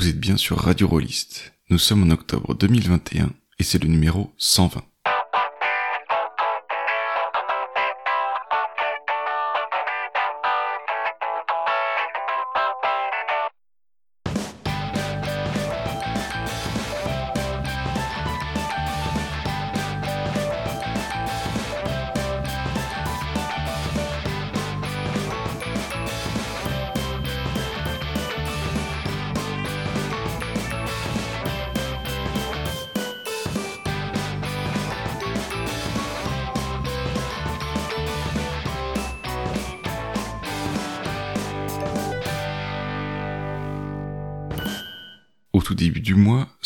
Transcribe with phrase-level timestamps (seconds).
[0.00, 1.52] Vous êtes bien sur Radio Rollist.
[1.68, 4.82] Nous sommes en octobre 2021 et c'est le numéro 120.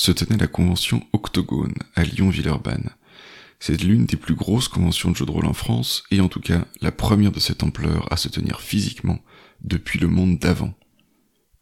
[0.04, 2.90] Se tenait la convention Octogone à Lyon-Villeurbanne.
[3.58, 6.40] C'est l'une des plus grosses conventions de jeux de rôle en France et en tout
[6.40, 9.18] cas la première de cette ampleur à se tenir physiquement
[9.62, 10.74] depuis le monde d'avant.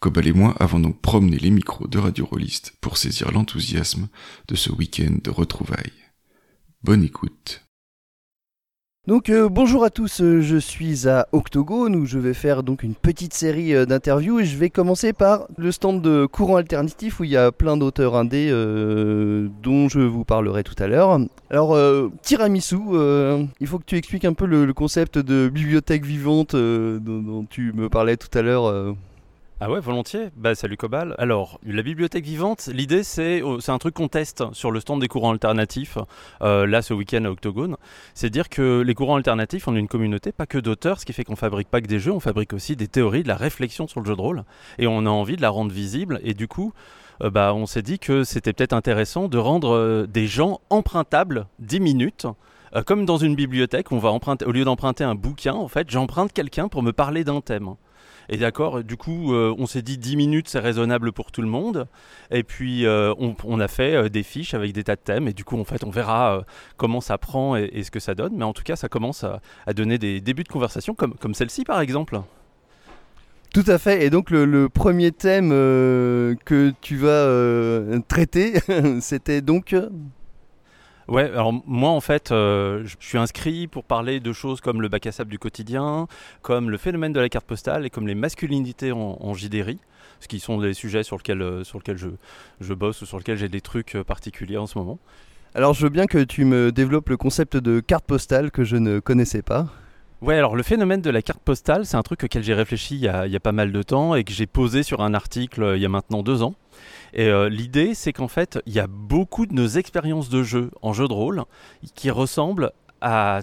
[0.00, 4.08] Cobal et moi avons donc promené les micros de Radio Rollist pour saisir l'enthousiasme
[4.48, 5.92] de ce week-end de retrouvailles.
[6.82, 7.61] Bonne écoute.
[9.08, 12.84] Donc euh, bonjour à tous, euh, je suis à Octogone où je vais faire donc
[12.84, 17.18] une petite série euh, d'interviews et je vais commencer par le stand de courant alternatif
[17.18, 18.48] où il y a plein d'auteurs indés
[19.60, 21.18] dont je vous parlerai tout à l'heure.
[21.50, 21.76] Alors
[22.22, 22.76] tiramisu,
[23.58, 27.88] il faut que tu expliques un peu le, concept de bibliothèque vivante dont tu me
[27.88, 28.94] parlais tout à l'heure.
[29.64, 30.30] Ah ouais, volontiers.
[30.36, 31.14] Bah salut Cobal.
[31.18, 35.06] Alors, la bibliothèque vivante, l'idée c'est oh, un truc qu'on teste sur le stand des
[35.06, 35.98] courants alternatifs,
[36.42, 37.76] euh, là ce week-end à Octogone.
[38.12, 41.12] C'est dire que les courants alternatifs, on est une communauté, pas que d'auteurs, ce qui
[41.12, 43.86] fait qu'on fabrique pas que des jeux, on fabrique aussi des théories, de la réflexion
[43.86, 44.42] sur le jeu de rôle,
[44.80, 46.72] et on a envie de la rendre visible, et du coup,
[47.22, 51.46] euh, bah, on s'est dit que c'était peut-être intéressant de rendre euh, des gens empruntables
[51.60, 52.26] 10 minutes.
[52.84, 56.32] comme dans une bibliothèque, on va emprunter, au lieu d'emprunter un bouquin, en fait, j'emprunte
[56.32, 57.76] quelqu'un pour me parler d'un thème.
[58.28, 61.48] Et d'accord, du coup, euh, on s'est dit 10 minutes, c'est raisonnable pour tout le
[61.48, 61.86] monde.
[62.30, 65.28] Et puis, euh, on, a fait euh, des fiches avec des tas de thèmes.
[65.28, 66.44] Et du coup, en fait, on verra
[66.76, 68.34] comment ça prend et, ce que ça donne.
[68.36, 69.40] Mais en tout cas, ça commence à,
[69.74, 72.20] donner des débuts de conversation, comme, comme celle-ci, par exemple.
[73.52, 78.54] Tout à fait, et donc le, premier thème que tu vas traiter,
[79.00, 79.74] c'était donc...
[81.12, 81.30] Ouais,
[81.66, 85.12] moi en fait, euh, je suis inscrit pour parler de choses comme le bac à
[85.12, 86.06] sable du quotidien,
[86.40, 90.40] comme le phénomène de la carte postale et comme les masculinités en, en ce qui
[90.40, 92.08] sont des sujets sur lesquels, euh, sur lesquels je,
[92.62, 94.98] je bosse ou sur lesquels j'ai des trucs euh, particuliers en ce moment.
[95.54, 98.76] Alors je veux bien que tu me développes le concept de carte postale que je
[98.76, 99.68] ne connaissais pas.
[100.22, 103.00] Ouais, alors le phénomène de la carte postale, c'est un truc auquel j'ai réfléchi il
[103.00, 105.82] y, a, pas mal de temps et que j'ai posé sur un article euh, il
[105.82, 106.54] y a maintenant deux ans.
[107.12, 110.70] Et euh, l'idée, c'est qu'en fait, il y a beaucoup de nos expériences de jeu
[110.80, 111.42] en jeu de rôle
[111.96, 113.40] qui ressemblent à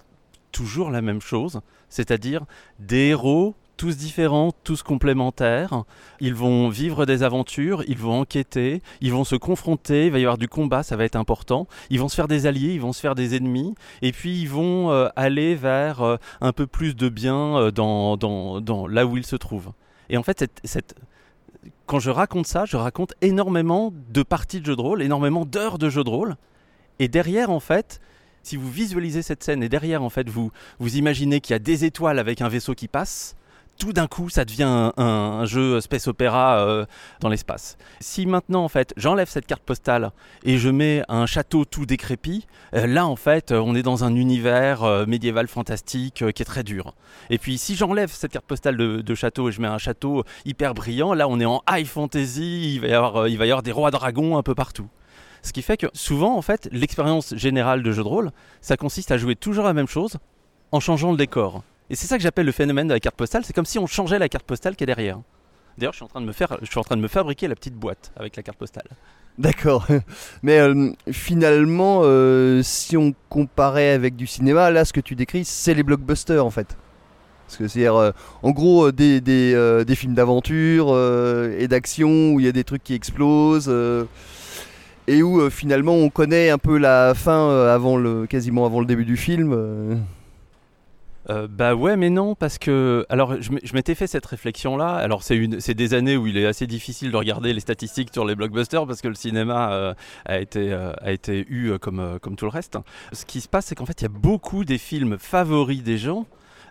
[0.53, 2.45] toujours la même chose, c'est-à-dire
[2.79, 5.85] des héros tous différents, tous complémentaires.
[6.19, 10.23] Ils vont vivre des aventures, ils vont enquêter, ils vont se confronter, il va y
[10.23, 11.65] avoir du combat, ça va être important.
[11.89, 14.49] Ils vont se faire des alliés, ils vont se faire des ennemis, et puis ils
[14.49, 18.17] vont euh, aller vers euh, un peu plus de bien euh, dans,
[18.89, 19.71] là où ils se trouvent.
[20.09, 20.43] Et en fait,
[21.85, 25.77] quand je raconte ça, je raconte énormément de parties de jeux de rôle, énormément d'heures
[25.77, 26.35] de jeux de rôle.
[26.99, 28.01] Et derrière, en fait,
[28.43, 31.59] si vous visualisez cette scène et derrière, en fait, vous, vous imaginez qu'il y a
[31.59, 33.37] des étoiles avec un vaisseau qui passe,
[33.79, 36.85] tout d'un coup, ça devient un, jeu space opéra euh,
[37.21, 37.77] dans l'espace.
[38.01, 40.11] Si maintenant, en fait, j'enlève cette carte postale
[40.43, 42.45] et je mets un château tout décrépit,
[42.75, 46.63] euh, là, en fait, on est dans un univers euh, médiéval fantastique qui est très
[46.63, 46.93] dur.
[47.29, 50.73] Et puis, si j'enlève cette carte postale de, château et je mets un château hyper
[50.73, 54.37] brillant, là, on est en high fantasy, y il va y avoir des rois dragons
[54.37, 54.89] un peu partout.
[55.41, 58.31] Ce qui fait que souvent, en fait, l'expérience générale de jeu de rôle,
[58.61, 60.17] ça consiste à jouer toujours la même chose
[60.71, 61.63] en changeant le décor.
[61.89, 63.43] Et c'est ça que j'appelle le phénomène de la carte postale.
[63.45, 65.19] C'est comme si on changeait la carte postale qui est derrière.
[65.77, 67.47] D'ailleurs, je suis en train de me faire, je suis en train de me fabriquer
[67.47, 68.87] la petite boîte avec la carte postale.
[69.37, 69.87] D'accord.
[70.43, 75.45] Mais euh, finalement, euh, si on comparait avec du cinéma, là, ce que tu décris,
[75.45, 76.77] c'est les blockbusters en fait.
[77.47, 78.11] Parce que c'est euh,
[78.43, 80.95] en gros des, des, des films d'aventure
[81.57, 83.73] et d'action où il y a des trucs qui explosent
[85.07, 89.05] et où finalement on connaît un peu la fin avant le, quasiment avant le début
[89.05, 90.05] du film.
[91.29, 91.47] Euh.
[91.47, 94.95] Bah ouais, mais non, parce que alors je m'étais fait cette réflexion là.
[94.95, 98.25] Alors c'est une, des années où il est assez difficile de regarder les statistiques sur
[98.25, 99.93] les blockbusters parce que le cinéma euh,
[100.25, 102.77] a été euh, a été eu comme comme tout le reste.
[103.13, 105.97] Ce qui se passe, c'est qu'en fait il y a beaucoup des films favoris des
[105.97, 106.25] gens.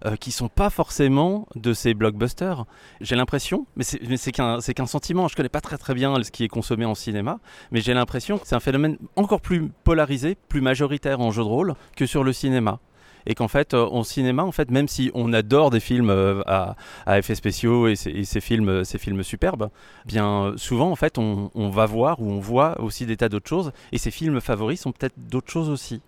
[0.04, 2.64] euh, qui sont pas forcément de ces blockbusters.
[3.00, 5.28] J'ai l'impression, mais c'est qu'un qu'un sentiment.
[5.28, 7.40] Je connais pas très très bien ce qui est consommé en cinéma,
[7.70, 11.48] mais j'ai l'impression que c'est un phénomène encore plus polarisé, plus majoritaire en jeu de
[11.48, 12.80] rôle que sur le cinéma.
[13.26, 16.10] Et qu'en fait au cinéma en fait même si on adore des films
[16.46, 16.76] à,
[17.18, 19.70] effets spéciaux et ces, films ces films superbes
[20.06, 23.72] bien souvent en fait on, va voir ou on voit aussi des tas d'autres choses.
[23.92, 26.00] Et ces films favoris sont peut-être d'autres choses aussi.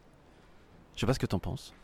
[0.95, 1.75] Je sais pas ce que tu en penses.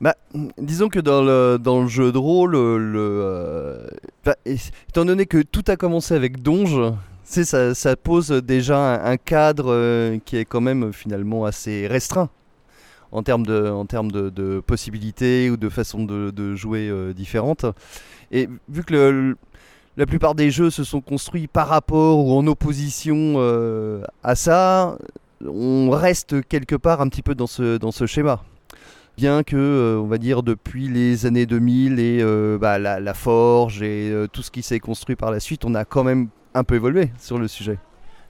[0.00, 0.14] Bah,
[0.58, 3.88] disons que dans le, jeu de rôle, le, euh,
[4.24, 6.92] bah, étant donné que tout a commencé avec Donge,
[7.24, 12.28] ça, pose déjà un, cadre euh, qui est quand même finalement assez restreint
[13.16, 17.66] en termes de, possibilités ou de façons de, jouer euh, différentes.
[18.30, 19.36] Et vu que
[19.96, 23.40] la plupart des jeux se sont construits par rapport ou en opposition
[24.22, 24.98] à ça,
[25.44, 28.42] on reste quelque part un petit peu dans ce, schéma
[29.16, 33.82] bien que, euh, on va dire, depuis les années 2000 et euh, bah, la, forge
[33.82, 36.64] et euh, tout ce qui s'est construit par la suite, on a quand même un
[36.64, 37.78] peu évolué sur le sujet.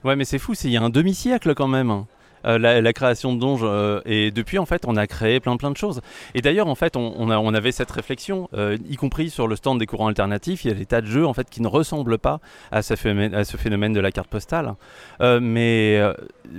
[0.03, 2.05] Ouais, mais c'est fou, il y a un demi-siècle quand même.
[2.43, 2.57] Hein.
[2.57, 3.65] la, création de Donge.
[4.05, 6.01] et depuis, en fait, on a créé plein plein de choses.
[6.33, 8.49] Et d'ailleurs, en fait, on, avait cette réflexion,
[8.89, 10.65] y compris sur le stand des courants alternatifs.
[10.65, 12.39] Il y a des tas de jeux, en fait, qui ne ressemblent pas
[12.71, 14.75] à ce phénomène, à ce phénomène de la carte postale.
[15.19, 16.01] mais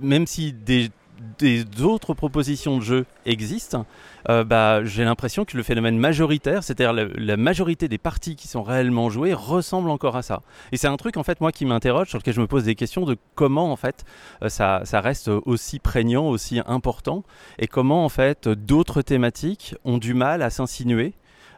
[0.03, 0.91] même si des,
[1.39, 3.87] des autres propositions de jeux existent,
[4.29, 8.63] euh, bah, j'ai l'impression que le phénomène majoritaire, c'est-à-dire la, majorité des parties qui sont
[8.63, 10.43] réellement jouées, ressemble encore à ça.
[10.73, 12.75] Et c'est un truc en fait moi qui m'interroge, sur lequel je me pose des
[12.75, 14.05] questions de comment en fait
[14.43, 17.25] euh, ça, ça, reste aussi prégnant, aussi important,
[17.59, 21.15] et comment en fait d'autres thématiques ont du mal à s'insinuer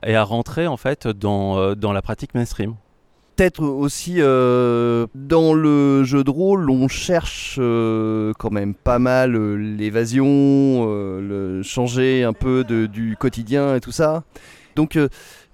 [0.06, 2.74] et à rentrer en fait dans, euh, dans la pratique mainstream
[3.40, 9.34] peut-être aussi euh, dans le jeu de rôle, on cherche euh, quand même pas mal
[9.34, 14.24] euh, l'évasion, le changer un peu du quotidien et tout ça.
[14.76, 14.98] Donc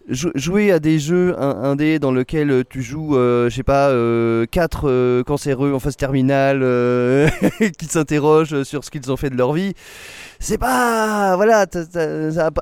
[0.08, 3.92] jouer à des jeux indés dans lesquels tu joues, je sais pas,
[4.50, 6.60] quatre cancéreux en phase terminale
[7.78, 9.74] qui s'interrogent sur ce qu'ils ont fait de leur vie
[10.38, 11.36] c'est pas.
[11.36, 11.66] Voilà,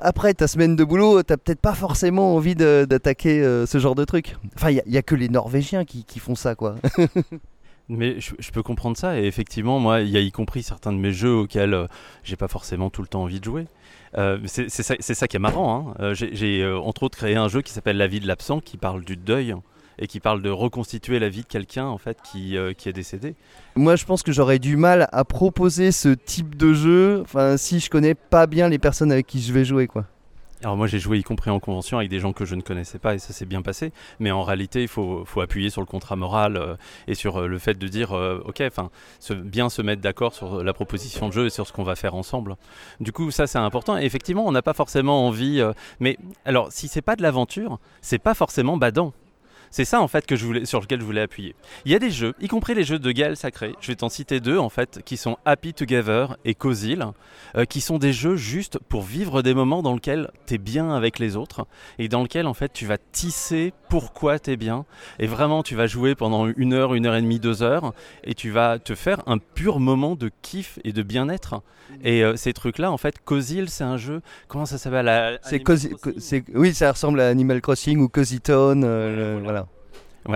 [0.01, 4.05] après ta semaine de boulot, t'as peut-être pas forcément envie d'attaquer euh, ce genre de
[4.05, 4.35] truc.
[4.55, 6.75] Enfin, il y, a que les Norvégiens qui, font ça, quoi.
[7.87, 10.97] Mais je, peux comprendre ça, et effectivement, moi, il y a y compris certains de
[10.97, 11.87] mes jeux auxquels euh,
[12.23, 13.67] j'ai pas forcément tout le temps envie de jouer.
[14.17, 15.93] Euh, c'est ça, qui est marrant.
[15.99, 16.13] Hein.
[16.13, 19.17] j'ai entre autres créé un jeu qui s'appelle La vie de l'absent, qui parle du
[19.17, 19.55] deuil
[19.99, 22.93] et qui parle de reconstituer la vie de quelqu'un en fait qui, euh, qui est
[22.93, 23.35] décédé.
[23.75, 27.79] Moi je pense que j'aurais du mal à proposer ce type de jeu enfin, si
[27.79, 30.05] je connais pas bien les personnes avec qui je vais jouer quoi.
[30.63, 32.97] Alors moi j'ai joué y compris en convention avec des gens que je ne connaissais
[32.97, 33.91] pas et ça s'est bien passé.
[34.19, 36.75] Mais en réalité il faut, faut appuyer sur le contrat moral euh,
[37.07, 38.89] et sur euh, le fait de dire ok, enfin
[39.35, 42.15] bien se mettre d'accord sur la proposition de jeu et sur ce qu'on va faire
[42.15, 42.55] ensemble.
[42.99, 43.97] Du coup ça c'est important.
[43.97, 45.61] Et effectivement on n'a pas forcément envie.
[45.99, 49.13] mais alors si c'est pas de l'aventure, c'est pas forcément badant.
[49.71, 51.55] C'est ça en fait que je voulais, sur lequel je voulais appuyer.
[51.85, 54.09] Il y a des jeux, y compris les jeux de Gaël Sacré, je vais t'en
[54.09, 57.05] citer deux en fait, qui sont Happy Together et Cozil,
[57.55, 60.91] euh, qui sont des jeux juste pour vivre des moments dans lesquels tu es bien
[60.91, 61.67] avec les autres
[61.99, 64.83] et dans lesquels en fait tu vas tisser pourquoi tu es bien
[65.19, 67.93] et vraiment tu vas jouer pendant une heure, une heure et demie, deux heures
[68.25, 71.61] et tu vas te faire un pur moment de kiff et de bien-être.
[72.03, 74.21] Et euh, ces trucs-là, en fait, Cozil, c'est un jeu.
[74.49, 78.81] Comment ça s'appelle C'est Oui, ça ressemble à Animal Crossing ou Cozyton.
[78.83, 79.67] Euh, voilà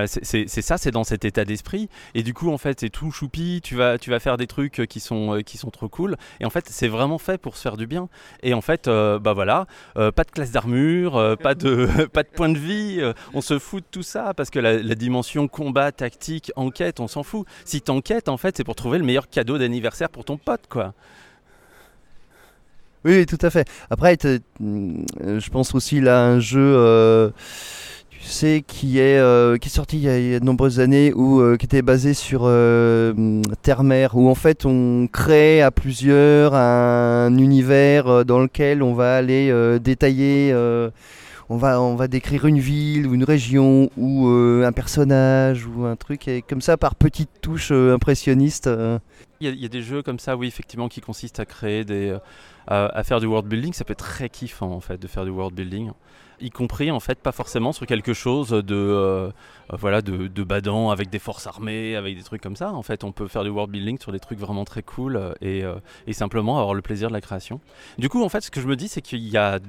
[0.07, 1.89] c'est ça, c'est dans cet état d'esprit.
[2.13, 3.61] Et du coup, en fait, c'est tout choupi.
[3.63, 6.15] Tu vas, tu vas faire des trucs qui sont, euh, qui sont trop cool.
[6.39, 8.09] Et en fait, c'est vraiment fait pour se faire du bien.
[8.43, 9.65] Et en fait, euh, bah voilà,
[9.97, 13.01] euh, pas de classe d'armure, pas de, pas de point de vie.
[13.33, 17.23] on se fout de tout ça parce que la, dimension combat, tactique, enquête, on s'en
[17.23, 17.47] fout.
[17.65, 20.93] Si t'enquêtes, en fait, c'est pour trouver le meilleur cadeau d'anniversaire pour ton pote, quoi.
[23.05, 23.65] Oui, tout à fait.
[23.89, 24.17] Après,
[24.59, 27.31] je pense aussi là un jeu
[28.27, 31.57] sais, qui est, euh, qui est sorti il y, a, de nombreuses années, ou euh,
[31.57, 38.25] qui était basé sur euh, Terre-Mer, où en fait on crée à plusieurs un univers
[38.25, 40.53] dans lequel on va aller détailler,
[41.49, 45.95] on, va, on va décrire une ville ou une région ou un personnage ou un
[45.95, 48.69] truc, et comme ça par petites touches impressionnistes.
[49.41, 52.17] Il y, a, des jeux comme ça, oui, effectivement, qui consistent à créer des.
[52.67, 53.71] à faire du world building.
[53.73, 55.91] Ça peut être très kiffant en fait de faire du world building
[56.41, 59.31] y compris en fait pas forcément sur quelque chose de euh,
[59.71, 62.71] voilà de, de, badant avec des forces armées, avec des trucs comme ça.
[62.73, 65.33] En fait, on peut faire du world building sur des trucs vraiment très cool euh,
[65.41, 65.75] et, euh,
[66.07, 67.59] et simplement avoir le plaisir de la création.
[67.97, 69.59] Du coup, en fait, ce que je me dis, c'est qu'il y a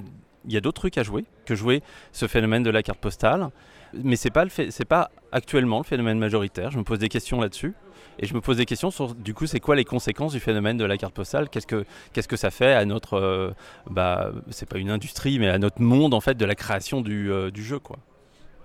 [0.45, 3.49] il y a d'autres trucs à jouer que jouer ce phénomène de la carte postale,
[3.93, 6.71] mais c'est pas le c'est pas actuellement le phénomène majoritaire.
[6.71, 7.73] Je me pose des questions là-dessus.
[8.21, 10.77] Et je me pose des questions sur, du coup, c'est quoi les conséquences du phénomène
[10.77, 11.49] de la carte postale?
[11.49, 13.51] Qu'est-ce que qu'est-ce que ça fait à notre, euh,
[13.89, 17.31] bah, c'est pas une industrie, mais à notre monde en fait de la création du,
[17.31, 17.97] euh, du jeu, quoi.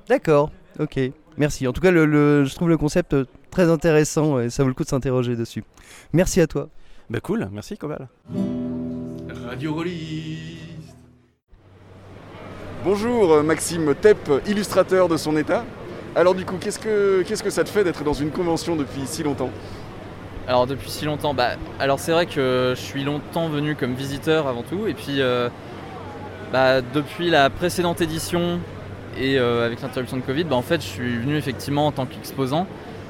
[0.08, 1.00] D'accord, ok,
[1.38, 1.66] merci.
[1.66, 4.74] En tout cas, le, je trouve le concept euh, très intéressant et ça vaut le
[4.74, 5.64] coup de s'interroger dessus.
[6.12, 6.68] Merci à toi.
[7.08, 8.08] Bah cool, merci Cobal.
[9.46, 10.58] Radio Rollis.
[12.84, 15.64] Bonjour Maxime Tepp, illustrateur de son état.
[16.16, 19.50] Alors du coup, qu'est-ce que, ça te fait d'être dans une convention depuis si longtemps?
[20.48, 24.46] Alors depuis si longtemps, bah, alors c'est vrai que je suis longtemps venu comme visiteur
[24.46, 25.50] avant tout, et puis euh,
[26.54, 28.60] bah, depuis la précédente édition
[29.18, 32.06] et euh, avec l'interruption de Covid, bah, en fait je suis venu effectivement en tant
[32.06, 32.66] qu'exposant.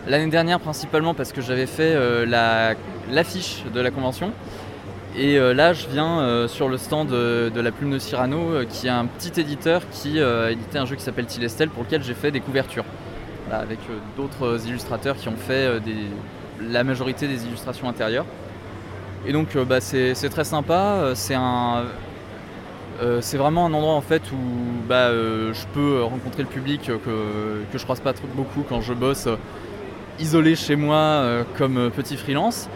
[0.08, 2.75] L'année dernière principalement parce que j'avais fait euh, la,
[3.12, 4.32] l'affiche de la convention.
[5.18, 8.52] Et euh, là, je viens euh, sur le stand de, de la Plume de Cyrano,
[8.52, 11.70] euh, qui est un petit éditeur qui euh, a édité un jeu qui s'appelle Tilestel,
[11.70, 12.85] pour lequel j'ai fait des couvertures.
[13.50, 15.80] Avec euh, d'autres illustrateurs qui ont fait euh,
[16.61, 18.26] la majorité des illustrations intérieures.
[19.26, 20.99] Et donc, euh, bah, c'est très sympa.
[20.99, 21.35] euh, C'est
[23.02, 24.37] euh, vraiment un endroit en fait où
[24.87, 28.64] bah, euh, je peux rencontrer le public euh, que, que je croise pas trop beaucoup
[28.68, 29.37] quand je bosse euh,
[30.18, 32.68] isolé chez moi euh, comme euh, petit freelance.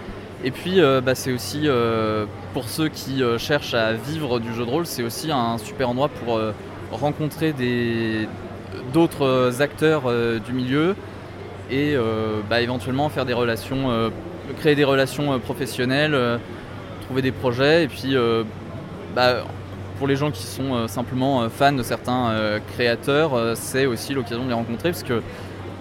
[0.42, 4.54] Et puis euh, bah, c'est aussi euh, pour ceux qui euh, cherchent à vivre du
[4.54, 6.40] jeu de rôle, c'est aussi un super endroit pour
[6.90, 7.54] rencontrer
[8.92, 10.02] d'autres acteurs
[10.40, 10.96] du milieu
[11.70, 11.94] et
[12.48, 14.10] bah, éventuellement faire des relations,
[14.58, 16.18] créer des relations professionnelles,
[17.02, 18.16] trouver des projets et puis
[19.14, 19.44] bah,
[19.98, 24.54] pour les gens qui sont simplement fans de certains créateurs, c'est aussi l'occasion de les
[24.54, 25.22] rencontrer parce que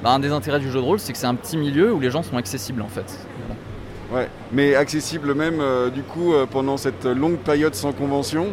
[0.06, 2.12] un des intérêts du jeu de rôle, c'est que c'est un petit milieu où les
[2.12, 3.29] gens sont accessibles en fait.
[4.12, 8.48] Ouais, mais accessible même euh, du coup euh, pendant cette longue période sans convention.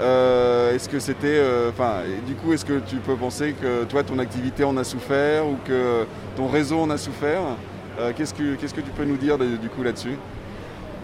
[0.00, 4.18] euh, est-ce que c'était, enfin, du coup, est-ce que tu peux penser que toi, ton
[4.18, 7.40] activité en a souffert ou que ton réseau en a souffert
[8.16, 10.16] Qu'est-ce que, qu'est-ce que tu peux nous dire du coup là-dessus?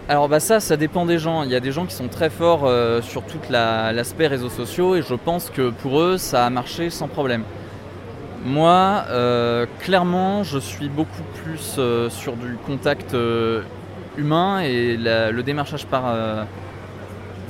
[0.09, 1.43] Alors bah ça, ça dépend des gens.
[1.43, 2.67] Il y a des gens qui sont très forts
[3.03, 7.07] sur tout l'aspect réseaux sociaux et je pense que pour eux, ça a marché sans
[7.07, 7.43] problème.
[8.45, 9.03] Moi,
[9.79, 13.15] clairement, je suis beaucoup plus sur du contact
[14.17, 16.43] humain et le démarchage par euh,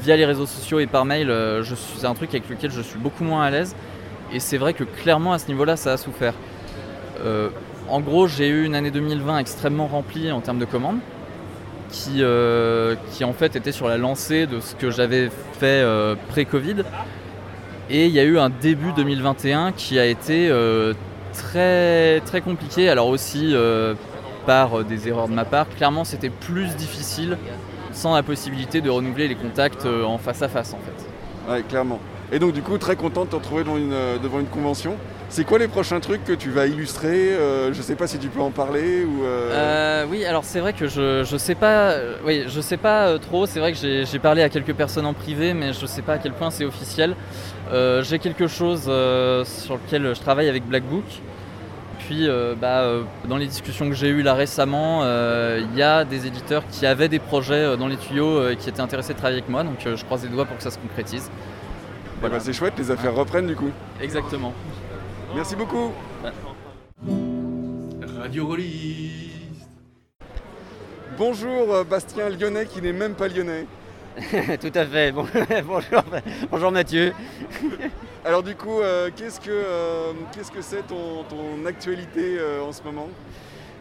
[0.03, 2.99] via les réseaux sociaux et par mail, euh, c'est un truc avec lequel je suis
[2.99, 3.75] beaucoup moins à l'aise.
[4.33, 6.33] Et c'est vrai que clairement à ce niveau-là, ça a souffert.
[7.23, 7.49] Euh,
[7.89, 10.99] en gros, j'ai eu une année 2020 extrêmement remplie en termes de commandes
[11.89, 12.21] qui,
[13.13, 15.85] qui en fait était sur la lancée de ce que j'avais fait
[16.27, 16.83] pré-Covid.
[17.89, 20.51] Et il y a eu un début 2021 qui a été
[21.31, 23.55] très, très compliqué, alors aussi
[24.47, 25.67] euh, par euh, des erreurs de ma part.
[25.69, 27.37] Clairement, c'était plus difficile
[27.91, 31.51] sans la possibilité de renouveler les contacts euh, en face à face en fait.
[31.51, 31.99] Ouais, clairement.
[32.31, 34.95] Et donc, du coup, très content de te retrouver devant une, euh, devant une convention.
[35.29, 38.27] C'est quoi les prochains trucs que tu vas illustrer Euh, Je sais pas si tu
[38.27, 39.23] peux en parler ou.
[39.25, 42.77] euh, Euh, oui, alors c'est vrai que je, je sais pas, euh, oui, je sais
[42.77, 43.45] pas euh, trop.
[43.45, 46.17] C'est vrai que j'ai parlé à quelques personnes en privé, mais je sais pas à
[46.17, 47.15] quel point c'est officiel.
[47.71, 51.05] Euh, j'ai quelque chose euh, sur lequel je travaille avec Black Book.
[51.99, 55.81] Puis, euh, bah, euh, dans les discussions que j'ai eues là récemment, euh, il y
[55.81, 58.81] a des éditeurs qui avaient des projets euh, dans les tuyaux euh, et qui étaient
[58.81, 59.63] intéressés de travailler avec moi.
[59.63, 61.29] Donc, euh, je croise les doigts pour que ça se concrétise.
[61.29, 62.35] eh Voilà.
[62.37, 63.71] ben, c'est chouette, les affaires reprennent du coup.
[64.01, 64.53] Exactement.
[65.35, 65.91] Merci beaucoup.
[68.19, 69.67] Radio Rolliste.
[71.17, 73.65] Bonjour Bastien Lyonnais qui n'est même pas lyonnais.
[74.61, 75.11] Tout à fait.
[75.11, 75.27] Bon-
[75.65, 76.03] bonjour,
[76.51, 77.13] bonjour Mathieu.
[78.25, 82.71] Alors du coup, euh, qu'est-ce que euh, qu'est-ce que c'est ton, ton actualité euh, en
[82.71, 83.07] ce moment?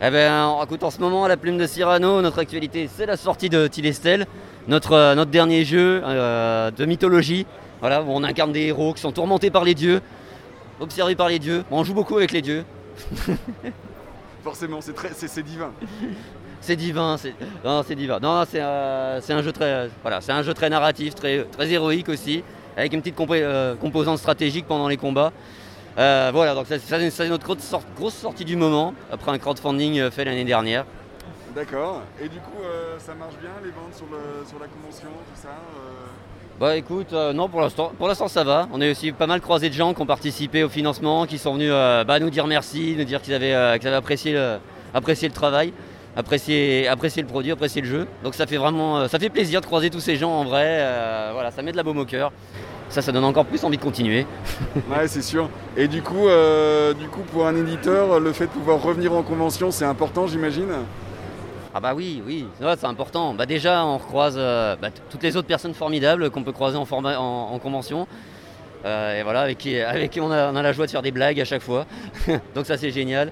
[0.00, 3.16] Eh ben, écoute, en ce moment, à la plume de Cyrano, notre actualité, c'est la
[3.16, 4.26] sortie de Tilestel,
[4.68, 7.46] notre, notre dernier jeu de mythologie.
[7.80, 10.02] Voilà, où on incarne des héros qui sont tourmentés par les dieux,
[10.80, 11.64] observés par les dieux.
[11.70, 12.64] Bon, on joue beaucoup avec les dieux.
[14.44, 15.72] Forcément, c'est très, c'est, divin.
[16.60, 18.18] C'est divin, c'est non, c'est divin.
[18.20, 18.60] Non, c'est
[19.20, 22.42] c'est un jeu très, voilà, c'est un jeu très narratif, très, très héroïque aussi,
[22.76, 25.32] avec une petite euh, composante stratégique pendant les combats.
[25.98, 29.98] Euh, voilà, donc ça, ça, c'est notre grosse, grosse sortie du moment après un crowdfunding
[29.98, 30.84] euh, fait l'année dernière.
[31.54, 32.02] D'accord.
[32.20, 32.62] Et du coup,
[32.98, 35.48] ça marche bien les ventes sur, le, sur la convention, tout ça
[36.60, 38.68] Bah écoute, euh, non pour l'instant, pour l'instant ça va.
[38.72, 41.54] On a aussi pas mal croisé de gens qui ont participé au financement, qui sont
[41.54, 44.58] venus euh, bah, nous dire merci, nous dire qu'ils avaient, euh, qu'ils avaient apprécié, le,
[44.92, 45.72] apprécié le travail,
[46.16, 48.06] apprécié le produit, apprécié le jeu.
[48.24, 50.64] Donc ça fait vraiment, euh, ça fait plaisir de croiser tous ces gens en vrai.
[50.80, 52.32] euh, voilà, ça met de la baume au cœur.
[52.88, 54.26] Ça, ça donne encore plus envie de continuer.
[54.90, 55.48] Ouais, c'est sûr.
[55.76, 59.22] Et du coup, euh, du coup, pour un éditeur, le fait de pouvoir revenir en
[59.22, 60.68] convention, c'est important, j'imagine?
[61.74, 63.34] Ah bah oui, oui, c'est important.
[63.34, 66.86] Bah déjà, on recroise euh, bah, toutes les autres personnes formidables qu'on peut croiser en,
[66.86, 68.06] forma- en, en convention.
[68.84, 71.02] Euh, et voilà, avec qui, avec qui on, a, on a la joie de faire
[71.02, 71.84] des blagues à chaque fois.
[72.54, 73.30] Donc ça, c'est génial.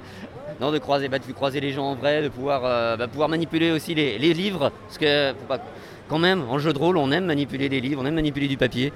[0.60, 3.28] Non, de croiser, bah, de croiser les gens en vrai, de pouvoir, euh, bah, pouvoir
[3.28, 4.70] manipuler aussi les, les livres.
[4.86, 5.60] Parce que, faut pas-
[6.08, 8.56] quand même, en jeu de rôle, on aime manipuler les livres, on aime manipuler du
[8.56, 8.92] papier.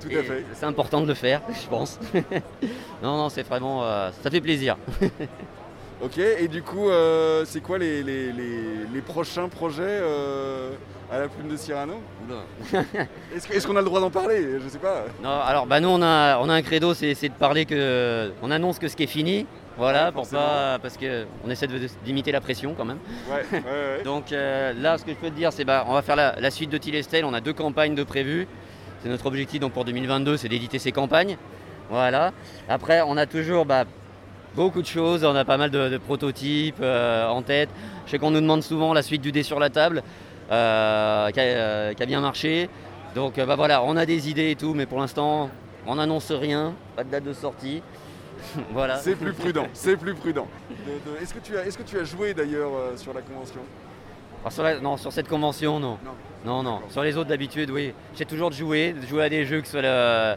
[0.00, 0.44] Tout à fait.
[0.54, 1.98] C'est important de le faire, je pense.
[3.02, 3.84] non, non, c'est vraiment.
[3.84, 4.76] euh, ça fait plaisir.
[6.02, 10.00] Ok, et du coup, euh, c'est quoi les, les- les- les prochains projets
[11.12, 11.96] à la plume de Cyrano?
[13.36, 14.46] Est-ce qu'on a le droit d'en parler?
[14.64, 15.04] Je sais pas.
[15.22, 18.32] Non, alors bah nous on a, on a un credo, c'est c'est de parler que.
[18.42, 19.46] On annonce que ce qui est fini.
[19.80, 20.78] Voilà, Ouais, pour pas.
[20.82, 22.98] Parce que on essaie de- d'imiter la pression quand même.
[23.30, 23.62] Ouais, ouais,
[23.98, 24.02] ouais.
[24.04, 26.38] Donc euh, là, ce que je peux te dire, c'est bah, on va faire la,
[26.38, 27.24] la suite de Tilestel.
[27.24, 28.46] On a deux campagnes de prévues.
[29.02, 31.38] C'est notre objectif donc pour 2022, c'est d'éditer ces campagnes.
[31.88, 32.32] Voilà.
[32.68, 33.84] Après, on a toujours bah,
[34.54, 35.24] beaucoup de choses.
[35.24, 37.70] On a pas mal de, de prototypes euh, en tête.
[38.04, 40.02] Je sais qu'on nous demande souvent la suite du dé sur la table,
[40.52, 42.68] euh, qui, a, qui a bien marché.
[43.14, 45.48] Donc bah, voilà, on a des idées et tout, mais pour l'instant,
[45.86, 46.74] on n'annonce rien.
[46.96, 47.82] Pas de date de sortie.
[48.72, 48.96] voilà.
[48.98, 50.46] C'est plus prudent, c'est plus prudent.
[50.70, 53.20] De- de- Est-ce que, tu as- est-ce que tu as joué d'ailleurs euh, sur la
[53.22, 53.60] convention?
[54.42, 55.98] Alors, sur, la- non, sur cette convention, non.
[56.04, 56.12] Non.
[56.44, 56.80] Non, non.
[56.88, 57.92] Sur les autres, d'habitude, oui.
[58.16, 60.34] J'ai toujours de jouer, de jouer à des jeux le-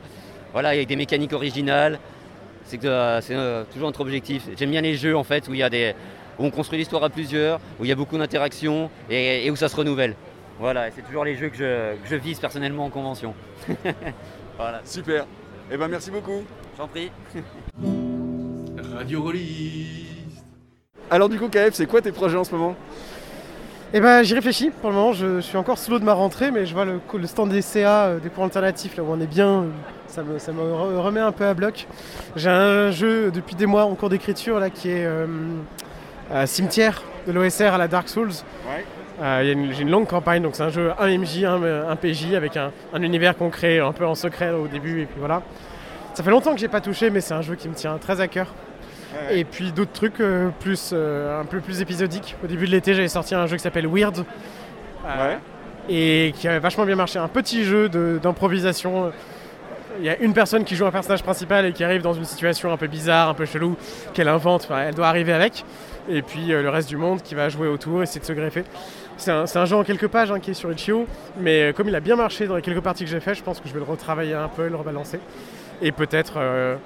[0.51, 2.00] voilà, avec des mécaniques originales.
[2.65, 4.43] C'est que, euh, c'est, euh, toujours notre objectif.
[4.57, 5.93] J'aime bien les jeux en fait où il y a des,
[6.39, 9.55] où on construit l'histoire à plusieurs, où il y a beaucoup d'interactions et, et où
[9.55, 10.15] ça se renouvelle.
[10.60, 13.33] Voilà, et c'est toujours les jeux que je, que je vise personnellement en convention.
[14.57, 15.25] voilà, Super.
[15.72, 16.43] Eh ben merci beaucoup.
[16.77, 17.12] J'en prie.
[18.96, 20.44] Radio Rôliste.
[21.12, 22.75] Alors du coup, KF, c'est quoi tes projets en ce moment?
[23.94, 24.72] Eh ben j'y réfléchis.
[24.72, 27.00] Pour le moment, je suis encore sous l'eau de ma rentrée, mais je vois le,
[27.13, 29.48] le stand des CA, euh, des cours alternatifs, là où on est bien.
[29.48, 29.68] euh,
[30.08, 31.88] Ça me, ça me re- remet un peu à bloc.
[32.36, 35.27] J'ai un jeu depuis des mois en cours d'écriture là qui est euh,
[36.46, 38.30] Cimetière de l'OSR à la Dark Souls.
[38.68, 38.84] Ouais.
[39.22, 41.44] Euh, il y a une- J'ai une longue campagne, donc c'est un jeu 1 MJ,
[41.44, 45.01] 1, un PJ avec un, un univers qu'on crée un peu en secret au début,
[45.01, 45.44] et puis voilà.
[46.13, 48.22] Ça fait longtemps que j'ai pas touché, mais c'est un jeu qui me tient très
[48.22, 48.53] à cœur.
[49.13, 49.39] Ouais.
[49.39, 52.36] Et puis d'autres trucs euh, plus, euh, un peu plus épisodiques.
[52.43, 54.20] Au début de l'été, j'avais sorti un jeu qui s'appelle Weird.
[54.20, 54.24] Euh,
[55.05, 55.38] Ouais.
[55.89, 57.20] Et qui avait vachement bien marché.
[57.20, 59.12] Un petit jeu d'improvisation.
[60.00, 62.24] Il y a une personne qui joue un personnage principal et qui arrive dans une
[62.24, 63.75] situation un peu bizarre, un peu chelou,
[64.13, 64.63] qu'elle invente.
[64.63, 65.65] Enfin, elle doit arriver avec.
[66.10, 68.63] Et puis euh, le reste du monde qui va jouer autour, essayer de se greffer.
[69.17, 71.05] C'est un, jeu en quelques pages hein, qui est sur Itch.io.
[71.39, 73.43] Mais euh, comme il a bien marché dans les quelques parties que j'ai fait, je
[73.43, 75.20] pense que je vais le retravailler un peu, le rebalancer.
[75.85, 76.77] Et peut-être euh,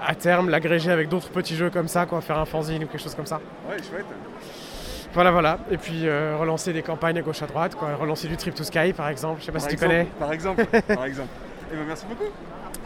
[0.00, 3.02] à terme l'agréger avec d'autres petits jeux comme ça, quoi, faire un fanzine ou quelque
[3.02, 3.40] chose comme ça.
[3.68, 4.06] Ouais, chouette.
[5.12, 5.58] Voilà, voilà.
[5.72, 7.96] Et puis euh, relancer des campagnes à gauche à droite, quoi.
[7.96, 9.40] Relancer du Trip to Sky par exemple.
[9.40, 10.08] Je sais pas Par si exemple, tu connais.
[10.20, 11.28] Par exemple, par exemple.
[11.72, 12.30] Eh ben merci beaucoup.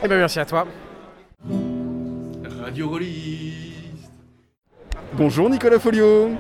[0.03, 0.67] Eh ben merci à toi.
[2.63, 4.09] Radio Rôliste.
[5.13, 6.31] Bonjour Nicolas Folio.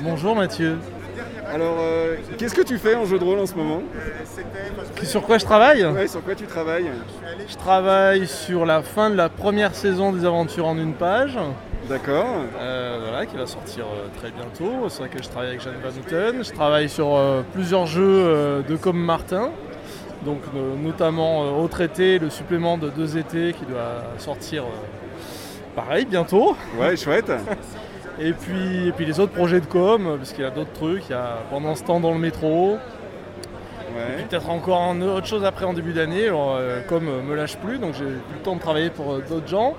[0.00, 0.78] Bonjour Mathieu.
[1.50, 3.82] Alors, euh, qu'est-ce que tu fais en jeu de rôle en ce moment?
[5.02, 5.84] Sur quoi je travaille?
[5.84, 6.90] Ouais, sur quoi tu travailles?
[7.48, 11.38] Je travaille sur la fin de la première saison des aventures en une page,
[11.88, 12.26] D'accord.
[12.58, 14.88] euh, voilà, qui va sortir euh, très bientôt.
[14.88, 16.44] C'est vrai que je travaille avec Jeanne Van Houten.
[16.44, 17.18] Je travaille sur
[17.52, 19.50] plusieurs jeux de Comme Martin,
[20.24, 20.40] donc
[20.82, 24.64] notamment Au Traité, le supplément de deux étés qui doit sortir
[25.74, 26.56] pareil bientôt.
[26.78, 27.30] Ouais, chouette.
[28.20, 31.04] Et puis, et puis les autres projets de com, parce qu'il y a d'autres trucs.
[31.08, 32.78] Il y a pendant ce temps dans le métro,
[33.94, 34.14] Ouais.
[34.16, 37.78] Puis peut-être encore en- autre chose après en début d'année, euh, comme me lâche plus,
[37.78, 39.74] donc j'ai plus le temps de travailler pour euh, d'autres gens.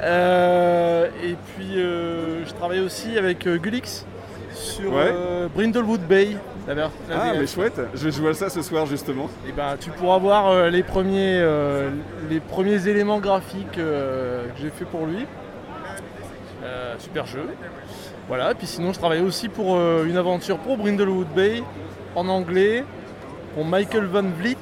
[0.00, 4.06] Euh, et puis euh, je travaille aussi avec Gulix
[4.52, 5.12] sur Ouais.
[5.56, 6.36] Brindlewood Bay.
[6.70, 7.80] Ah, mais chouette.
[7.94, 9.28] Je jouer à ça ce soir justement.
[9.48, 11.90] Et ben, tu pourras voir euh, les, premiers, euh,
[12.30, 15.26] les premiers éléments graphiques euh, que j'ai fait pour lui.
[16.98, 17.46] Super jeu.
[18.28, 21.62] Voilà, puis sinon je travaille aussi pour euh, une aventure pour Brindlewood Bay
[22.14, 22.84] en anglais
[23.54, 24.56] pour Michael Van Vliet.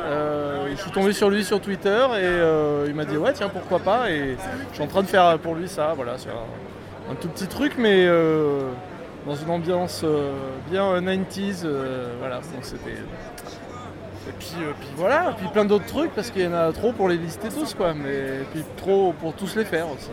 [0.00, 3.48] Euh, je suis tombé sur lui sur Twitter et euh, il m'a dit ouais tiens
[3.48, 4.36] pourquoi pas et
[4.70, 7.74] je suis en train de faire pour lui ça voilà c'est un, tout petit truc
[7.78, 8.06] mais
[9.26, 10.04] dans une ambiance
[10.70, 12.98] bien euh, 90s euh, voilà donc c'était
[14.26, 14.54] et puis,
[15.36, 17.92] puis plein d'autres trucs parce qu'il y en a trop pour les lister tous quoi,
[17.92, 20.08] mais puis trop pour tous les faire aussi.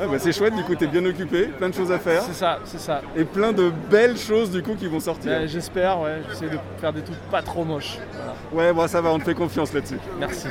[0.00, 2.22] Ah, bah, c'est chouette, du coup, t'es bien occupé, plein de choses à faire.
[2.22, 3.00] C'est ça, c'est ça.
[3.16, 5.30] Et plein de belles choses du coup qui vont sortir.
[5.30, 7.98] Ben, J'espère, ouais, j'essaie de faire des trucs pas trop moches.
[8.12, 8.68] Voilà.
[8.70, 9.98] Ouais, bon, ça va, on te fait confiance là-dessus.
[10.18, 10.48] Merci.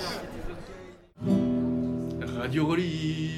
[2.38, 3.32] Radio Rôliste.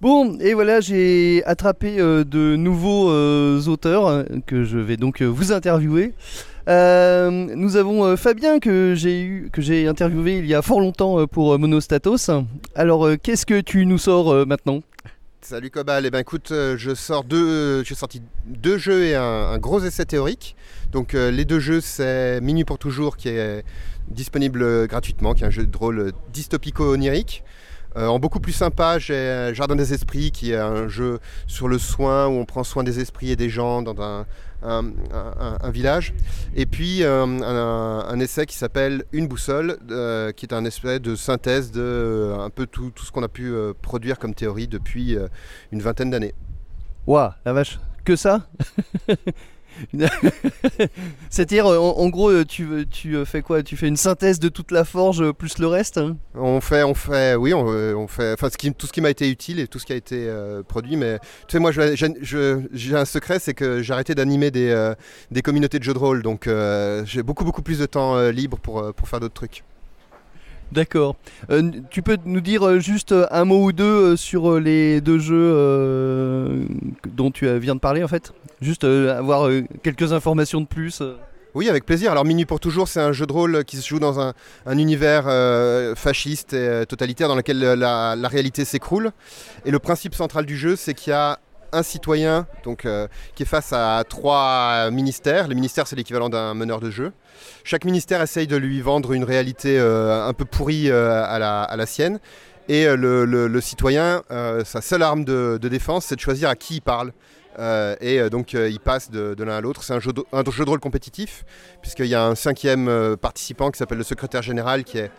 [0.00, 5.22] Bon, et voilà, j'ai attrapé euh, de nouveaux euh, auteurs euh, que je vais donc
[5.22, 6.12] euh, vous interviewer.
[6.66, 11.58] Euh, nous avons euh, Fabien que j'ai interviewé il y a fort longtemps euh, pour
[11.58, 12.30] Monostatos.
[12.74, 14.80] Alors, qu'est-ce que tu nous sors maintenant?
[15.42, 20.06] Salut Cobal, eh ben écoute, je sors j'ai sorti deux jeux et un, gros essai
[20.06, 20.56] théorique.
[20.90, 23.62] Donc les deux jeux c'est Minuit pour toujours qui est
[24.08, 27.44] disponible gratuitement, qui est un jeu de rôle dystopico-onirique.
[27.94, 32.26] En beaucoup plus sympa, j'ai Jardin des Esprits qui est un jeu sur le soin
[32.26, 34.24] où on prend soin des esprits et des gens dans un,
[34.64, 36.14] un- village.
[36.54, 41.14] Et puis euh, un, essai qui s'appelle Une boussole, euh, qui est un espèce de
[41.16, 45.16] synthèse de euh, un peu tout, tout ce qu'on a pu produire comme théorie depuis
[45.72, 46.34] une vingtaine d'années.
[47.06, 48.46] Ouah, la vache, que ça?
[51.30, 53.62] C'est-à-dire, euh, en, en gros, euh, tu, tu euh, fais quoi?
[53.62, 56.16] Tu fais une synthèse de toute la forge euh, plus le reste hein?
[56.34, 59.28] On fait, on fait, oui, on, euh, on fait, enfin, tout ce qui m'a été
[59.30, 60.96] utile et tout ce qui a été euh, produit.
[60.96, 64.94] Mais tu sais, moi, j'ai un secret, c'est que j'ai arrêté d'animer des, euh,
[65.30, 68.30] des communautés de jeux de rôle, donc euh, j'ai beaucoup, beaucoup plus de temps euh,
[68.30, 69.64] libre pour, euh, pour faire d'autres trucs.
[70.72, 71.14] D'accord.
[71.50, 74.60] Euh, tu peux nous dire euh, juste euh, un mot ou deux euh, sur euh,
[74.60, 76.64] les deux jeux euh,
[77.06, 78.32] dont tu euh, viens de parler en fait?
[78.64, 81.02] Juste euh, avoir euh, quelques informations de plus.
[81.02, 81.18] euh.
[81.54, 82.10] Oui, avec plaisir.
[82.10, 84.32] Alors, Minuit pour toujours, c'est un jeu de rôle qui se joue dans un,
[84.64, 85.24] un univers
[85.96, 89.12] fasciste et totalitaire dans lequel la, réalité s'écroule.
[89.64, 91.38] Et le principe central du jeu, c'est qu'il y a
[91.72, 92.88] un citoyen donc,
[93.36, 95.46] qui est face à trois ministères.
[95.46, 97.12] Les ministères, c'est l'équivalent d'un meneur de jeu.
[97.62, 102.18] Chaque ministère essaye de lui vendre une réalité un peu pourrie à, la, sienne.
[102.68, 104.24] Et le, citoyen,
[104.64, 107.12] sa seule arme de défense, c'est de choisir à qui il parle.
[107.58, 109.82] Euh, et euh, donc euh, il passe de, l'un à l'autre.
[109.82, 111.44] C'est un jeu, de, rôle compétitif,
[111.82, 115.10] puisqu'il y a un cinquième participant qui s'appelle le secrétaire général, qui est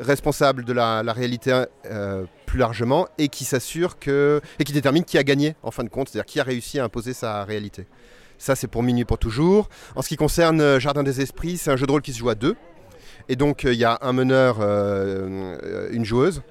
[0.00, 1.64] responsable de la, réalité
[2.46, 4.40] plus largement, et qui s'assure que.
[4.58, 6.84] et qui détermine qui a gagné en fin de compte, c'est-à-dire qui a réussi à
[6.84, 7.86] imposer sa réalité.
[8.38, 9.68] Ça, c'est pour Minuit pour toujours.
[9.94, 12.28] En ce qui concerne Jardin des Esprits, c'est un jeu de rôle qui se joue
[12.28, 12.56] à deux.
[13.28, 14.60] Et donc, il y a un meneur,
[15.92, 16.42] une joueuse.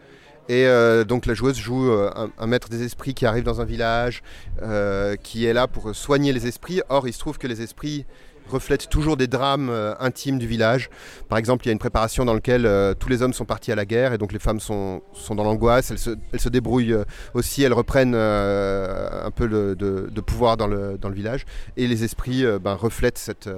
[0.49, 3.65] Et euh, donc, la joueuse joue euh, un, maître des esprits qui arrive dans un
[3.65, 4.23] village,
[4.61, 6.81] euh, qui est là pour soigner les esprits.
[6.89, 8.05] Or, il se trouve que les esprits
[8.49, 10.89] reflètent toujours des drames intimes du village.
[11.29, 13.75] Par exemple, il y a une préparation dans laquelle tous les hommes sont partis à
[13.75, 15.91] la guerre et donc les femmes sont, dans l'angoisse.
[15.91, 16.97] Elles se, débrouillent
[17.33, 21.45] aussi, elles reprennent un peu de, pouvoir dans le, village.
[21.77, 23.49] Et les esprits ben, reflètent cette.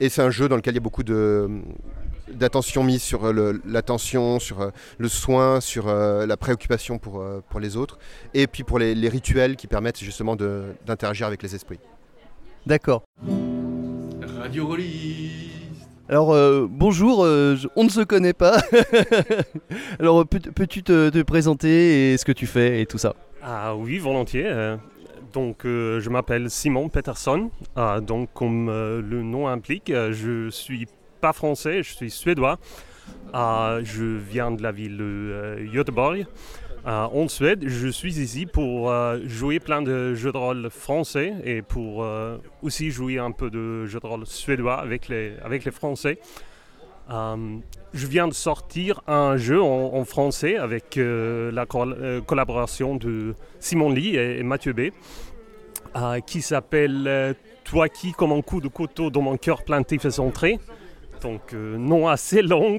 [0.00, 1.50] et c'est un jeu dans lequel il y a beaucoup de
[2.34, 7.24] d'attention mise sur euh, le- l'attention, sur euh, le soin, sur euh, la préoccupation pour,
[7.48, 7.98] pour les autres,
[8.34, 11.78] et puis pour les, les rituels qui permettent justement de- d'interagir avec les esprits.
[12.66, 13.02] D'accord.
[14.38, 14.76] Radio.
[16.08, 18.58] Alors euh, bonjour, euh, je- on ne se connaît pas.
[19.98, 23.14] Alors peux- peux-tu te, te présenter et ce que tu fais et tout ça?
[23.42, 24.76] Ah oui, volontiers.
[25.32, 27.50] Donc, euh, je m'appelle Simon Peterson.
[27.74, 30.86] Ah, donc, comme euh, le nom implique, je suis
[31.22, 32.58] pas français, je suis suédois.
[33.32, 36.26] Ah, je viens de la ville de euh, Göteborg,
[36.84, 37.64] ah, en Suède.
[37.66, 42.38] Je suis ici pour euh, jouer plein de jeux de rôle français et pour euh,
[42.62, 46.18] aussi jouer un peu de jeux de rôle suédois avec les, avec les Français.
[47.10, 47.56] Euh,
[47.94, 53.34] je viens de sortir un jeu en, français avec euh, la col- euh, collaboration de
[53.60, 54.90] Simon Lee et, et Mathieu B,
[55.96, 60.04] euh, qui s'appelle euh, Toi qui, comme un coup de couteau dans mon cœur plaintif
[60.04, 60.58] et centré.
[61.22, 62.78] Donc, euh, nom assez long.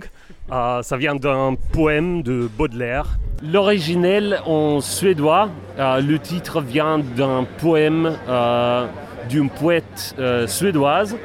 [0.52, 3.18] Euh, ça vient d'un poème de Baudelaire.
[3.42, 8.86] L'originel en suédois, euh, le titre vient d'un poème euh,
[9.30, 10.16] d'une poète
[10.48, 11.16] suédoise.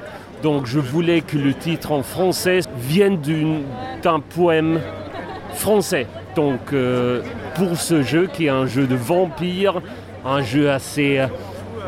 [0.42, 3.18] Donc je voulais que le titre en français vienne
[4.02, 4.80] d'un poème
[5.54, 6.06] français.
[6.36, 6.72] Donc
[7.56, 9.82] pour ce jeu qui est un jeu de vampire,
[10.24, 11.20] un jeu assez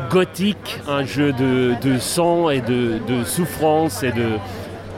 [0.09, 4.31] gothique, un jeu de, de sang et de, de souffrance et de,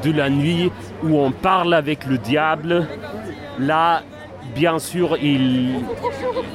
[0.04, 0.72] de la nuit
[1.04, 2.88] où on parle avec le diable.
[3.60, 4.04] Là,
[4.56, 5.80] bien sûr, il,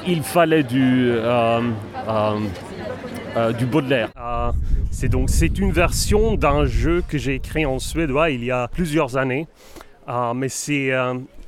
[0.07, 1.61] il fallait du, euh,
[2.09, 2.39] euh,
[3.37, 4.11] euh, du Baudelaire.
[4.91, 8.69] C'est donc c'est une version d'un jeu que j'ai écrit en suédois il y a
[8.69, 9.47] plusieurs années,
[10.35, 10.91] mais c'est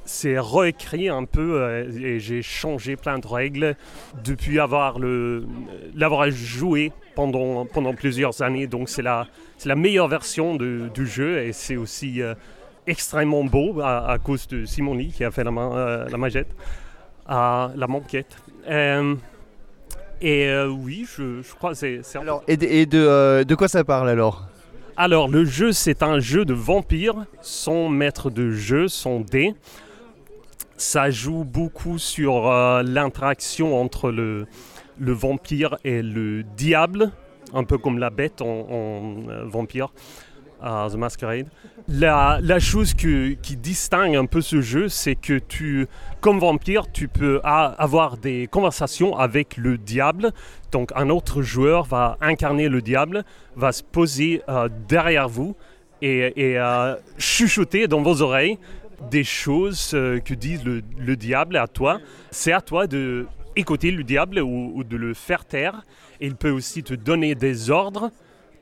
[0.04, 3.76] c'est réécrit un peu et j'ai changé plein de règles
[4.24, 4.98] depuis avoir
[5.94, 8.66] l'avoir joué pendant pendant plusieurs années.
[8.66, 9.02] Donc c'est
[9.60, 12.34] c'est la meilleure version de- du jeu et c'est aussi euh,
[12.86, 16.48] extrêmement beau à, à cause de Simon Lee qui a fait la, euh, la maquette,
[17.28, 18.36] euh, la maquette.
[18.66, 19.14] Euh,
[20.22, 23.84] et oui, je, je crois que c'est Alors, et de, et de, de quoi ça
[23.84, 24.46] parle alors?
[24.96, 27.26] Alors, le jeu, c'est un jeu de vampire.
[27.42, 29.54] Son maître de jeu, son dé.
[30.78, 34.46] Ça joue beaucoup sur euh, l'interaction entre le,
[34.98, 37.12] le vampire et le diable,
[37.54, 39.92] un peu comme la bête en, euh, vampire,
[40.62, 41.46] The Masquerade.
[41.88, 45.86] La, chose qui distingue un peu ce jeu, c'est que tu,
[46.20, 50.32] comme vampire, tu peux avoir des conversations avec le diable.
[50.70, 53.24] Donc, un autre joueur va incarner le diable
[53.56, 55.56] va se poser euh, derrière vous
[56.02, 58.58] et, euh, chuchoter dans vos oreilles
[59.10, 62.00] des choses que dit le, le diable à toi.
[62.30, 65.82] C'est à toi de écouter le diable ou, de le faire taire.
[66.20, 68.10] Il peut aussi te donner des ordres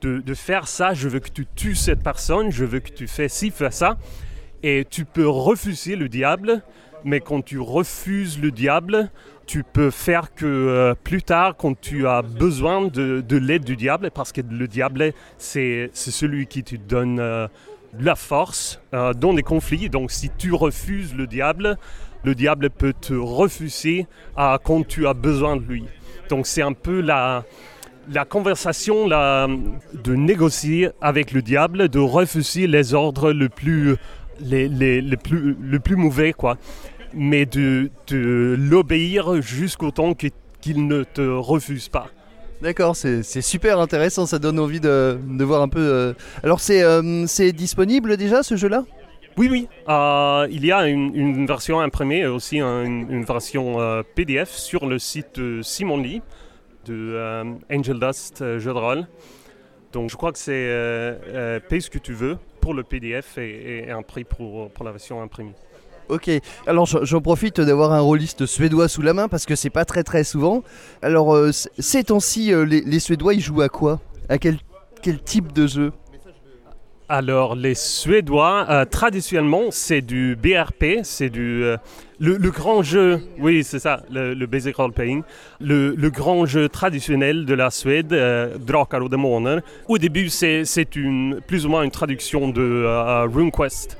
[0.01, 0.93] de, de faire ça.
[0.93, 2.51] Je veux que tu tues cette personne.
[2.51, 3.97] Je veux que tu fais ci, fais ça.
[4.63, 6.63] Et tu peux refuser le diable
[7.03, 9.09] mais quand tu refuses le diable,
[9.45, 13.75] tu peux faire que euh, plus tard, quand tu as besoin de, de l'aide du
[13.75, 17.47] diable, parce que le diable, c'est celui qui te donne euh,
[17.99, 19.89] la force euh, dans des conflits.
[19.89, 21.77] Donc si tu refuses le diable,
[22.23, 25.83] le diable peut te refuser euh, quand tu as besoin de lui.
[26.29, 27.43] Donc c'est un peu la,
[28.11, 33.95] la conversation de négocier avec le diable, de refuser les ordres le plus,
[34.39, 36.57] les, les- les plus, plus mauvais, quoi.
[37.13, 42.07] Mais de, de l'obéir jusqu'au temps qu'il ne te refuse pas.
[42.61, 45.79] D'accord, c'est super intéressant, ça donne envie de, de voir un peu.
[45.79, 46.13] euh.
[46.43, 48.83] Alors euh, c'est disponible déjà ce jeu-là?
[49.37, 49.67] Oui, oui.
[49.87, 54.85] Euh, il y a une, version imprimée et aussi un- une, version euh, PDF sur
[54.85, 56.21] le site de Simon Lee
[56.85, 59.07] de euh, Angel Dust euh, jeu de rôle.
[59.91, 63.37] Donc je crois que c'est euh, euh, paye ce que tu veux pour le PDF
[63.37, 65.53] et, un prix pour, pour la version imprimée.
[66.09, 66.29] Ok,
[66.65, 70.03] alors j'en profite d'avoir un rôliste suédois sous la main parce que c'est pas très
[70.03, 70.63] très souvent.
[71.03, 73.99] Alors euh, ces temps-ci, euh, les, les Suédois ils jouent à quoi?
[74.27, 74.57] À quel,
[75.03, 75.91] quel type de jeu?
[77.11, 81.63] Alors, les Suédois, euh, traditionnellement, c'est du BRP, c'est du.
[81.63, 81.77] euh,
[82.19, 85.23] le, grand jeu, oui, c'est ça, le, le Basic Role Playing.
[85.59, 89.61] Le, grand jeu traditionnel de la Suède, euh, Drakar och Demoner.
[89.87, 90.63] Au début, c'est
[91.47, 93.97] plus ou moins une traduction de euh, RuneQuest.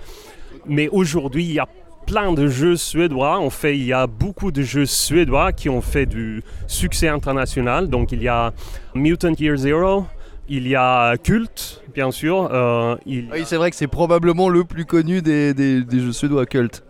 [0.67, 1.67] Mais aujourd'hui, il y a
[2.05, 3.39] plein de jeux suédois.
[3.39, 7.87] En fait, il y a beaucoup de jeux suédois qui ont fait du succès international.
[7.89, 8.53] Donc, il y a
[8.93, 10.05] Mutant Year Zero,
[10.49, 12.49] il y a Cult, bien sûr.
[12.51, 13.29] euh, il...
[13.31, 16.83] Oui, c'est vrai que c'est probablement le plus connu des, des- des jeux suédois cult.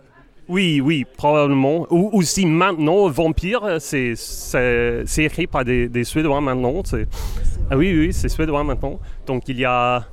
[0.48, 1.86] Oui, oui, probablement.
[1.90, 6.82] Ou aussi maintenant, Vampire, c'est c'est- c'est écrit par des, des Suédois maintenant.
[6.84, 7.06] c'est-
[7.70, 8.98] Ah oui, oui, c'est suédois maintenant.
[9.26, 10.06] Donc il y a,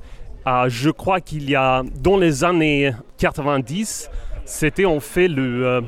[0.44, 4.10] ah, je crois qu'il y a, dans les années 90,
[4.44, 5.80] c'était en fait le, euh,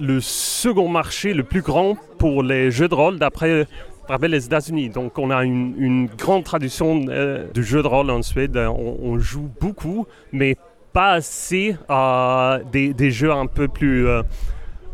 [0.00, 3.66] le second marché le plus grand pour les jeux de rôle d'après
[4.08, 4.88] d'après les États-Unis.
[4.88, 8.56] Donc on a une, grande tradition euh, de jeux de rôle en Suède.
[8.56, 10.56] On, joue beaucoup, mais
[10.92, 14.06] pas assez euh, des, jeux un peu plus...
[14.06, 14.22] euh,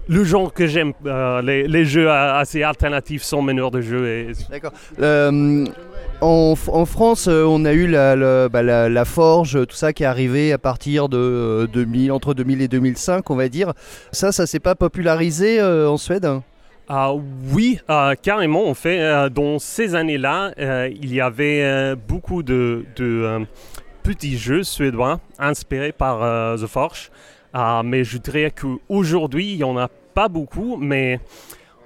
[0.07, 4.33] le genre que j'aime, euh, les, jeux assez alternatifs sans meneur de jeu.
[4.51, 4.73] D'accord.
[5.01, 5.65] Euh,
[6.21, 11.09] en, France, on a eu bah, la- Forge, tout ça qui est arrivé à partir
[11.09, 13.73] de euh, 2000, entre 2000 et 2005, on va dire.
[14.13, 16.29] Ça, ça s'est pas popularisé en Suède?
[16.89, 18.69] Ah oui, euh, carrément.
[18.69, 23.47] En fait, euh, dans ces années-là, euh, il y avait euh, beaucoup de, de,
[24.03, 27.11] petits jeux suédois inspirés par The Forge.
[27.55, 31.21] Ah, mais je dirais qu'aujourd'hui, il n'y en a pas beaucoup, mais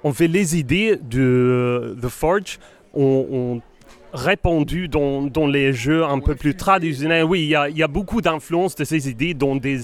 [0.03, 2.59] on fait les idées de The Forge
[2.93, 3.61] ont,
[4.11, 7.23] répandu dans, dans les jeux un peu plus traditionnels.
[7.23, 9.81] Oui, il y a, il y a beaucoup d'influence de ces idées dans des,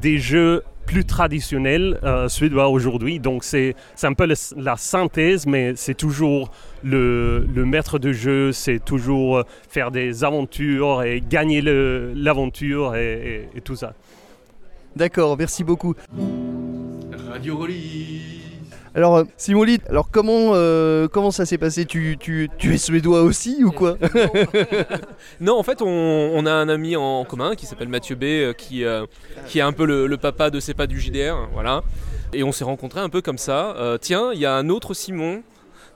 [0.00, 3.20] des jeux plus traditionnels euh, suédois aujourd'hui.
[3.20, 6.50] Donc c'est c'est un peu le- la synthèse, mais c'est toujours
[6.82, 12.96] le, le maître de jeu, c'est toujours euh, faire des aventures et gagner le- l'aventure
[12.96, 13.92] et, et- et tout ça.
[14.96, 15.94] D'accord, merci beaucoup.
[17.30, 18.37] Radio Rollis.
[18.98, 21.84] Alors, euh, Simon Lid, alors comment, euh, comment ça s'est passé?
[21.84, 23.96] Tu, tu, tu es suédois aussi ou quoi?
[25.40, 28.52] Non, en fait, on, on a un ami en commun qui s'appelle Mathieu B, euh,
[28.54, 29.06] qui, euh,
[29.46, 31.84] qui est un peu le, le papa de C'est pas du JDR, voilà.
[32.32, 33.76] Et on s'est rencontrés un peu comme ça.
[33.76, 35.44] Euh, tiens, il y a un autre Simon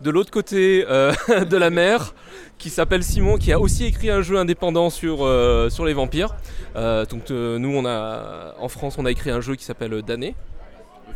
[0.01, 1.13] de l'autre côté euh,
[1.51, 2.15] de la mer
[2.59, 6.37] qui s'appelle Simon, qui a aussi écrit un jeu indépendant sur, euh, sur les vampires.
[6.77, 10.03] Euh, donc euh, nous, on a, en France, on a écrit un jeu qui s'appelle
[10.03, 10.37] Damné.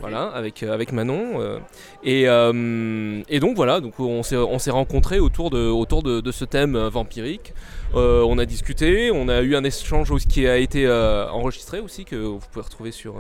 [0.01, 1.41] Voilà, avec, euh, avec Manon.
[1.41, 1.59] euh,
[2.05, 6.33] et, euh, et donc voilà, donc on s'est on s'est rencontrés autour de, autour de,
[6.33, 7.55] ce thème vampirique.
[7.95, 12.41] On a discuté, on a eu un échange qui a été enregistré aussi, que vous
[12.53, 13.15] pouvez retrouver sur,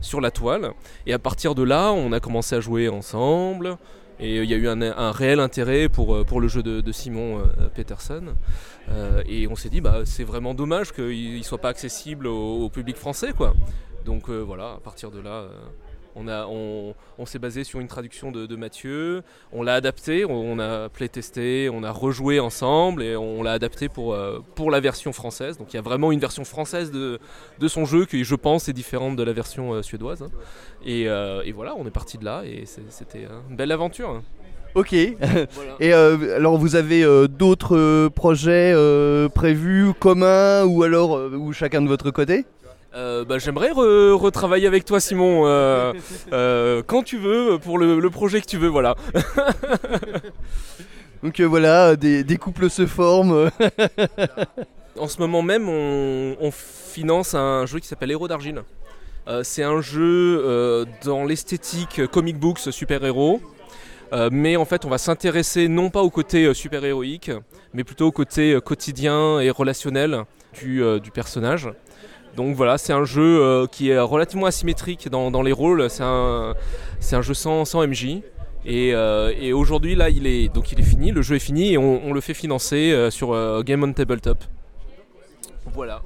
[0.00, 0.72] sur la toile.
[1.06, 3.76] Et à partir de là, on a commencé à jouer ensemble.
[4.18, 7.42] Et il y a eu un, réel intérêt pour, pour le jeu de, Simon
[7.74, 8.34] Peterson.
[9.28, 12.68] Et on s'est dit, bah, c'est vraiment dommage qu'il ne soit pas accessible au, au
[12.68, 13.32] public français.
[13.36, 13.54] Quoi.
[14.04, 15.44] Donc voilà, à partir de là,
[16.16, 20.24] on, a- on, on s'est basé sur une traduction de, de Mathieu, on l'a adapté,
[20.24, 24.70] on, on a playtesté, on a rejoué ensemble et on l'a adapté pour, euh, pour
[24.70, 25.58] la version française.
[25.58, 27.18] Donc il y a vraiment une version française de,
[27.58, 30.22] de son jeu qui, je pense, est différente de la version euh, suédoise.
[30.22, 30.30] hein.
[30.84, 34.08] Et, euh, et voilà, on est parti de là et c'était une belle aventure.
[34.10, 34.22] hein.
[34.74, 34.92] Ok.
[35.80, 38.74] Et euh, alors vous avez euh, d'autres euh, projets
[39.34, 42.44] prévus, communs ou alors ou chacun de votre côté?
[42.96, 45.92] Euh, bah, J'aimerais re- retravailler avec toi, Simon, euh,
[46.32, 48.94] euh, quand tu veux, pour le, le projet que tu veux, voilà.
[51.22, 53.50] Donc voilà, des, des couples se forment.
[54.98, 58.62] en ce moment même, on, on finance un jeu qui s'appelle Héros d'Argile,
[59.42, 63.40] c'est un jeu dans l'esthétique comic books super-héros.
[64.12, 67.32] Euh, mais en fait, on va s'intéresser non pas au côté super-héroïque,
[67.74, 70.22] mais plutôt au côté quotidien et relationnel
[70.62, 71.68] du, du personnage.
[72.36, 75.88] Donc voilà, c'est un jeu qui est relativement asymétrique dans, dans les rôles.
[75.90, 76.54] C'est un,
[77.12, 78.20] un, jeu sans, sans MJ.
[78.64, 81.78] Et, et aujourd'hui, là, il est, donc il est fini, le jeu est fini et
[81.78, 84.38] on, on le fait financer sur Game on Tabletop.
[85.72, 86.02] Voilà.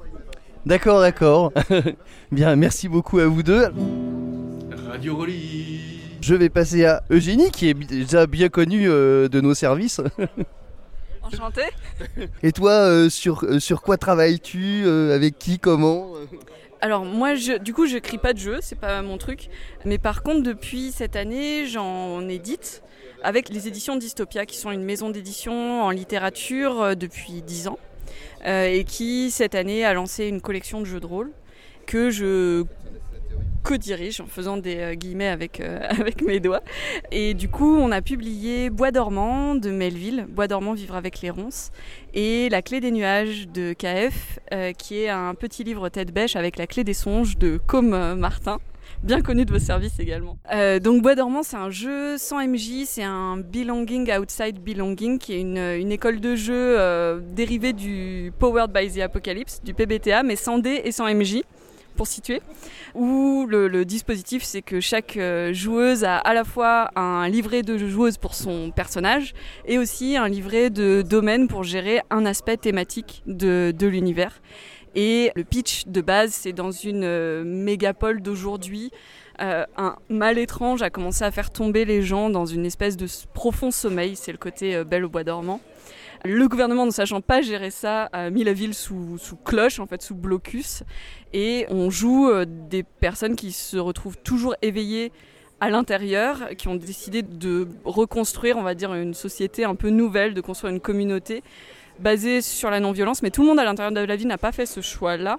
[0.65, 1.51] D'accord, d'accord.
[2.31, 3.67] Bien, merci beaucoup à vous deux.
[4.87, 6.01] Radio Rolly.
[6.21, 10.01] Je vais passer à Eugénie, qui est déjà bien connue euh, de nos services.
[11.33, 11.69] Enchantée.
[12.43, 16.11] Et toi, euh, sur, euh, sur quoi travailles-tu Avec qui Comment
[16.83, 19.49] alors moi, je, du coup, je crie pas de jeu, c'est pas mon truc.
[19.85, 22.81] Mais par contre, depuis cette année, j'en édite
[23.21, 27.77] avec les éditions Dystopia, qui sont une maison d'édition en littérature depuis 10 ans.
[28.45, 31.31] Euh, et qui cette année a lancé une collection de jeux de rôle
[31.85, 32.63] que je
[33.71, 36.61] co-dirige en faisant des euh, guillemets avec, euh, avec mes doigts.
[37.11, 41.29] Et du coup, on a publié Bois dormant de Melville, Bois dormant vivre avec les
[41.29, 41.71] ronces,
[42.13, 44.39] et La clé des nuages de KF,
[44.77, 48.59] qui est un petit livre tête bêche avec la clé des songes de Com Martin
[49.03, 50.37] bien connu de vos services également.
[50.53, 55.33] Euh, donc Bois dormant, c'est un jeu sans MJ, c'est un belonging outside belonging, qui
[55.33, 60.35] est une, école de jeu euh, dérivée du Powered by the Apocalypse, du PBTA, mais
[60.35, 61.41] sans D et sans MJ
[61.95, 62.41] pour situer,
[62.95, 67.77] où le, dispositif c'est que chaque euh, joueuse a à la fois un livret de
[67.77, 69.33] joueuse pour son personnage
[69.65, 74.41] et aussi un livret de domaine pour gérer un aspect thématique de, l'univers.
[74.93, 78.91] Et le pitch de base, c'est dans une euh, mégapole d'aujourd'hui.
[79.41, 83.07] Euh, un mal étrange a commencé à faire tomber les gens dans une espèce de
[83.33, 84.15] profond sommeil.
[84.15, 85.61] C'est le côté belle au bois dormant.
[86.23, 90.01] Le gouvernement, ne sachant pas gérer ça, a mis la ville sous, cloche, en fait,
[90.01, 90.83] sous blocus.
[91.33, 95.11] Et on joue des personnes qui se retrouvent toujours éveillées
[95.59, 100.33] à l'intérieur, qui ont décidé de reconstruire, on va dire, une société un peu nouvelle,
[100.33, 101.43] de construire une communauté
[101.99, 104.51] basé sur la non-violence, mais tout le monde à l'intérieur de la vie n'a pas
[104.51, 105.37] fait ce choix-là.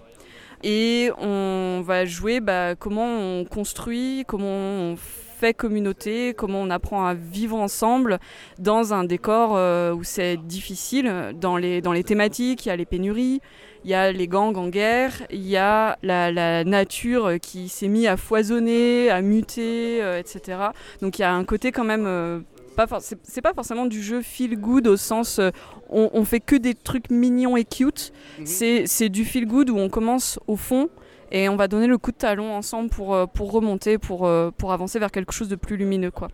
[0.62, 7.04] Et on va jouer bah, comment on construit, comment on fait communauté, comment on apprend
[7.04, 8.18] à vivre ensemble
[8.58, 11.32] dans un décor euh, où c'est difficile.
[11.40, 13.40] Dans les, dans les thématiques, il y a les pénuries,
[13.84, 18.06] il y a les gangs en guerre, il y a la, nature qui s'est mise
[18.06, 20.58] à foisonner, à muter, euh, etc.
[21.00, 22.40] Donc il y a un côté quand même euh,
[23.00, 25.50] c'est pas forcément du jeu feel good au sens euh,
[25.94, 28.12] on, fait que des trucs mignons et cute.
[28.38, 28.46] Mhm.
[28.86, 30.88] C'est du feel good où on commence au fond
[31.32, 34.50] et on va donner le coup de talon ensemble pour, euh, pour remonter, pour, euh,
[34.56, 36.10] pour avancer vers quelque chose de plus lumineux.
[36.12, 36.28] quoi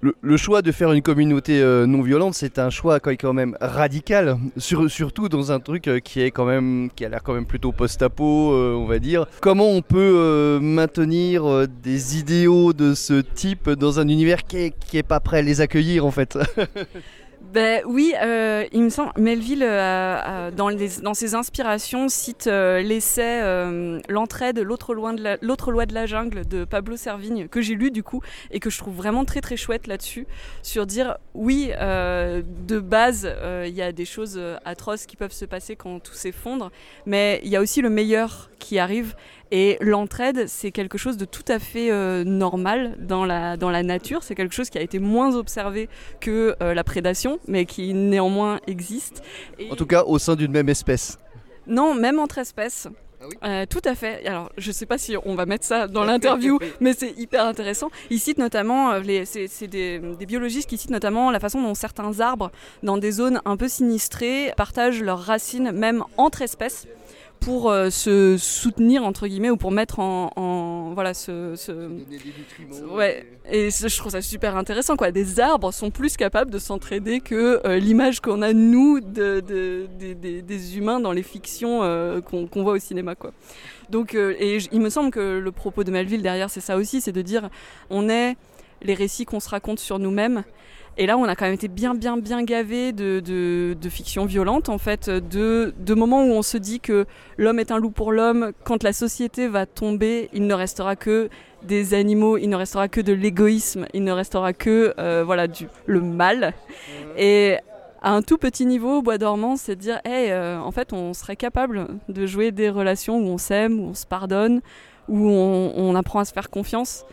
[0.00, 4.38] le, choix de faire une communauté euh, non violente, c'est un choix quand même radical,
[4.56, 8.24] surtout dans un truc qui est quand même qui a l'air quand même plutôt post-apo,
[8.54, 9.26] on va dire.
[9.40, 14.98] Comment on peut maintenir des idéaux de ce type dans un univers qui est, qui
[14.98, 16.38] est pas prêt à les accueillir en fait?
[17.52, 23.40] Ben oui, euh, il me semble, Melville, euh, dans, dans, ses inspirations, cite euh, l'essai
[24.08, 28.60] L'entraide, l'autre loi de la jungle de Pablo Servigne, que j'ai lu du coup, et
[28.60, 30.26] que je trouve vraiment très très chouette là-dessus,
[30.62, 33.30] sur dire oui, de base,
[33.64, 36.70] il y a des choses atroces qui peuvent se passer quand tout s'effondre,
[37.06, 39.14] mais il y a aussi le meilleur qui arrive.
[39.50, 43.82] Et l'entraide, c'est quelque chose de tout à fait euh, normal dans la, dans la
[43.82, 44.22] nature.
[44.22, 45.88] C'est quelque chose qui a été moins observé
[46.20, 49.22] que euh, la prédation, mais qui néanmoins existe.
[49.70, 51.18] En tout cas, au sein d'une même espèce.
[51.66, 52.88] Non, même entre espèces.
[53.40, 54.24] Ah euh, tout à fait.
[54.26, 57.46] Alors, je ne sais pas si on va mettre ça dans l'interview, mais c'est hyper
[57.46, 57.90] intéressant.
[58.10, 58.92] Il cite notamment,
[59.24, 63.40] c'est des, des, biologistes qui citent notamment la façon dont certains arbres, dans des zones
[63.44, 66.86] un peu sinistrées, partagent leurs racines même entre espèces
[67.40, 71.54] pour euh, se soutenir entre guillemets ou pour mettre en, voilà ce,
[72.94, 73.26] ouais.
[73.50, 75.10] et je trouve ça super intéressant quoi.
[75.10, 80.78] Des arbres sont plus capables de s'entraider que euh, l'image qu'on a nous de, des
[80.78, 83.32] humains dans les fictions euh, qu'on voit au cinéma quoi.
[83.90, 87.12] Donc et il me semble que le propos de Melville derrière c'est ça aussi c'est
[87.12, 87.48] de dire
[87.90, 88.36] on est
[88.82, 90.44] les récits qu'on se raconte sur nous-mêmes
[90.98, 94.68] et là, on a quand même été bien, bien, bien gavé de, de, fiction violente,
[94.68, 97.06] en fait, de, de moments où on se dit que
[97.36, 98.50] l'homme est un loup pour l'homme.
[98.64, 101.28] Quand la société va tomber, il ne restera que
[101.62, 105.68] des animaux, il ne restera que de l'égoïsme, il ne restera que euh, voilà du,
[105.86, 106.52] le mal.
[107.16, 107.58] Et
[108.02, 111.14] à un tout petit niveau, Bois dormant, c'est de dire, hey, euh, en fait, on
[111.14, 114.62] serait capable de jouer des relations où on s'aime, où on se pardonne,
[115.08, 117.04] où on, on apprend à se faire confiance.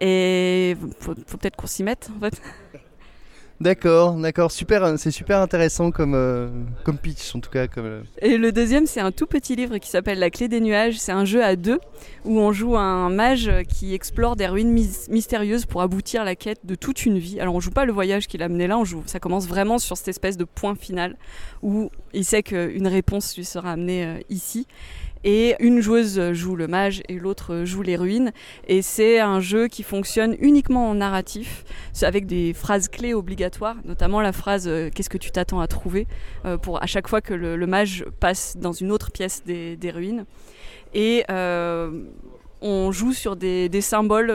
[0.00, 2.40] Et faut, faut peut-être qu'on s'y mette, en fait.
[3.60, 6.48] D'accord, d'accord, super, c'est super intéressant comme, euh,
[6.82, 7.66] comme pitch en tout cas.
[7.78, 8.02] Euh.
[8.20, 10.98] Et le deuxième, c'est un tout petit livre qui s'appelle La clé des nuages.
[10.98, 11.78] C'est un jeu à deux
[12.24, 14.72] où on joue un mage qui explore des ruines
[15.08, 17.38] mystérieuses pour aboutir à la quête de toute une vie.
[17.38, 19.78] Alors on joue pas le voyage qu'il a mené là, on joue, ça commence vraiment
[19.78, 21.16] sur cette espèce de point final
[21.62, 24.66] où il sait qu'une réponse lui sera amenée euh, ici
[25.24, 28.32] et une joueuse joue le mage et l'autre joue les ruines.
[28.68, 31.64] Et c'est un jeu qui fonctionne uniquement en narratif,
[32.02, 36.06] avec des phrases clés obligatoires, notamment la phrase euh, Qu'est-ce que tu t'attends à trouver
[36.44, 40.26] euh, pour à chaque fois que le, mage passe dans une autre pièce des, ruines.
[40.92, 42.04] Et euh,
[42.60, 44.30] on joue sur des, des symboles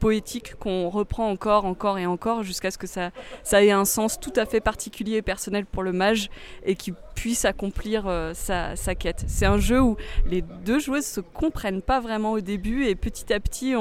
[0.00, 3.10] poétique qu'on reprend encore, encore et encore jusqu'à ce que ça,
[3.52, 6.30] ait un sens tout à fait particulier et personnel pour le mage
[6.64, 9.24] et qu'il puisse accomplir euh, sa, quête.
[9.26, 13.32] C'est un jeu où les deux joueuses se comprennent pas vraiment au début et petit
[13.32, 13.74] à petit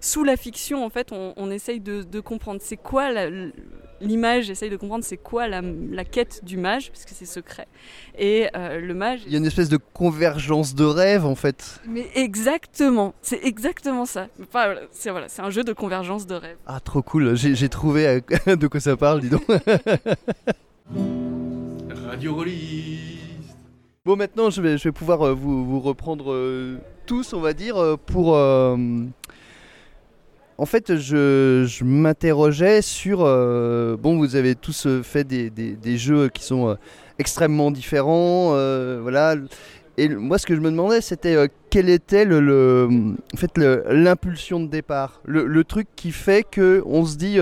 [0.00, 3.10] sous la fiction, en fait, on, essaye de, comprendre c'est quoi
[4.02, 5.62] l'image, essaye de comprendre c'est quoi la,
[6.04, 7.66] quête du mage, parce que c'est secret.
[8.18, 9.20] Et euh, le mage.
[9.26, 11.80] Il y a une espèce de convergence de rêve, en fait.
[11.88, 14.26] Mais exactement, c'est exactement ça.
[14.42, 16.56] Enfin, c'est voilà, un jeu de convergence de rêve.
[16.66, 19.44] Ah, trop cool, j'ai trouvé euh, de quoi ça parle, dis donc.
[22.06, 23.20] Radio Rollis.
[24.04, 26.36] Bon, maintenant, je vais, je vais pouvoir euh, vous, vous, reprendre
[27.06, 28.36] tous, on va dire, pour
[30.58, 33.22] en fait, je, m'interrogeais sur.
[33.22, 36.74] Euh, bon, vous avez tous euh, fait des, jeux qui sont euh,
[37.18, 38.50] extrêmement différents.
[39.00, 39.36] voilà.
[39.98, 42.88] Et moi, ce que je me demandais, c'était quelle était le,
[43.34, 45.20] en fait, l'impulsion de départ?
[45.24, 47.36] Le, truc qui fait que on se dit.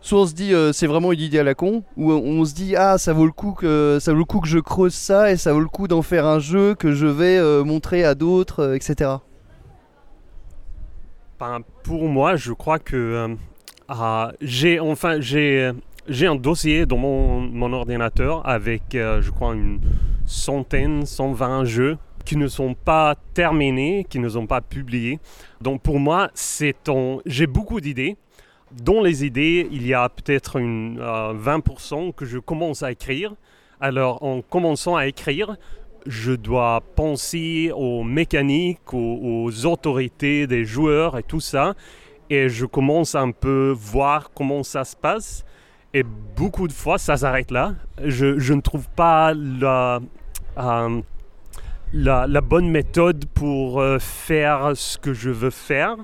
[0.00, 2.76] soit on se dit c'est vraiment une idée à la con, ou on se dit
[2.76, 5.36] ah ça vaut le coup que ça vaut le coup que je creuse ça et
[5.38, 9.16] ça vaut le coup d'en faire un jeu que je vais montrer à d'autres, etc
[11.82, 13.34] pour moi, je crois que euh,
[13.88, 15.72] ah, j'ai enfin j'ai
[16.08, 19.80] j'ai un dossier dans mon, mon ordinateur avec, euh, je crois, une
[20.26, 25.18] centaine, 120 jeux qui ne sont pas terminés, qui ne sont pas publiés.
[25.60, 26.76] Donc pour moi, c'est
[27.26, 28.16] j'ai beaucoup d'idées.
[28.72, 33.34] Dans les idées, il y a peut-être une 20% euh, que je commence à écrire.
[33.80, 35.56] Alors en commençant à écrire,
[36.06, 41.74] je dois penser aux mécaniques, aux, autorités des joueurs et tout ça.
[42.30, 45.44] Et je commence un peu voir comment ça se passe.
[45.92, 46.02] Et
[46.36, 47.74] beaucoup de fois, ça s'arrête là.
[48.04, 50.00] Je, ne trouve pas la,
[50.58, 51.00] euh,
[51.92, 55.96] la, bonne méthode pour euh, faire ce que je veux faire.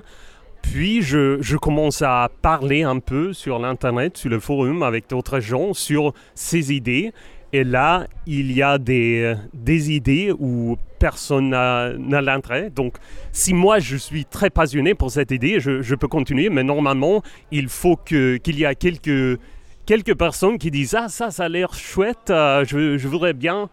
[0.61, 5.73] Puis je, commence à parler un peu sur l'Internet, sur le forum avec d'autres gens
[5.73, 7.11] sur ces idées.
[7.53, 12.69] Et là, il y a des, des idées où personne n'a l'intérêt.
[12.69, 12.95] Donc,
[13.33, 16.49] si moi je suis très passionné pour cette idée, je, peux continuer.
[16.49, 17.21] Mais normalement,
[17.51, 19.39] il faut qu'il y ait quelques,
[19.85, 23.69] quelques personnes qui disent Ah, ça, ça a l'air chouette, euh, je, je, voudrais bien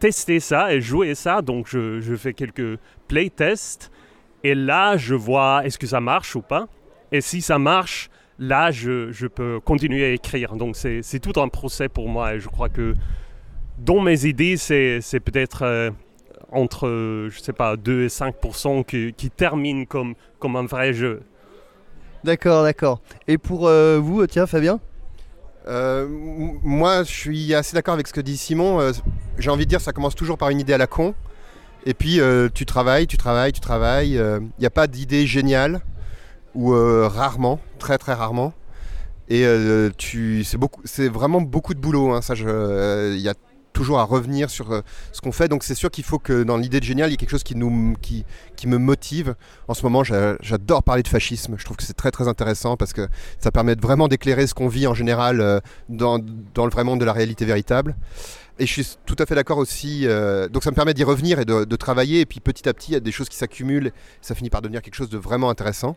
[0.00, 1.40] tester ça et jouer ça.
[1.40, 3.90] Donc, je, je fais quelques playtests.
[4.44, 6.68] Et là, je vois est-ce que ça marche ou pas?
[7.10, 10.54] Et si ça marche, là, je, peux continuer à écrire.
[10.54, 12.34] Donc, c'est tout un procès pour moi.
[12.34, 12.94] Et je crois que
[13.78, 15.90] dans mes idées, c'est peut-être euh,
[16.52, 18.34] entre, je sais pas, 2 et 5
[18.86, 21.22] qui, qui terminent comme, comme un vrai jeu.
[22.24, 23.00] D'accord, d'accord.
[23.26, 24.80] Et pour euh, vous, tiens, Fabien?
[25.66, 28.92] Euh, moi, je suis assez d'accord avec ce que dit Simon.
[29.38, 31.14] J'ai envie de dire, ça commence toujours par une idée à la con.
[31.86, 32.20] Et puis,
[32.54, 34.14] tu travailles, tu travailles, tu travailles.
[34.14, 35.82] Il n'y a pas d'idée géniale
[36.54, 38.52] ou euh, rarement, très très rarement.
[39.28, 40.44] Et euh, tu,
[40.84, 42.12] c'est vraiment beaucoup de boulot.
[42.12, 43.34] Hein, euh, il y a
[43.74, 44.82] toujours à revenir sur
[45.12, 45.48] ce qu'on fait.
[45.48, 47.44] Donc c'est sûr qu'il faut que dans l'idée de génial, il y ait quelque chose
[47.44, 48.24] qui, nous, qui,
[48.56, 49.34] qui me motive.
[49.68, 51.56] En ce moment, j'adore parler de fascisme.
[51.58, 53.06] Je trouve que c'est très très intéressant parce que
[53.38, 57.12] ça permet vraiment d'éclairer ce qu'on vit en général dans, le vrai monde de la
[57.12, 57.94] réalité véritable.
[58.58, 60.08] Et je suis tout à fait d'accord aussi.
[60.50, 62.20] donc ça me permet d'y revenir et de, travailler.
[62.20, 63.92] Et puis petit à petit, il y a des choses qui s'accumulent.
[64.22, 65.96] Ça finit par devenir quelque chose de vraiment intéressant.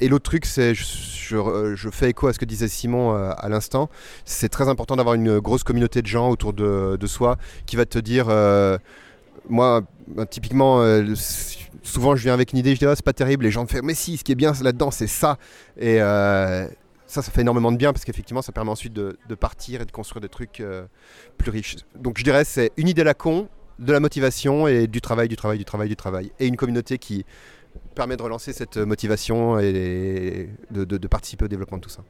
[0.00, 3.48] Et l'autre truc, c'est, je, je, fais écho à ce que disait Simon euh, à
[3.48, 3.90] l'instant,
[4.24, 7.36] c'est très important d'avoir une grosse communauté de gens autour de, soi
[7.66, 8.78] qui va te dire, euh,
[9.48, 11.14] moi, bah, typiquement, euh,
[11.82, 13.68] souvent je viens avec une idée, je dis, ah, c'est pas terrible, les gens me
[13.68, 15.38] font, mais si, ce qui est bien là-dedans, c'est ça.
[15.78, 19.80] Et ça, ça fait énormément de bien parce qu'effectivement, ça permet ensuite de, de, partir
[19.80, 20.62] et de construire des trucs
[21.38, 21.76] plus riches.
[21.98, 25.28] Donc je dirais, c'est une idée à la con, de la motivation et du travail,
[25.28, 26.32] du travail, du travail, du travail.
[26.38, 27.24] Et une communauté qui
[27.94, 32.02] permet de relancer cette motivation et de, participer au développement de tout ça.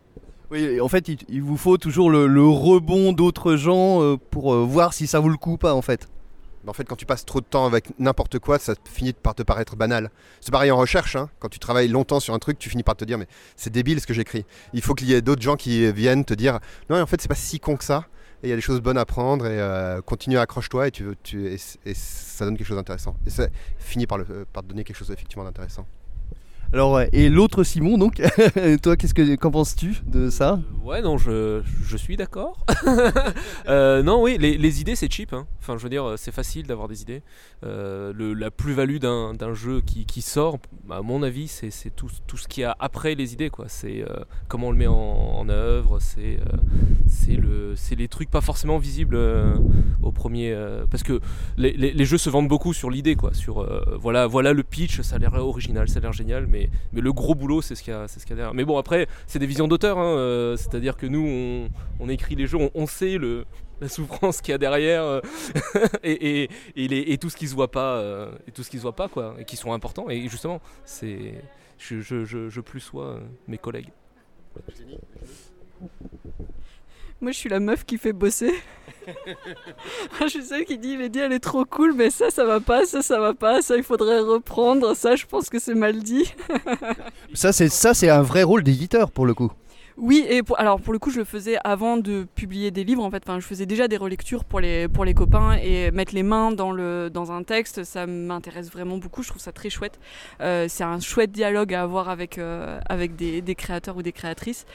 [0.51, 4.95] Oui, en fait, il, vous faut toujours le, rebond d'autres gens euh, pour euh, voir
[4.95, 6.09] si ça vaut le coup ou pas, en fait.
[6.67, 9.43] En fait, quand tu passes trop de temps avec n'importe quoi, ça finit par te
[9.43, 10.11] paraître banal.
[10.41, 11.31] C'est pareil en recherche, hein.
[11.39, 14.01] quand tu travailles longtemps sur un truc, tu finis par te dire mais c'est débile
[14.01, 14.45] ce que j'écris.
[14.75, 16.59] Il faut qu'il y ait d'autres gens qui viennent te dire
[16.91, 18.07] non, en fait, c'est pas si con que ça.
[18.43, 21.05] Et il y a des choses bonnes à prendre et euh, continue, accroche-toi et, tu,
[21.25, 21.59] tu, et,
[21.95, 23.17] ça donne quelque chose d'intéressant.
[23.27, 25.87] Et ça finit par, le, par te donner quelque chose effectivement d'intéressant.
[26.73, 28.17] Alors, et l'autre Simon, donc,
[28.83, 30.61] toi, qu'est-ce que qu'en penses-tu de ça?
[30.85, 32.65] Ouais, non, je, je suis d'accord.
[33.69, 35.33] euh, non, oui, les, les idées, c'est cheap.
[35.33, 35.47] Hein.
[35.61, 37.23] Enfin, je veux dire, c'est facile d'avoir des idées.
[37.65, 40.59] Euh, la plus-value d'un, d'un jeu qui, qui sort,
[40.91, 43.51] à mon avis, c'est, c'est tout, tout, ce qu'il y a après les idées.
[43.51, 43.67] Quoi.
[43.69, 46.57] C'est euh, comment on le met en, œuvre, c'est, euh,
[47.07, 49.55] c'est, le, c'est les trucs pas forcément visibles euh,
[50.03, 50.57] au premier.
[50.91, 51.21] parce que
[51.57, 53.15] les, les, les, jeux se vendent beaucoup sur l'idée.
[53.15, 53.67] Quoi, sur,
[54.01, 56.58] voilà, voilà le pitch, ça a l'air original, ça a l'air génial, mais
[56.93, 58.55] mais, le gros boulot, c'est ce qu'il y a, ce y a derrière.
[58.55, 61.69] Mais bon, après, c'est des visions d'auteur, hein, euh, c'est-à-dire que nous,
[62.01, 63.19] on, écrit les jeux, on, sait
[63.81, 65.21] la souffrance qu'il y a derrière euh,
[66.03, 69.45] et, tout ce qui se voit pas, euh, tout ce se voit pas, quoi, et
[69.45, 70.09] qui sont importants.
[70.11, 70.61] Et justement,
[71.01, 73.91] je, je, je plus sois mes collègues.
[77.21, 78.53] Moi, je suis la meuf qui fait bosser.
[80.21, 82.85] je suis celle qui dit Lady, elle est trop cool, mais ça, ça va pas,
[82.85, 84.95] ça, ça va pas, ça, il faudrait reprendre.
[84.95, 86.33] Ça, je pense que c'est mal dit.
[87.35, 89.53] ça, c'est ça, c'est un vrai rôle d'éditeur pour le coup.
[90.01, 93.03] Oui, et pour, alors pour le coup, je le faisais avant de publier des livres.
[93.03, 96.15] En fait, enfin, je faisais déjà des relectures pour les pour les copains et mettre
[96.15, 99.25] les mains dans le dans un texte, ça m'intéresse vraiment beaucoup.
[99.25, 99.99] Je trouve ça très chouette.
[100.41, 104.13] Euh, c'est un chouette dialogue à avoir avec euh, avec des, des, créateurs ou des
[104.13, 104.67] créatrices.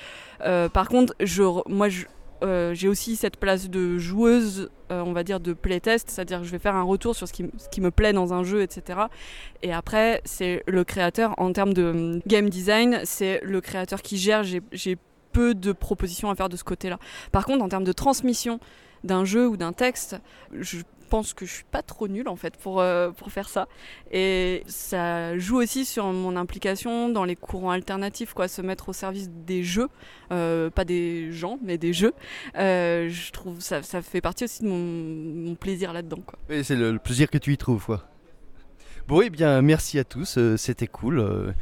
[0.42, 2.04] Euh, par contre, je moi je
[2.44, 6.46] euh, j'ai aussi cette place de joueuse, euh, on va dire, de playtest, c'est-à-dire que
[6.46, 8.62] je vais faire un retour sur ce qui, ce qui, me plaît dans un jeu,
[8.62, 9.00] etc.
[9.62, 14.18] Et après, c'est le créateur, en termes de um, game design, c'est le créateur qui
[14.18, 14.98] gère, j'ai
[15.32, 17.00] peu de propositions à faire de ce côté-là.
[17.32, 18.60] Par contre, en termes de transmission
[19.04, 20.18] d'un jeu ou d'un texte,
[20.58, 20.78] je
[21.14, 23.68] pense que je suis pas trop nulle en fait pour, euh, pour faire ça.
[24.12, 28.94] Et ça joue aussi sur mon implication dans les courants alternatifs, quoi, se mettre au
[28.94, 29.90] service des jeux,
[30.32, 32.14] euh, pas des gens, mais des jeux.
[32.58, 36.24] Euh, je trouve ça, ça fait partie aussi de mon, mon plaisir là-dedans.
[36.50, 38.08] Et c'est le, le, plaisir que tu y trouves, quoi.
[39.08, 41.54] Bon, et eh bien, merci à tous, euh, c'était cool.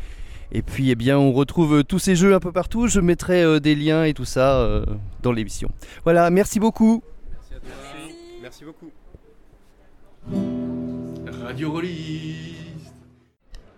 [0.54, 2.88] Et puis, eh bien, on retrouve tous ces jeux un peu partout.
[2.88, 4.86] Je mettrai euh, des liens et tout ça euh,
[5.22, 5.72] dans l'émission.
[6.04, 7.02] Voilà, merci beaucoup.
[7.32, 7.70] Merci à toi.
[7.84, 8.92] Merci, merci beaucoup.
[11.46, 12.56] Radio Release.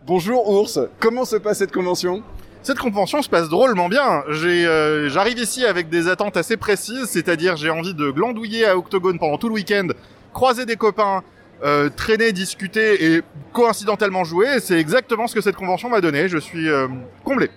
[0.06, 2.24] Bonjour Ours, comment se passe cette convention?
[2.62, 4.24] Cette convention se passe drôlement bien.
[4.30, 9.20] Euh, J'arrive ici avec des attentes assez précises, c'est-à-dire j'ai envie de glandouiller à Octogone
[9.20, 9.88] pendant tout le week-end,
[10.34, 11.24] croiser des copains,
[11.64, 14.60] euh, traîner, discuter et coïncidentellement jouer.
[14.60, 16.30] C'est exactement ce que cette convention m'a donné.
[16.30, 16.88] Je suis euh,
[17.24, 17.50] comblé.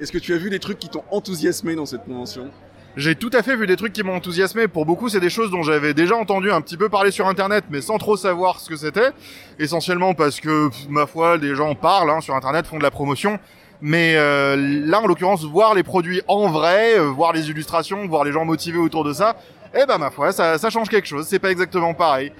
[0.00, 2.50] Est-ce que tu as vu des trucs qui t'ont enthousiasmé dans cette convention?
[2.96, 4.66] J'ai tout à fait vu des trucs qui m'ont enthousiasmé.
[4.66, 7.64] Pour beaucoup, c'est des choses dont j'avais déjà entendu un petit peu parler sur Internet,
[7.70, 9.10] mais sans trop savoir ce que c'était.
[9.58, 13.38] Essentiellement parce que, ma foi, des gens parlent hein, sur Internet, font de la promotion.
[13.80, 18.24] Mais euh, là, en l'occurrence, voir les produits en vrai, euh, voir les illustrations, voir
[18.24, 19.36] les gens motivés autour de ça,
[19.74, 21.26] eh ben ma foi, ça, ça change quelque chose.
[21.28, 22.32] C'est pas exactement pareil.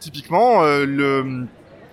[0.00, 1.46] Typiquement, euh, le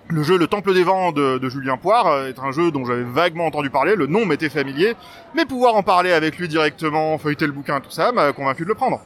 [0.08, 3.02] le jeu Le Temple des Vents de, de Julien Poire est un jeu dont j'avais
[3.02, 4.94] vaguement entendu parler, le nom m'était familier,
[5.34, 8.68] mais pouvoir en parler avec lui directement, feuilleter le bouquin, tout ça, m'a convaincu de
[8.68, 9.00] le prendre.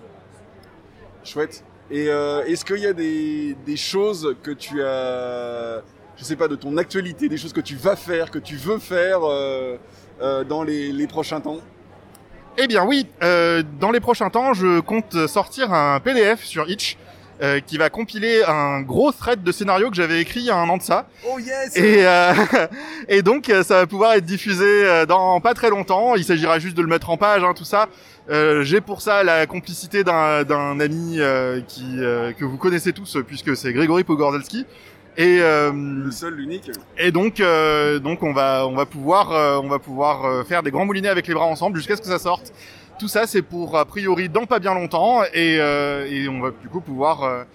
[1.24, 1.64] Chouette.
[1.90, 5.82] Et euh, est-ce qu'il y a des, des choses que tu as,
[6.16, 8.78] je sais pas, de ton actualité, des choses que tu vas faire, que tu veux
[8.78, 9.76] faire euh,
[10.20, 11.59] euh, dans les, les, prochains temps?
[12.59, 16.96] Eh bien oui, euh, dans les prochains temps, je compte sortir un PDF sur Itch
[17.43, 20.57] euh, qui va compiler un gros thread de scénario que j'avais écrit il y a
[20.57, 21.07] un an de ça.
[21.26, 22.32] Oh yes Et, euh,
[23.09, 26.14] et donc ça va pouvoir être diffusé dans pas très longtemps.
[26.16, 27.88] Il s'agira juste de le mettre en page, hein, tout ça.
[28.30, 31.97] Euh, J'ai pour ça la complicité d'un ami euh, qui
[32.38, 34.66] que vous connaissez tous puisque c'est Grégory Pogorzelski.
[35.16, 36.70] Et euh, le seul, l'unique.
[36.97, 40.70] Et donc, euh, donc on va, on va pouvoir, euh, on va pouvoir faire des
[40.70, 42.53] grands moulinets avec les bras ensemble jusqu'à ce que ça sorte.
[43.01, 46.68] Tout ça, c'est pour a priori dans pas bien longtemps, et, et on va du
[46.68, 47.46] coup pouvoir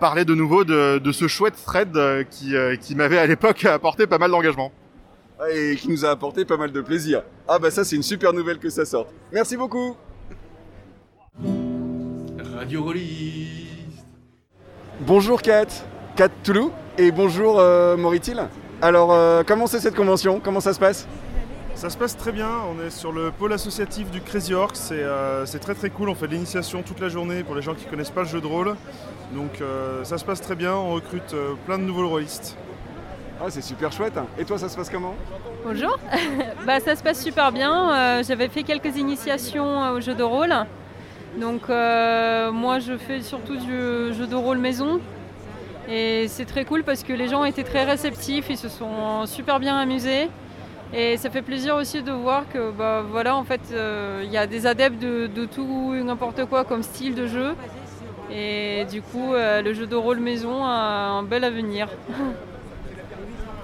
[0.00, 1.96] parler de nouveau de, de ce chouette thread
[2.28, 4.72] qui, qui m'avait à l'époque apporté pas mal d'engagement.
[5.54, 7.22] Et qui nous a apporté pas mal de plaisir.
[7.48, 9.08] Ah bah ça, c'est une super nouvelle que ça sorte.
[9.32, 9.96] Merci beaucoup.
[12.54, 14.04] Radio Release.
[15.00, 15.66] Bonjour Kat.
[16.16, 18.42] Kat Toulou et bonjour euh, Mauritil.
[18.82, 20.40] Alors euh, comment c'est cette convention?
[20.40, 21.06] Comment ça se passe?
[21.80, 25.02] Ça se passe très bien, on est sur le pôle associatif du Crazy Orcs, c'est
[25.02, 27.86] euh, très très cool, on fait de l'initiation toute la journée pour les gens qui
[27.86, 28.76] ne connaissent pas le jeu de rôle.
[29.32, 32.58] Donc euh, ça se passe très bien, on recrute euh, plein de nouveaux rôlistes.
[33.40, 34.12] Ah, c'est super chouette.
[34.38, 35.14] Et toi, ça se passe comment?
[35.64, 35.98] Bonjour.
[36.66, 37.94] bah, ça se passe super bien.
[37.94, 40.54] Euh, J'avais fait quelques initiations au jeu de rôle.
[41.40, 45.00] Donc, euh, moi, je fais surtout du jeu de rôle maison.
[45.88, 49.58] Et c'est très cool parce que les gens étaient très réceptifs, ils se sont super
[49.58, 50.28] bien amusés.
[50.92, 54.36] Et ça fait plaisir aussi de voir que bah, voilà, en fait, euh, il y
[54.36, 57.54] a des adeptes de, tout n'importe quoi comme style de jeu.
[58.32, 61.88] Et du coup, euh, le jeu de rôle maison a un bel avenir.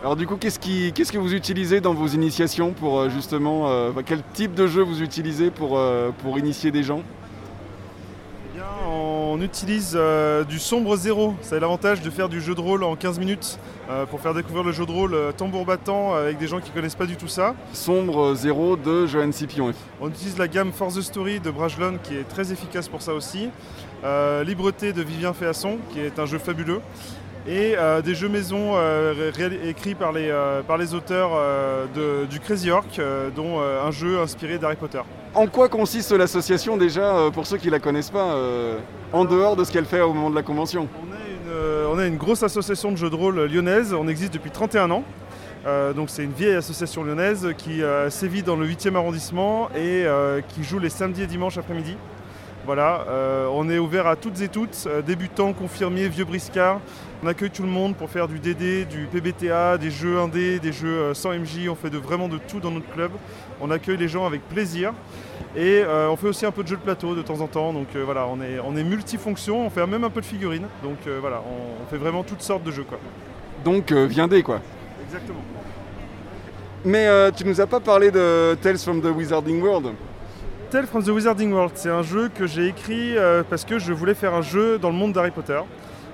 [0.03, 3.65] Alors du coup, qu'est-ce, qui, qu'est-ce que vous utilisez dans vos initiations pour euh, justement...
[3.91, 5.81] enfin, quel type de jeu vous utilisez pour,
[6.23, 7.03] pour initier des gens?
[8.87, 11.35] On utilise euh, du sombre zéro.
[11.43, 13.59] Ça a l'avantage de faire du jeu de rôle en 15 minutes
[13.91, 16.71] euh, pour faire découvrir le jeu de rôle euh, tambour battant avec des gens qui
[16.71, 17.55] connaissent pas du tout ça.
[17.73, 19.73] Sombre zéro de Johan Scipion.
[20.01, 23.15] On utilise la gamme For the Story de Brajlon qui est très efficace pour ça
[23.15, 23.51] aussi.
[24.45, 26.81] Libreté de Vivien Féasson qui est un jeu fabuleux.
[27.49, 29.31] Et euh, des jeux maison euh,
[29.65, 31.31] écrits par les, euh, par les auteurs
[31.95, 33.01] de- du Crazy Orc,
[33.35, 35.01] dont un jeu inspiré d'Harry Potter.
[35.35, 38.35] En quoi consiste l'association déjà, pour ceux qui la connaissent pas,
[39.13, 40.89] en dehors de ce qu'elle fait au moment de la convention?
[41.03, 41.53] Une,
[41.93, 45.05] on a une grosse association de jeux de rôle lyonnaise, on existe depuis 31 ans.
[45.67, 50.05] Euh, donc c'est une vieille association lyonnaise qui euh, sévit dans le 8e arrondissement et
[50.07, 51.97] euh, qui joue les samedis et dimanches après-midi.
[52.67, 56.81] Voilà, euh, on est ouvert à toutes et toutes, euh, débutants, confirmés, vieux briscards.
[57.23, 60.73] On accueille tout le monde pour faire du DD, du PBTA, des jeux indés, des
[60.73, 61.69] jeux euh, sans MJ.
[61.71, 63.11] On fait de, vraiment de tout dans notre club.
[63.61, 64.93] On accueille les gens avec plaisir.
[65.57, 67.73] Et euh, on fait aussi un peu de jeux de plateau de temps en temps.
[67.73, 70.67] Donc euh, voilà, on est, on est multifonction, on fait même un peu de figurines.
[70.83, 72.85] Donc voilà, on, on fait vraiment toutes sortes de jeux.
[72.85, 72.99] Quoi.
[73.65, 74.61] Donc viendez quoi.
[75.07, 75.41] Exactement.
[76.85, 79.93] Mais tu nous as pas parlé de Tales from the Wizarding World?
[80.71, 83.93] Tales from the Wizarding World, c'est un jeu que j'ai écrit euh, parce que je
[83.93, 85.61] voulais faire un jeu dans le monde d'Harry Potter.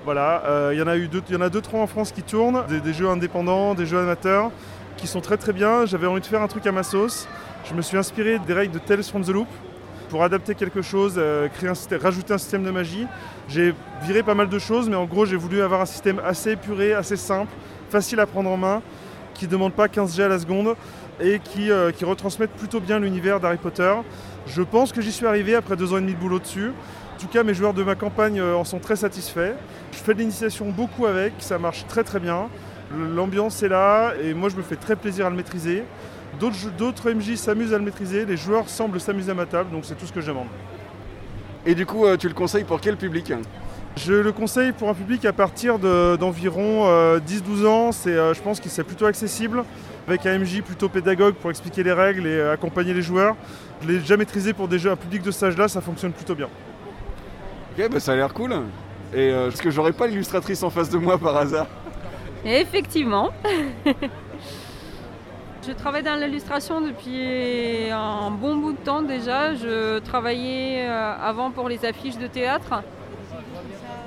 [0.05, 2.23] Voilà, euh, il y en a eu deux, il y en trois en France qui
[2.23, 4.51] tournent, des, jeux indépendants, des jeux amateurs,
[4.99, 5.87] qui sont très très bien.
[5.87, 7.27] J'avais envie de faire un truc à ma sauce.
[7.65, 9.49] Je me suis inspiré des règles de Tales from the Loop
[10.11, 13.07] pour adapter quelque chose, euh, créer un système, rajouter un système de magie.
[13.49, 16.51] J'ai viré pas mal de choses, mais en gros j'ai voulu avoir un système assez
[16.51, 17.53] épuré, assez simple,
[17.89, 18.83] facile à prendre en main,
[19.33, 20.77] qui ne demande pas 15 G à la seconde
[21.21, 23.93] et qui, euh, qui retransmettent plutôt bien l'univers d'Harry Potter.
[24.47, 26.73] Je pense que j'y suis arrivé après deux ans et demi de boulot dessus.
[27.17, 29.55] En tout cas, mes joueurs de ma campagne euh, en sont très satisfaits.
[29.93, 32.49] Je fais de l'initiation beaucoup avec, ça marche très très bien.
[33.15, 35.85] L'ambiance est là et moi je me fais très plaisir à le maîtriser.
[36.41, 39.95] D'autres MJ s'amusent à le maîtriser, les joueurs semblent s'amuser à ma table, donc c'est
[39.95, 40.47] tout ce que je demande.
[41.65, 43.33] Et du coup, euh, tu le conseilles pour quel public?
[43.97, 47.91] Je le conseille pour un public à partir de- d'environ euh, 10-12 ans.
[48.07, 49.63] Euh, je pense que c'est plutôt accessible,
[50.07, 53.37] avec un MJ plutôt pédagogue pour expliquer les règles et euh, accompagner les joueurs.
[53.83, 56.35] Je l'ai déjà maîtrisé pour des jeux, un public de ce âge-là, ça fonctionne plutôt
[56.35, 56.49] bien.
[57.77, 58.53] Ok, bah ça a l'air cool.
[59.15, 61.67] Et euh, parce que j'aurais pas l'illustratrice en face de moi par hasard.
[62.45, 63.31] Effectivement.
[65.67, 69.55] je travaille dans l'illustration depuis un bon bout de temps déjà.
[69.55, 72.83] Je travaillais euh, avant pour les affiches de théâtre.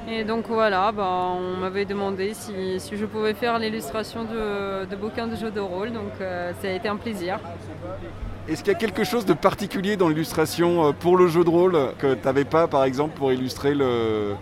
[0.08, 4.96] Et donc voilà, bah, on m'avait demandé si, si je pouvais faire l'illustration de, de
[4.96, 5.92] bouquins de jeux de rôle.
[5.92, 7.40] Donc euh, ça a été un plaisir.
[8.48, 11.50] Est-ce qu'il y a quelque chose de particulier dans l'illustration euh, pour le jeu de
[11.50, 14.36] rôle que t'avais pas, par exemple, pour illustrer le...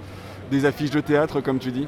[0.51, 1.87] des affiches de théâtre, comme tu dis?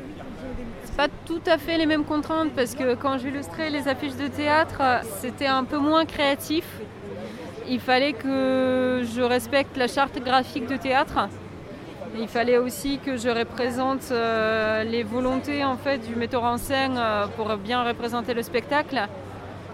[0.96, 4.82] Pas tout à fait les mêmes contraintes parce que quand j'illustrais les affiches de théâtre,
[5.20, 6.66] c'était un peu moins créatif.
[7.68, 11.28] Il fallait que je respecte la charte graphique de théâtre.
[12.18, 16.96] Il fallait aussi que je représente euh, les volontés en fait du metteur en scène
[16.98, 19.02] euh, pour bien représenter le spectacle.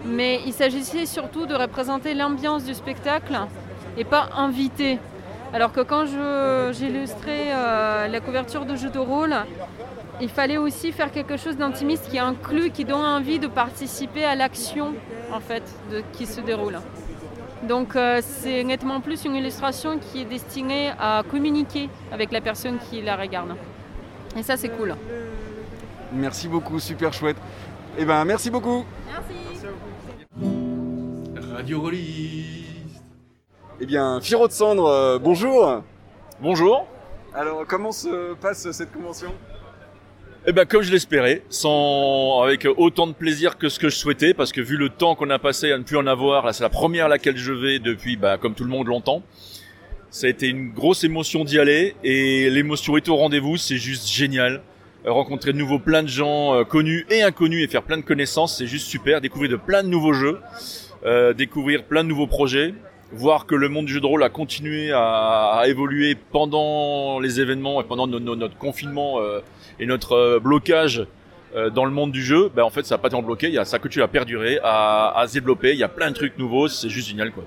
[0.04, 3.38] Mais il s'agissait surtout de représenter l'ambiance du spectacle
[3.96, 4.98] et pas inviter.
[5.52, 6.06] Alors que quand
[6.72, 9.36] j'illustrais euh, la couverture de jeux de rôle,
[10.20, 14.34] il fallait aussi faire quelque chose d'intimiste qui inclut, qui donne envie de participer à
[14.34, 14.94] l'action
[15.32, 15.62] en fait
[16.14, 16.78] qui se déroule.
[17.62, 22.78] Donc euh, c'est nettement plus une illustration qui est destinée à communiquer avec la personne
[22.78, 23.54] qui la regarde.
[24.36, 24.96] Et ça c'est cool.
[26.12, 27.36] Merci beaucoup, super chouette.
[27.96, 28.84] Eh ben, merci beaucoup.
[31.52, 33.02] Radio Rolliste.
[33.80, 35.82] Eh bien, Firo de Cendre, euh, bonjour.
[36.40, 36.86] Bonjour.
[37.34, 39.32] Alors, comment se passe cette convention?
[40.44, 44.34] Eh ben, comme je l'espérais, sans avec autant de plaisir que ce que je souhaitais,
[44.34, 46.64] parce que vu le temps qu'on a passé à ne plus en avoir, là, c'est
[46.64, 49.22] la première à laquelle je vais depuis, bah, comme tout le monde longtemps.
[50.10, 54.08] Ça a été une grosse émotion d'y aller, et l'émotion est au rendez-vous, c'est juste
[54.10, 54.62] génial.
[55.06, 58.58] Rencontrer de nouveau plein de gens euh, connus et inconnus et faire plein de connaissances,
[58.58, 59.20] c'est juste super.
[59.20, 60.38] Découvrir de plein de nouveaux jeux,
[61.06, 62.74] euh, découvrir plein de nouveaux projets,
[63.12, 67.40] voir que le monde du jeu de rôle a continué à, à évoluer pendant les
[67.40, 69.40] événements et pendant no- no- notre confinement euh,
[69.82, 71.06] et notre euh, blocage
[71.56, 73.54] euh, dans le monde du jeu, ben en fait ça n'a pas été bloqué, il
[73.54, 76.10] y a ça que tu as perduré, à, à se développer, il y a plein
[76.10, 77.44] de trucs nouveaux, c'est juste génial quoi.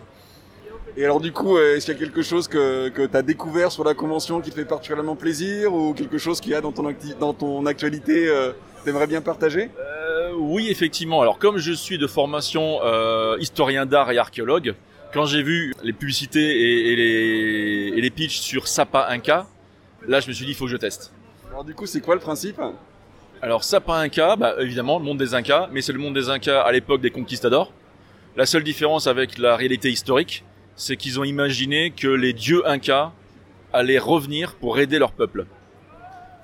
[0.98, 3.22] Et alors du coup, euh, est-ce qu'il y a quelque chose que, que tu as
[3.22, 6.62] découvert sur la convention qui te fait particulièrement plaisir ou quelque chose qu'il y a
[6.62, 8.52] dans ton, acti- dans ton actualité euh,
[8.86, 9.70] t'aimerais bien partager?
[9.80, 11.22] Euh, oui, effectivement.
[11.22, 14.76] Alors, comme je suis de formation euh, historien d'art et archéologue,
[15.14, 19.48] quand j'ai vu les publicités et, et les, et les pitchs sur Sapa Inca,
[20.08, 21.12] là, je me suis dit, il faut que je teste.
[21.56, 22.60] Alors du coup, c'est quoi le principe?
[23.42, 26.60] Alors, Sapa Inca, bah, évidemment, le monde des Incas, mais c'est le monde des Incas
[26.60, 27.72] à l'époque des conquistadors.
[28.36, 30.44] La seule différence avec la réalité historique,
[30.76, 33.14] c'est qu'ils ont imaginé que les dieux Incas
[33.72, 35.46] allaient revenir pour aider leur peuple.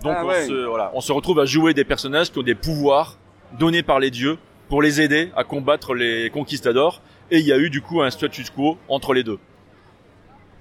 [0.02, 0.48] Donc Ah on, ouais.
[0.48, 3.18] se, voilà, on se retrouve à jouer des personnages qui ont des pouvoirs
[3.60, 4.38] donnés par les dieux
[4.70, 7.02] pour les aider à combattre les conquistadors.
[7.32, 9.40] Et il y a eu du coup un status quo entre les deux.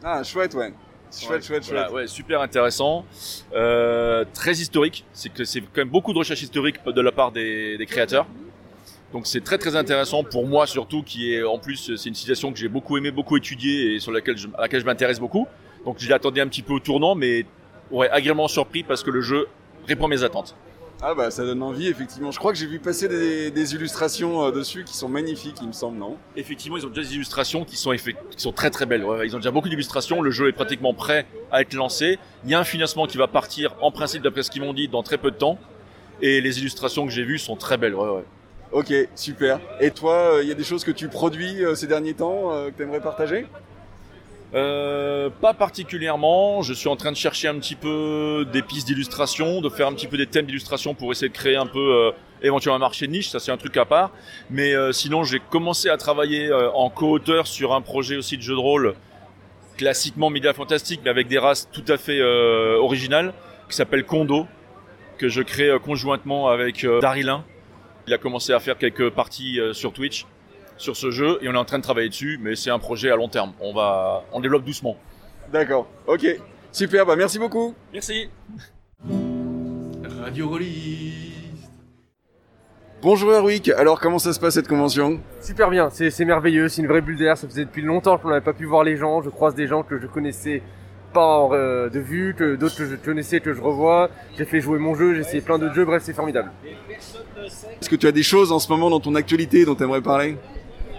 [0.02, 0.72] Ah, chouette, ouais.
[1.12, 1.94] Chouette, chouette, Voilà, chouette.
[1.94, 3.04] ouais, super intéressant,
[3.54, 5.04] Euh, très historique.
[5.12, 8.26] C'est que c'est quand même beaucoup de recherche historique de la part des, des créateurs.
[9.12, 12.52] Donc c'est très très intéressant pour moi surtout, qui est en plus c'est une situation
[12.52, 15.48] que j'ai beaucoup aimé, beaucoup étudié et sur laquelle je, à laquelle je m'intéresse beaucoup.
[15.84, 17.44] Donc je l'attendais un petit peu au tournant, mais
[17.90, 19.48] ouais agréablement surpris parce que le jeu
[19.88, 20.54] répond à mes attentes.
[21.02, 22.30] Ah bah ça donne envie, effectivement.
[22.30, 25.68] Je crois que j'ai vu passer des, des illustrations euh, dessus qui sont magnifiques, il
[25.68, 26.18] me semble, non?
[26.36, 29.02] Effectivement, ils ont déjà des illustrations qui sont, effect- qui sont très très belles.
[29.04, 30.20] Ouais, ils ont déjà beaucoup d'illustrations.
[30.20, 32.18] Le jeu est pratiquement prêt à être lancé.
[32.44, 34.88] Il y a un financement qui va partir, en principe, d'après ce qu'ils m'ont dit,
[34.88, 35.58] dans très peu de temps.
[36.20, 37.94] Et les illustrations que j'ai vues sont très belles.
[37.94, 38.24] Ouais, ouais.
[38.72, 39.58] Ok, super.
[39.80, 42.70] Et toi, il y a des choses que tu produis euh, ces derniers temps euh,
[42.70, 43.46] que tu aimerais partager?
[44.52, 46.62] Euh, pas particulièrement.
[46.62, 49.92] Je suis en train de chercher un petit peu des pistes d'illustration, de faire un
[49.92, 52.10] petit peu des thèmes d'illustration pour essayer de créer un peu euh,
[52.42, 53.28] éventuellement un marché de niche.
[53.28, 54.10] Ça c'est un truc à part.
[54.50, 58.42] Mais euh, sinon, j'ai commencé à travailler euh, en co-auteur sur un projet aussi de
[58.42, 58.94] jeu de rôle
[59.76, 63.32] classiquement média fantastique, mais avec des races tout à fait euh, originales,
[63.68, 64.46] qui s'appelle Kondo,
[65.16, 67.44] que je crée euh, conjointement avec Darilin.
[68.06, 70.26] Il a commencé à faire quelques parties sur Twitch
[70.80, 73.10] sur ce jeu et on est en train de travailler dessus, mais c'est un projet
[73.10, 73.52] à long terme.
[73.60, 74.96] On va, on développe doucement.
[75.52, 76.26] D'accord, ok.
[76.72, 77.74] Super, bah merci beaucoup.
[77.92, 78.30] Merci.
[80.22, 81.16] Radio Rollis.
[83.02, 85.20] Bonjour Erwick, alors comment ça se passe cette convention?
[85.40, 88.28] Super bien, c'est c'est merveilleux, c'est une vraie bulle d'air, ça faisait depuis longtemps qu'on
[88.28, 90.62] n'avait pas pu voir les gens, je croise des gens que je connaissais
[91.14, 94.60] pas en, euh, de vue, que d'autres que je connaissais que je revois, j'ai fait
[94.60, 96.52] jouer mon jeu, j'ai essayé plein d'autres jeux, bref c'est formidable.
[97.42, 100.02] Est-ce que tu as des choses en ce moment dans ton actualité dont tu aimerais
[100.02, 100.36] parler?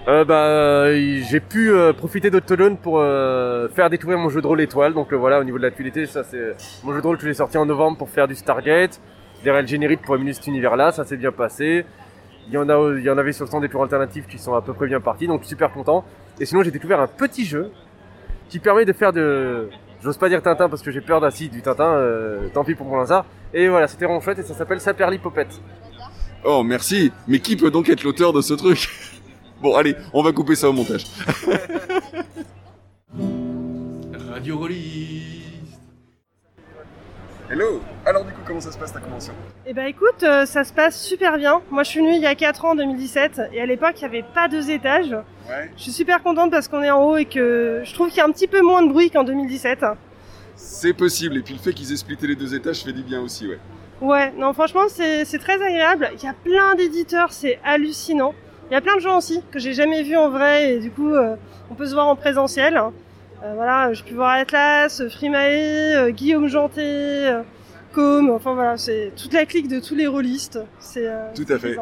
[0.07, 0.91] Euh, bah,
[1.29, 4.93] j'ai pu euh, profiter d'Octodone pour euh, faire découvrir mon jeu de rôle étoile.
[4.93, 7.35] Donc euh, voilà, au niveau de l'actualité, ça c'est mon jeu de rôle que j'ai
[7.35, 8.99] sorti en novembre pour faire du Stargate,
[9.43, 11.85] des règles génériques pour émuler cet univers-là, ça s'est bien passé.
[12.47, 14.39] Il y en a, il y en avait sur le stand des tours alternatifs qui
[14.39, 16.03] sont à peu près bien partis, donc super content.
[16.39, 17.71] Et sinon, j'ai découvert un petit jeu
[18.49, 19.69] qui permet de faire de,
[20.01, 22.87] j'ose pas dire Tintin parce que j'ai peur site du Tintin, euh, tant pis pour
[22.87, 23.25] mon hasard.
[23.53, 25.61] Et voilà, c'était vraiment chouette et ça s'appelle Saperlipopette.
[26.43, 28.89] Oh merci, mais qui peut donc être l'auteur de ce truc?
[29.61, 31.05] Bon allez, on va couper ça au montage.
[34.31, 35.43] Radio Rollis.
[37.47, 39.33] Hello Alors du coup, comment ça se passe ta convention?
[39.67, 41.61] Eh ben écoute, euh, ça se passe super bien.
[41.69, 43.99] Moi je suis venue il y a 4 ans, en 2017, et à l'époque il
[43.99, 45.11] n'y avait pas deux étages.
[45.47, 45.69] Ouais.
[45.77, 48.21] Je suis super contente parce qu'on est en haut et que je trouve qu'il y
[48.21, 49.85] a un petit peu moins de bruit qu'en 2017.
[50.55, 53.21] C'est possible, et puis le fait qu'ils aient splitté les deux étages fait du bien
[53.21, 53.59] aussi, ouais.
[53.99, 56.09] Ouais, non franchement c'est c'est très agréable.
[56.17, 58.33] Il y a plein d'éditeurs, c'est hallucinant.
[58.71, 60.89] Il y a plein de gens aussi que j'ai jamais vus en vrai et du
[60.89, 61.35] coup euh,
[61.69, 62.77] on peut se voir en présentiel.
[62.77, 67.41] Euh, voilà, j'ai pu voir Atlas, Frimae, euh, Guillaume Janté,
[67.93, 70.59] Com, enfin voilà, c'est toute la clique de tous les rôlistes.
[70.79, 71.77] C'est Tout à fait.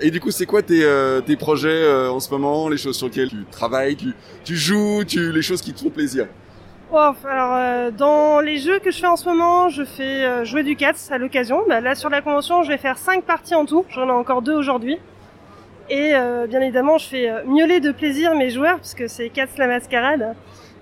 [0.00, 2.96] Et du coup, c'est quoi tes, euh, tes projets euh, en ce moment, les choses
[2.96, 4.12] sur lesquelles tu travailles, tu,
[4.42, 6.26] tu joues, tu, les choses qui te font plaisir?
[6.90, 10.64] Oh, alors euh, dans les jeux que je fais en ce moment, je fais jouer
[10.64, 11.62] du Cats à l'occasion.
[11.68, 13.84] Bah, là sur la convention, je vais faire 5 parties en tout.
[13.90, 14.98] J'en ai encore deux aujourd'hui.
[15.90, 19.46] Et euh, bien évidemment, je fais euh, miauler de plaisir mes joueurs puisque c'est Cats
[19.58, 20.34] la mascarade.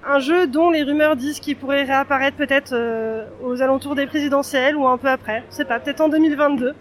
[0.07, 4.76] Un jeu dont les rumeurs disent qu'il pourrait réapparaître peut-être euh, aux alentours des présidentielles
[4.76, 5.42] ou un peu après.
[5.51, 6.74] Je sais pas, peut-être en 2022.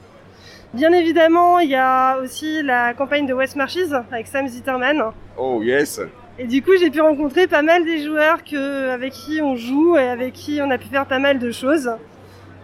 [0.73, 5.03] Bien évidemment, il y a aussi la campagne de West Marches avec Sam Zitterman.
[5.37, 5.99] Oh yes
[6.37, 9.97] Et du coup, j'ai pu rencontrer pas mal des joueurs que, avec qui on joue
[9.97, 11.89] et avec qui on a pu faire pas mal de choses.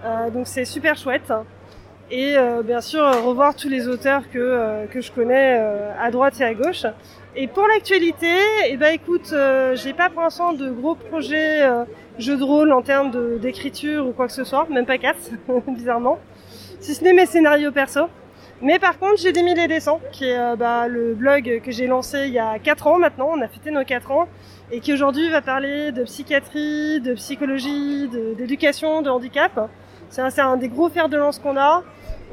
[0.06, 1.34] Euh, donc c'est super chouette.
[2.12, 5.92] Et euh, bien sûr, euh, revoir tous les auteurs que, euh, que je connais euh,
[6.00, 6.86] à droite et à gauche.
[7.36, 8.38] Et pour l'actualité,
[8.70, 11.84] eh ben écoute, euh, j'ai pas pour l'instant de gros projets euh,
[12.20, 15.32] jeux de rôle en termes d'écriture ou quoi que ce soit, même pas quatre,
[15.68, 16.20] bizarrement.
[16.80, 18.02] Si ce n'est mes scénarios perso.
[18.62, 21.72] Mais par contre, j'ai des mille et des cents, qui est bah, le blog que
[21.72, 24.30] j'ai lancé il y a 4 ans maintenant, on a fêté nos 4 ans,
[24.72, 29.70] et qui aujourd'hui va parler de psychiatrie, de psychologie, d'éducation, de, handicap.
[30.10, 31.84] C'est un, un des gros fers de lance qu'on a.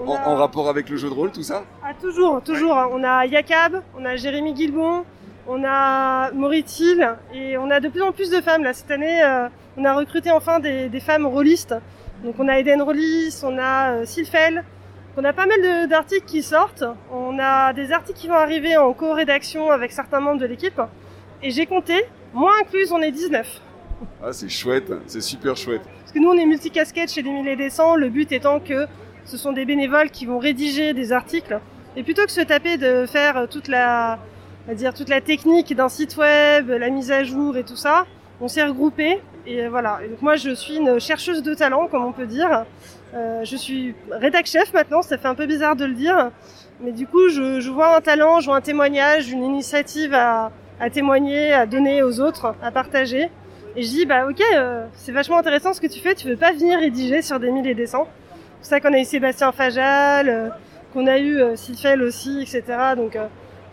[0.01, 2.77] En, a- en rapport avec le jeu de rôle, tout ça ah, toujours, toujours.
[2.77, 2.89] hein.
[2.93, 5.05] On a Yakab, on a Jérémy Guilbon,
[5.49, 8.63] On a Mauritil et on a de plus en plus de femmes.
[8.65, 11.75] Là, cette année, euh, on a recruté enfin des, des femmes rôlistes.
[12.25, 14.65] Donc on a Eden Rollis, on a euh, Sylphel.
[15.17, 16.85] On a pas mal d'articles qui sortent.
[17.13, 20.81] On a des articles qui vont arriver en co-rédaction avec certains membres de l'équipe.
[21.43, 23.61] Et j'ai compté, moi incluse, on est 19.
[24.25, 25.83] Ah, c'est chouette, c'est super chouette.
[26.01, 28.87] Parce que nous, on est multicasquette chez 2000 et des cents, le but étant que
[29.33, 31.59] ce sont des bénévoles qui vont rédiger des articles.
[31.97, 34.19] Et plutôt que se taper de faire toute la,
[34.75, 38.05] dire, toute la technique d'un site web, la mise à jour et tout ça,
[38.43, 39.21] on s'est regroupé.
[39.47, 40.01] Et voilà.
[40.05, 42.67] Et donc moi, je suis une chercheuse de talent, comme on peut dire.
[43.15, 46.31] Euh, je suis rédac chef maintenant, ça fait un peu bizarre de le dire.
[46.83, 50.51] Mais du coup, je, vois un talent, je vois un témoignage, une initiative à,
[50.93, 53.31] témoigner, à donner aux autres, à partager.
[53.77, 56.37] Et je dis, bah ok, euh, c'est vachement intéressant ce que tu fais, tu veux
[56.37, 58.07] pas venir rédiger sur des mille et des cents.
[58.63, 60.49] C'est pour ça qu'on a eu Sébastien Fajal, euh,
[60.93, 62.63] qu'on a eu euh, Sylphel aussi, etc.
[62.97, 63.27] Donc euh,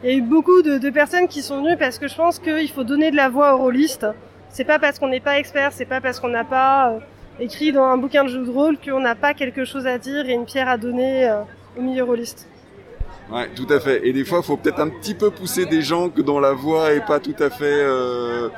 [0.04, 2.70] il y a eu beaucoup de, personnes qui sont venues parce que je pense qu'il
[2.70, 4.08] faut donner de la voix aux rôlistes.
[4.50, 6.98] C'est pas parce qu'on n'est pas expert, c'est pas parce qu'on n'a pas
[7.40, 10.28] écrit dans un bouquin de jeu de rôle qu'on n'a pas quelque chose à dire
[10.28, 11.32] et une pierre à donner
[11.78, 12.48] au milieu rôliste.
[13.32, 14.08] Ouais, tout à fait.
[14.08, 16.54] Et des fois, il faut peut-être un petit peu pousser des gens que dont la
[16.54, 18.50] voix est pas tout à fait euh,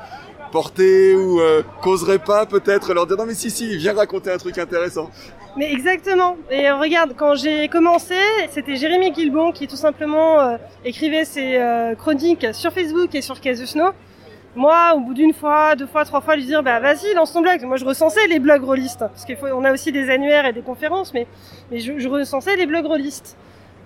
[0.51, 4.37] portée ou euh, qu'oserait pas peut-être leur dire non mais si si, viens raconter un
[4.37, 5.09] truc intéressant.
[5.57, 6.37] Mais exactement.
[6.49, 8.15] Et euh, regarde, quand j'ai commencé,
[8.51, 11.59] c'était Jérémy Guilbon qui tout simplement euh, écrivait ses
[11.97, 13.89] chroniques sur Facebook et sur Casusno.
[14.53, 17.41] Moi, au bout d'une fois, deux fois, trois fois, lui dire bah vas-y, lance ton
[17.41, 17.63] blog.
[17.63, 20.53] Moi, je recensais les blogs rôlistes parce qu'il faut, on a aussi des annuaires et
[20.53, 21.25] des conférences, mais
[21.71, 23.37] mais je, je recensais les blogs rôlistes.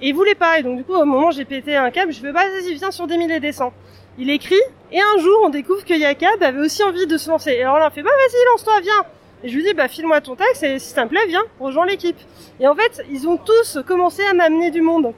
[0.02, 0.60] Et il voulait pas.
[0.60, 2.74] Et donc du coup, au moment où j'ai pété un câble, je fais bah vas-y,
[2.76, 3.74] viens sur des mille et des cents.
[4.18, 7.52] Il écrit et un jour, on découvre que Yakab avait aussi envie de se lancer.
[7.52, 9.06] Et alors là, on fait bah vas-y, lance-toi, viens.
[9.44, 11.86] Et je lui dis, bah, file-moi ton texte et si ça me plaît, viens, rejoins
[11.86, 12.18] l'équipe.
[12.60, 15.14] Et en fait, ils ont tous commencé à m'amener du monde.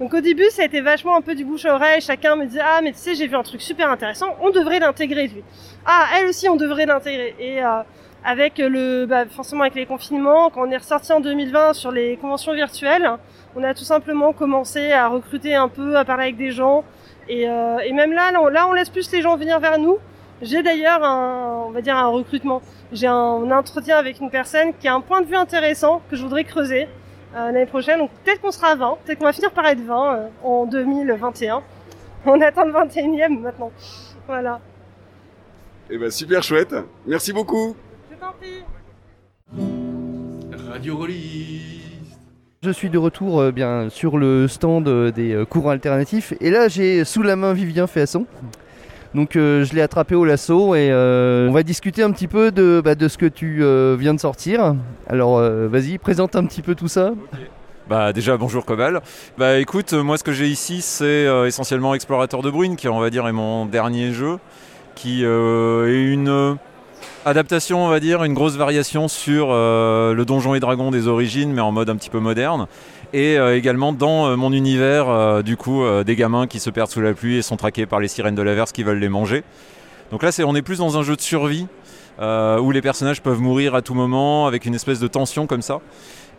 [0.00, 2.00] Donc au début, ça a été vachement un peu du bouche à oreille.
[2.00, 4.36] Chacun me disait, ah, mais tu sais, j'ai vu un truc super intéressant.
[4.40, 5.44] On devrait l'intégrer, lui.
[5.86, 7.34] Ah, elle aussi, on devrait l'intégrer.
[7.38, 7.82] Et euh,
[8.24, 12.16] avec le, bah, forcément avec les confinements, quand on est ressorti en 2020 sur les
[12.16, 13.10] conventions virtuelles,
[13.56, 16.84] on a tout simplement commencé à recruter un peu, à parler avec des gens.
[17.28, 19.98] Et, euh, et même là, là on, laisse plus les gens venir vers nous.
[20.40, 22.62] J'ai d'ailleurs un, on va dire un recrutement.
[22.92, 26.22] J'ai un, entretien avec une personne qui a un point de vue intéressant que je
[26.22, 26.88] voudrais creuser
[27.34, 27.98] euh, l'année prochaine.
[27.98, 30.66] Donc peut-être qu'on sera à 20, peut-être qu'on va finir par être 20 euh, en
[30.66, 31.62] 2021.
[32.24, 33.72] On attend le 21e maintenant.
[34.28, 34.60] Voilà.
[35.90, 36.74] Et ben super chouette.
[37.04, 37.74] Merci beaucoup.
[40.70, 41.80] Radio Rollis.
[42.62, 46.50] Je suis de retour euh, bien sur le stand euh, des euh, courants alternatifs et
[46.50, 48.26] là j'ai sous la main Vivien Féasson.
[49.14, 52.50] Donc euh, je l'ai attrapé au lasso et euh, on va discuter un petit peu
[52.50, 54.74] de, bah, de ce que tu euh, viens de sortir.
[55.08, 57.12] Alors euh, vas-y, présente un petit peu tout ça.
[57.88, 59.02] Bah déjà bonjour Cobal.
[59.36, 63.00] Bah écoute, moi ce que j'ai ici c'est euh, essentiellement Explorateur de Bruine qui on
[63.00, 64.38] va dire est mon dernier jeu
[64.94, 66.54] qui euh, est une euh,
[67.24, 71.52] adaptation on va dire, une grosse variation sur euh, le Donjon et Dragon des origines
[71.52, 72.66] mais en mode un petit peu moderne
[73.12, 77.00] et euh, également dans euh, mon univers du coup des gamins qui se perdent sous
[77.00, 79.44] la pluie et sont traqués par les sirènes de l'averse qui veulent les manger.
[80.10, 81.66] Donc là on est plus dans un jeu de survie
[82.20, 85.80] où les personnages peuvent mourir à tout moment avec une espèce de tension comme ça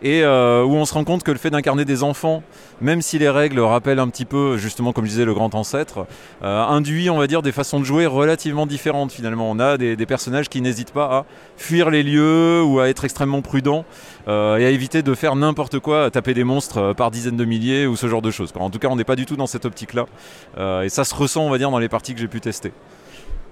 [0.04, 2.42] et euh, où on se rend compte que le fait d'incarner des enfants,
[2.82, 6.06] même si les règles rappellent un petit peu, justement comme je disais, le grand ancêtre,
[6.42, 9.50] euh, induit, on va dire, des façons de jouer relativement différentes finalement.
[9.50, 11.24] On a des, personnages qui n'hésitent pas à
[11.56, 13.86] fuir les lieux ou à être extrêmement prudents
[14.28, 17.46] euh, et à éviter de faire n'importe quoi, à taper des monstres par dizaines de
[17.46, 18.52] milliers ou ce genre de choses.
[18.56, 20.04] En tout cas, on n'est pas du tout dans cette optique-là.
[20.84, 22.72] Et ça se ressent, on va dire, dans les parties que j'ai pu tester.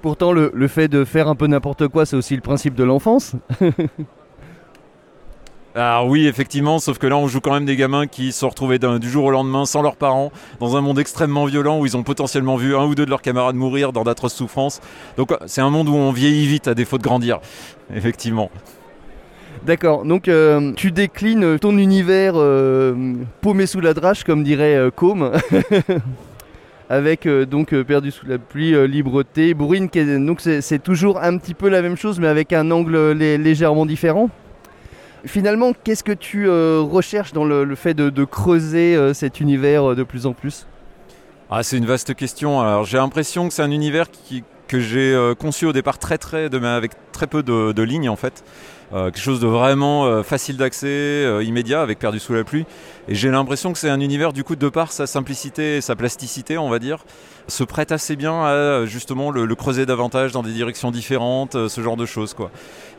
[0.02, 3.34] Pourtant le fait de faire un peu n'importe quoi c'est aussi le principe de l'enfance.
[5.74, 8.50] Alors oui, effectivement, sauf que là, on joue quand même des gamins qui se sont
[8.50, 11.96] retrouvés du jour au lendemain sans leurs parents, dans un monde extrêmement violent où ils
[11.96, 14.80] ont potentiellement vu un ou deux de leurs camarades mourir dans d'atroces souffrances.
[15.16, 17.40] Donc c'est un monde où on vieillit vite à défaut de grandir,
[17.94, 18.50] effectivement.
[19.64, 24.90] D'accord, donc euh, tu déclines ton univers euh, paumé sous la drache, comme dirait euh,
[24.90, 25.30] Com,
[26.90, 29.88] avec euh, donc euh, perdu sous la pluie, euh, libreté, bourrine,
[30.26, 33.38] donc c'est toujours un petit peu la même chose, mais avec un angle euh, lé-
[33.38, 34.28] légèrement différent?
[35.24, 39.94] Finalement, qu'est-ce que tu euh, recherches dans le, fait de, creuser euh, cet univers euh,
[39.94, 40.66] de plus en plus?
[41.50, 42.60] Ah, c'est une vaste question.
[42.60, 44.06] Alors j'ai l'impression que c'est un univers
[44.66, 48.42] que j'ai conçu au départ très très de, avec très peu de, lignes en fait.
[48.90, 52.64] Quelque chose de vraiment facile d'accès, immédiat avec Perdu sous la pluie.
[53.08, 55.96] Et j'ai l'impression que c'est un univers, du coup, de par sa simplicité et sa
[55.96, 57.04] plasticité, on va dire,
[57.48, 61.80] se prête assez bien à justement le, creuser davantage dans des directions différentes, euh, ce
[61.80, 62.50] genre de choses, quoi.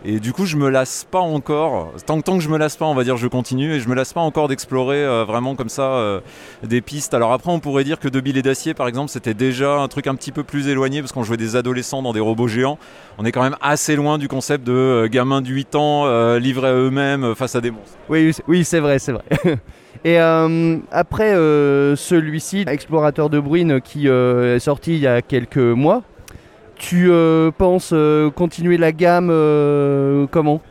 [0.05, 1.93] Et du coup, je me lasse pas encore.
[2.05, 3.73] Tant, tant que je me lasse pas, on va dire, je continue.
[3.73, 6.19] Et je me lasse pas encore d'explorer euh, vraiment comme ça euh,
[6.61, 7.13] des pistes.
[7.13, 9.87] Alors après, on pourrait dire que De Bill et d'Acier, par exemple, c'était déjà un
[9.87, 12.77] truc un petit peu plus éloigné parce qu'on jouait des adolescents dans des robots géants.
[13.17, 16.69] On est quand même assez loin du concept de euh, gamins de 8 ans livrés
[16.69, 17.97] à eux-mêmes face à des monstres.
[18.09, 19.23] Oui, oui c'est vrai, c'est vrai.
[20.05, 25.21] Et euh, après euh, celui-ci, Explorateur de Bruine, qui euh, est sorti il y a
[25.21, 26.03] quelques mois,
[26.75, 27.09] tu
[27.57, 27.93] penses
[28.35, 29.29] continuer la gamme
[30.31, 30.61] comment?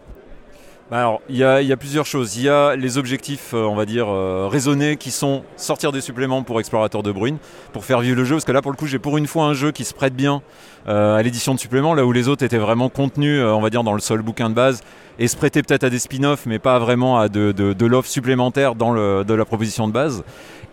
[0.98, 2.36] Alors, il y, a- y a plusieurs choses.
[2.36, 6.00] Il y a les objectifs, euh, on va dire, euh, raisonnés qui sont sortir des
[6.02, 7.38] suppléments pour Explorateur de Bruine,
[7.72, 8.34] pour faire vivre le jeu.
[8.36, 10.14] Parce que là, pour le coup, j'ai pour une fois un jeu qui se prête
[10.14, 10.42] bien
[10.88, 13.84] euh, à l'édition de suppléments, là où les autres étaient vraiment contenus, on va dire,
[13.84, 14.82] dans le seul bouquin de base,
[15.18, 18.08] et se prêtaient peut-être à des spin-offs, mais pas vraiment à de, de, de l'offre
[18.08, 20.24] supplémentaire dans le, de la proposition de base.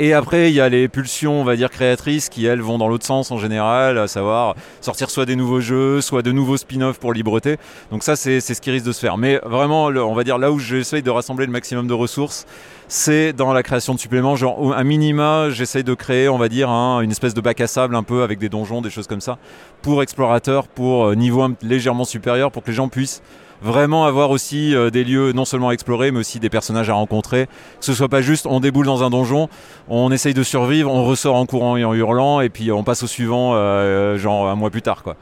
[0.01, 2.87] Et après, il y a les pulsions, on va dire, créatrices qui, elles, vont dans
[2.87, 6.99] l'autre sens en général, à savoir sortir soit des nouveaux jeux, soit de nouveaux spin-offs
[6.99, 7.57] pour libreté.
[7.91, 9.17] Donc ça, c'est ce qui risque de se faire.
[9.17, 12.45] Mais vraiment, on va dire là où j'essaye de rassembler le maximum de ressources,
[12.87, 14.37] c'est dans la création de suppléments.
[14.37, 17.67] Genre, un minima, j'essaye de créer, on va dire, un- une espèce de bac à
[17.67, 19.37] sable un peu avec des donjons, des choses comme ça,
[19.81, 23.21] pour explorateurs, pour euh, niveau légèrement supérieur, pour que les gens puissent
[23.61, 26.93] vraiment avoir aussi euh, des lieux non seulement à explorer mais aussi des personnages à
[26.93, 29.49] rencontrer que ce soit pas juste on déboule dans un donjon
[29.89, 33.03] on essaye de survivre on ressort en courant et en hurlant et puis on passe
[33.03, 35.15] au suivant euh, genre un mois plus tard quoi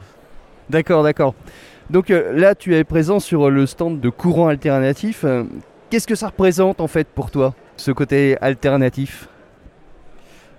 [0.70, 1.34] D'accord, d'accord.
[1.90, 5.24] Donc euh, là, tu es présent sur le stand de courant alternatif.
[5.24, 5.44] Euh,
[5.90, 9.28] Qu'est-ce que ça représente en fait pour toi, ce côté alternatif?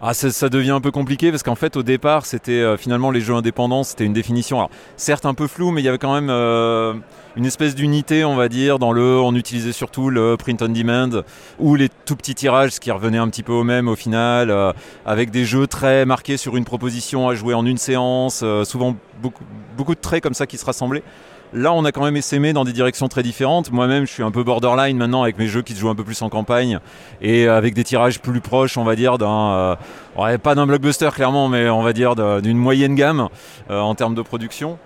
[0.02, 3.12] Ah, ça, ça devient un peu compliqué parce qu'en fait, au départ, c'était euh, finalement
[3.12, 5.98] les jeux indépendants, c'était une définition, alors, certes un peu floue, mais il y avait
[5.98, 6.94] quand même euh,
[7.36, 9.20] une espèce d'unité, on va dire, dans le.
[9.20, 11.24] On utilisait surtout le print on demand
[11.60, 14.50] ou les tout petits tirages, ce qui revenait un petit peu au même au final,
[14.50, 14.74] euh,
[15.06, 18.96] avec des jeux très marqués sur une proposition à jouer en une séance, euh, souvent
[19.22, 21.04] beaucoup, de traits comme ça qui se rassemblaient.
[21.52, 23.72] Là, on a quand même essaimé dans des directions très différentes.
[23.72, 26.04] Moi-même, je suis un peu borderline maintenant avec mes jeux qui se jouent un peu
[26.04, 26.78] plus en campagne
[27.24, 29.78] et avec des tirages plus proches, on va dire, d'un.
[30.18, 33.30] euh, pas d'un blockbuster clairement, mais on va dire d'un- d'une moyenne gamme
[33.72, 34.78] euh, en termes de production.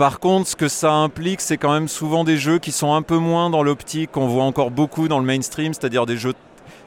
[0.00, 3.02] Par contre, ce que ça implique, c'est quand même souvent des jeux qui sont un
[3.02, 6.32] peu moins dans l'optique qu'on voit encore beaucoup dans le mainstream, c'est-à-dire des jeux.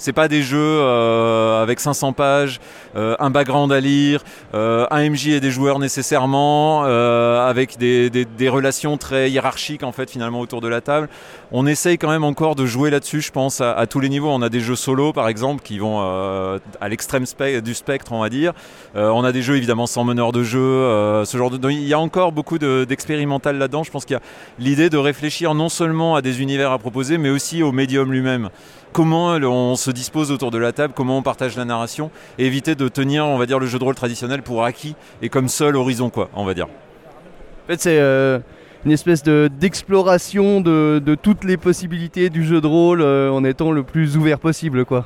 [0.03, 2.59] C'est pas des jeux euh, avec 500 pages,
[2.97, 4.21] euh, un background à lire,
[4.53, 10.41] euh, un MJ et des joueurs nécessairement, avec des, relations très hiérarchiques en fait finalement
[10.41, 11.07] autour de la table.
[11.53, 14.29] On essaye quand même encore de jouer là-dessus, je pense, à, tous les niveaux.
[14.29, 17.23] On a des jeux solo par exemple qui vont à l'extrême
[17.63, 18.51] du spectre, on va dire.
[18.95, 21.55] On a des jeux évidemment sans meneur de jeu, ce genre de.
[21.55, 23.83] donc, Il y a encore beaucoup de- d'expérimental là-dedans.
[23.83, 24.23] Je pense qu'il y a
[24.59, 28.49] l'idée de réfléchir non seulement à des univers à proposer, mais aussi au médium lui-même.
[28.93, 32.75] Comment on se dispose autour de la table, comment on partage la narration, et éviter
[32.75, 35.75] de tenir, on va dire, le jeu de rôle traditionnel pour acquis et comme seul
[35.75, 36.67] horizon, quoi, on va dire.
[36.67, 38.37] En fait, c'est euh,
[38.85, 43.43] une espèce de- d'exploration de, de toutes les possibilités du jeu de rôle euh, en
[43.43, 45.05] étant le plus ouvert possible, quoi.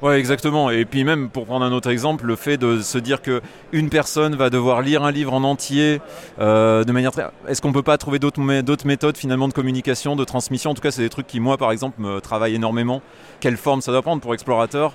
[0.00, 0.70] Ouais, exactement.
[0.70, 3.40] Et puis même, pour prendre un autre exemple, le fait de se dire que
[3.72, 6.00] une personne va devoir lire un livre en entier
[6.38, 7.26] euh, de manière très...
[7.48, 10.70] Est-ce qu'on peut pas trouver d'autres mé- d'autres méthodes finalement de communication, de transmission?
[10.70, 13.02] En tout cas, c'est des trucs qui, moi, par exemple, me travaillent énormément.
[13.40, 14.94] Quelle forme ça doit prendre pour Explorateur?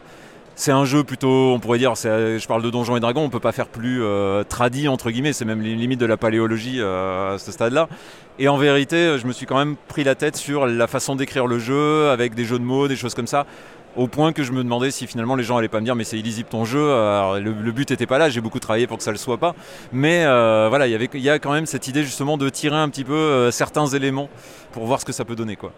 [0.55, 3.39] C'est un jeu plutôt, on pourrait dire, je parle de Donjons et Dragons, on peut
[3.39, 7.33] pas faire plus euh, tradit entre guillemets, c'est même les limites de la paléologie euh,
[7.33, 7.89] à ce stade-là.
[8.37, 11.47] Et en vérité, je me suis quand même pris la tête sur la façon d'écrire
[11.47, 13.47] le jeu, avec des jeux de mots, des choses comme ça,
[13.95, 16.03] au point que je me demandais si finalement les gens allaient pas me dire mais
[16.03, 16.91] c'est illisible ton jeu.
[16.91, 19.37] Alors, le, le but était pas là, j'ai beaucoup travaillé pour que ça le soit
[19.37, 19.55] pas,
[19.91, 22.49] mais euh, voilà, il y avait, il y a quand même cette idée justement de
[22.49, 24.29] tirer un petit peu euh, certains éléments
[24.71, 25.71] pour voir ce que ça peut donner quoi.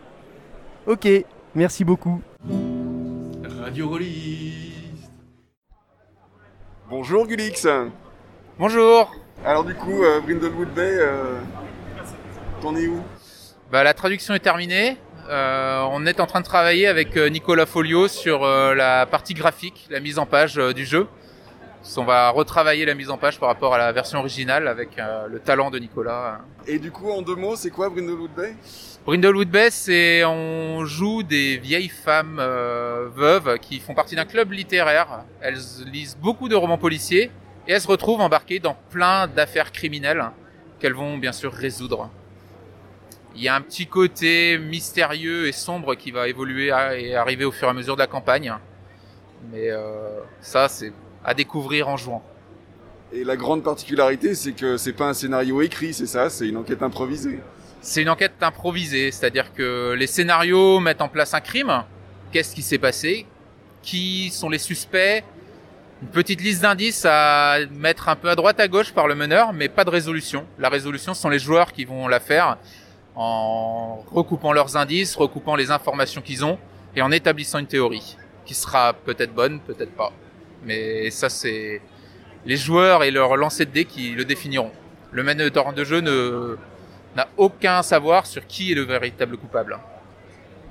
[0.88, 1.08] Ok,
[1.56, 2.22] merci beaucoup.
[3.62, 4.74] Radio Rollis.
[6.90, 7.68] Bonjour Gulix.
[8.60, 9.12] Bonjour.
[9.44, 11.40] Alors du coup, euh, Brindlewood Bay, euh,
[12.62, 13.02] t'en es où?
[13.72, 14.98] Bah, la traduction est terminée.
[15.28, 19.34] Euh, on est en train de travailler avec euh, Nicolas Folio sur euh, la partie
[19.34, 21.08] graphique, la mise en page du jeu.
[21.98, 25.28] On va retravailler la mise en page par rapport à la version originale avec euh,
[25.28, 26.42] le talent de Nicolas.
[26.68, 28.56] Et du coup, en deux mots, c'est quoi Brindlewood Bay?
[29.06, 34.52] Brindlewood Bay, c'est on joue des vieilles femmes euh, veuves qui font partie d'un club
[34.52, 35.24] littéraire.
[35.42, 37.32] Elles lisent beaucoup de romans policiers
[37.68, 40.26] et elles se retrouvent embarquées dans plein d'affaires criminelles
[40.80, 42.10] qu'elles vont bien sûr résoudre.
[43.36, 47.44] Il y a un petit côté mystérieux et sombre qui va évoluer à- et arriver
[47.46, 48.54] au fur et à mesure de la campagne.
[49.52, 52.24] Mais euh, ça, c'est à découvrir en jouant.
[53.12, 56.58] Et la grande particularité, c'est que c'est pas un scénario écrit, c'est ça, c'est une
[56.58, 57.40] enquête improvisée.
[57.82, 61.84] C'est une enquête improvisée, c'est-à-dire que les scénarios mettent en place un crime.
[62.32, 63.26] Qu'est-ce qui s'est passé?
[63.84, 65.24] Qui sont les suspects,
[66.02, 69.54] une petite liste d'indices à mettre un peu à droite à gauche par le meneur,
[69.54, 70.46] mais pas de résolution.
[70.58, 72.58] La résolution, ce sont les joueurs qui vont la faire
[73.16, 76.58] en recoupant leurs indices, recoupant les informations qu'ils ont
[76.96, 80.12] et en établissant une théorie qui sera peut-être bonne, peut-être pas.
[80.64, 81.82] Mais ça, c'est
[82.46, 84.72] les joueurs et leur lancer de dés qui le définiront.
[85.12, 86.58] Le meneur de jeu ne
[87.16, 89.80] n'a aucun savoir sur qui est le véritable coupable.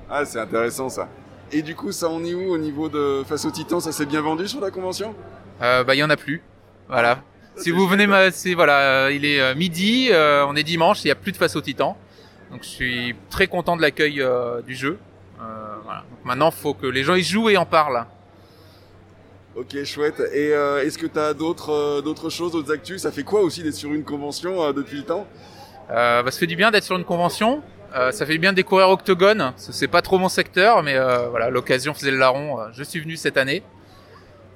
[0.09, 1.07] Ah, c'est intéressant ça.
[1.51, 4.05] Et du coup, ça en est où au niveau de Face au Titan Ça s'est
[4.05, 5.15] bien vendu sur la convention?
[5.61, 6.43] Euh, bah, il y en a plus.
[6.87, 7.19] Voilà.
[7.57, 11.03] Si vous venez, ma- c'est voilà, euh, il est euh, midi, euh, on est dimanche,
[11.05, 11.97] il y a plus de face au Titan.
[12.55, 14.97] Donc je suis très content de l'accueil euh, du jeu.
[15.41, 15.43] Euh,
[15.83, 16.05] voilà.
[16.09, 18.05] Donc maintenant, faut que les gens y jouent et en parlent.
[19.57, 20.21] Ok, chouette.
[20.31, 23.01] Et euh, est-ce que tu as d'autres euh, d'autres choses, d'autres actus?
[23.01, 25.27] Ça fait quoi aussi d'être sur une convention depuis le temps?
[25.89, 27.61] Bah, ça fait du bien d'être sur une convention.
[27.93, 29.51] Ça fait du bien de découvrir Octogone.
[29.57, 30.97] C'est pas trop mon secteur, mais
[31.29, 32.57] voilà, l'occasion faisait le larron.
[32.71, 33.63] Je suis venu cette année.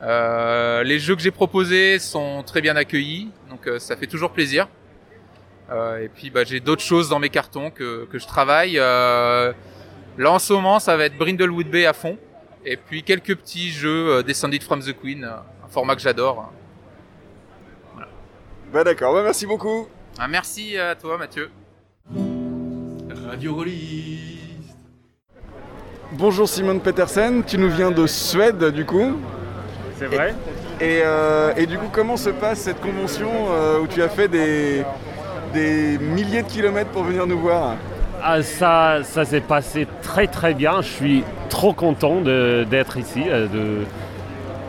[0.02, 4.70] Les jeux que j'ai proposés sont très bien accueillis, donc ça fait toujours plaisir.
[5.72, 8.80] Euh, et puis bah, j'ai d'autres choses dans mes cartons que, que je travaille.
[8.80, 9.54] Euh,
[10.18, 12.18] là en ce moment, ça va être Brindlewood Bay à fond.
[12.66, 16.52] Et puis quelques petits jeux euh, Descended from the Queen, un format que j'adore.
[18.74, 19.88] Bah d'accord, bah merci beaucoup.
[20.18, 21.50] Ah, merci à toi Mathieu.
[23.28, 24.40] Radio Rollis.
[26.12, 29.20] Bonjour Simon Petersen, tu nous viens de Suède du coup
[29.98, 30.34] C'est vrai.
[30.82, 34.30] Et, euh, et du coup, comment se passe cette convention euh, où tu as fait
[34.30, 34.86] des,
[35.54, 37.76] des milliers de kilomètres pour venir nous voir
[38.24, 40.82] Ah, ça ça s'est passé très très bien.
[40.82, 43.24] Je suis trop content d'être ici.
[43.28, 43.86] euh, de-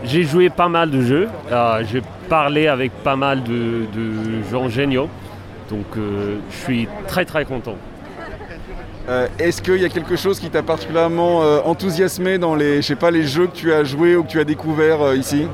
[0.05, 1.29] J'ai joué pas mal de jeux.
[1.53, 5.09] euh, J'ai parlé avec pas mal de, de gens géniaux.
[5.71, 7.77] Donc euh, je suis très très content.
[9.09, 12.97] Euh, Est-ce qu'il y a quelque chose qui t'a particulièrement enthousiasmé dans les, je sais
[12.97, 15.47] pas, les jeux que tu as joués ou que tu as découverts ici?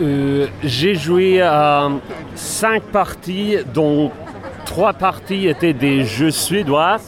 [0.00, 1.88] Euh, J'ai joué à
[2.34, 4.10] cinq parties, dont
[4.64, 6.98] trois parties étaient des jeux suédois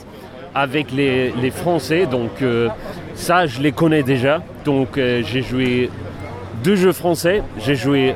[0.54, 2.06] avec les, les Français.
[2.06, 2.68] Donc euh,
[3.14, 4.42] ça, je les connais déjà.
[4.64, 5.90] Donc euh, j'ai joué
[6.62, 7.42] deux jeux français.
[7.58, 8.14] J'ai joué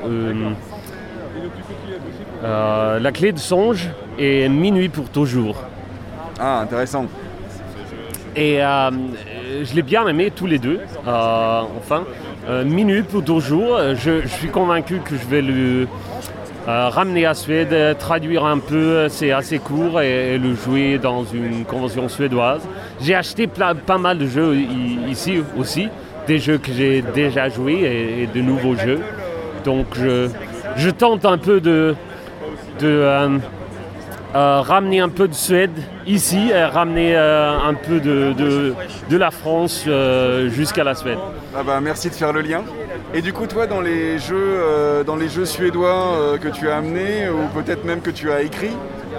[2.42, 5.56] euh, La clé de songe et Minuit pour toujours.
[6.38, 7.06] Ah, intéressant.
[8.36, 10.80] Et je l'ai bien aimé tous les deux.
[11.06, 12.04] Enfin,
[12.64, 15.88] Minuit pour toujours, je, je suis convaincu que je vais le
[16.68, 21.24] euh, ramener à Suède, euh, traduire un peu, c'est assez court, et, le jouer dans
[21.24, 22.62] une convention suédoise.
[23.00, 24.56] J'ai acheté pas mal de jeux
[25.08, 25.88] ici aussi,
[26.26, 29.00] des jeux que j'ai déjà joués et, de nouveaux jeux.
[29.64, 31.94] Donc je, tente un peu de,
[32.82, 33.38] euh,
[34.36, 35.70] euh, ramener un peu de Suède
[36.06, 38.74] ici et ramener euh, un peu de,
[39.16, 41.18] la France euh, jusqu'à la Suède.
[41.56, 42.62] Ah bah merci de faire le lien.
[43.16, 46.68] Et du coup, toi, dans les jeux, euh, dans les jeux suédois euh, que tu
[46.68, 48.76] as amenés ou peut-être même que tu as écrits,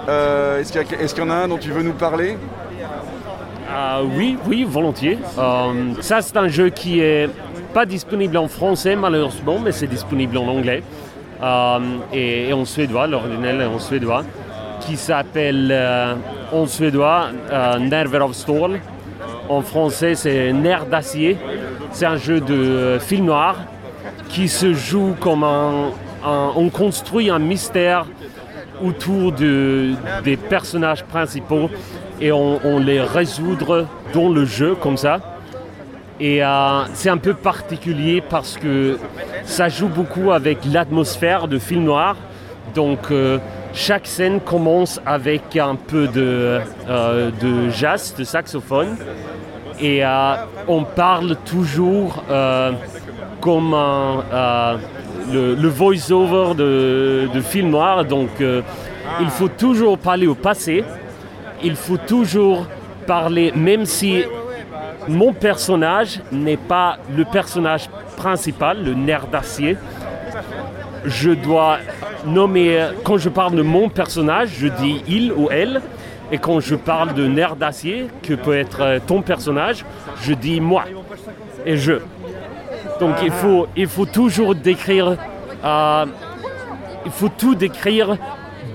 [0.08, 2.38] euh, est-ce qu'il y, qu'il y en a un dont tu veux nous parler?
[3.68, 5.18] Ah oui, oui, volontiers.
[6.00, 7.28] Ça, c'est un jeu qui est
[7.74, 10.84] pas disponible en français malheureusement, mais c'est disponible en anglais
[12.12, 14.22] et, en suédois, l'original est en suédois,
[14.80, 15.76] qui s'appelle
[16.52, 17.30] en suédois
[17.80, 18.78] Nerver of Stål.
[19.48, 21.36] En français, c'est Nerf d'acier.
[21.90, 23.56] C'est un jeu de film noir
[24.28, 25.90] qui se joue comme un,
[26.56, 28.06] on construit un mystère
[28.82, 31.70] autour de- des personnages principaux
[32.20, 35.20] et on, les résoudre dans le jeu comme ça.
[36.20, 38.98] Et euh, c'est un peu particulier parce que
[39.44, 42.16] ça joue beaucoup avec l'atmosphère de film noir.
[42.74, 43.38] Donc euh,
[43.72, 48.96] chaque scène commence avec un peu de, euh, de jazz, de saxophone.
[49.80, 50.02] Et
[50.66, 52.24] on parle toujours
[53.40, 54.76] comme un, euh,
[55.32, 58.04] le, le voice-over de, de film noir.
[58.04, 58.62] Donc euh,
[59.20, 60.84] il faut toujours parler au passé.
[61.62, 62.66] Il faut toujours
[63.06, 64.22] parler, même si
[65.08, 69.76] mon personnage n'est pas le personnage principal, le nerf d'acier.
[71.04, 71.78] Je dois
[72.26, 75.80] nommer, quand je parle de mon personnage, je dis il ou elle.
[76.30, 79.84] Et quand je parle de nerf d'acier, que peut être ton personnage,
[80.20, 80.84] je dis moi
[81.64, 81.94] et je.
[83.00, 85.16] Donc il faut, il faut toujours décrire,
[85.64, 86.06] euh,
[87.04, 88.16] il faut tout décrire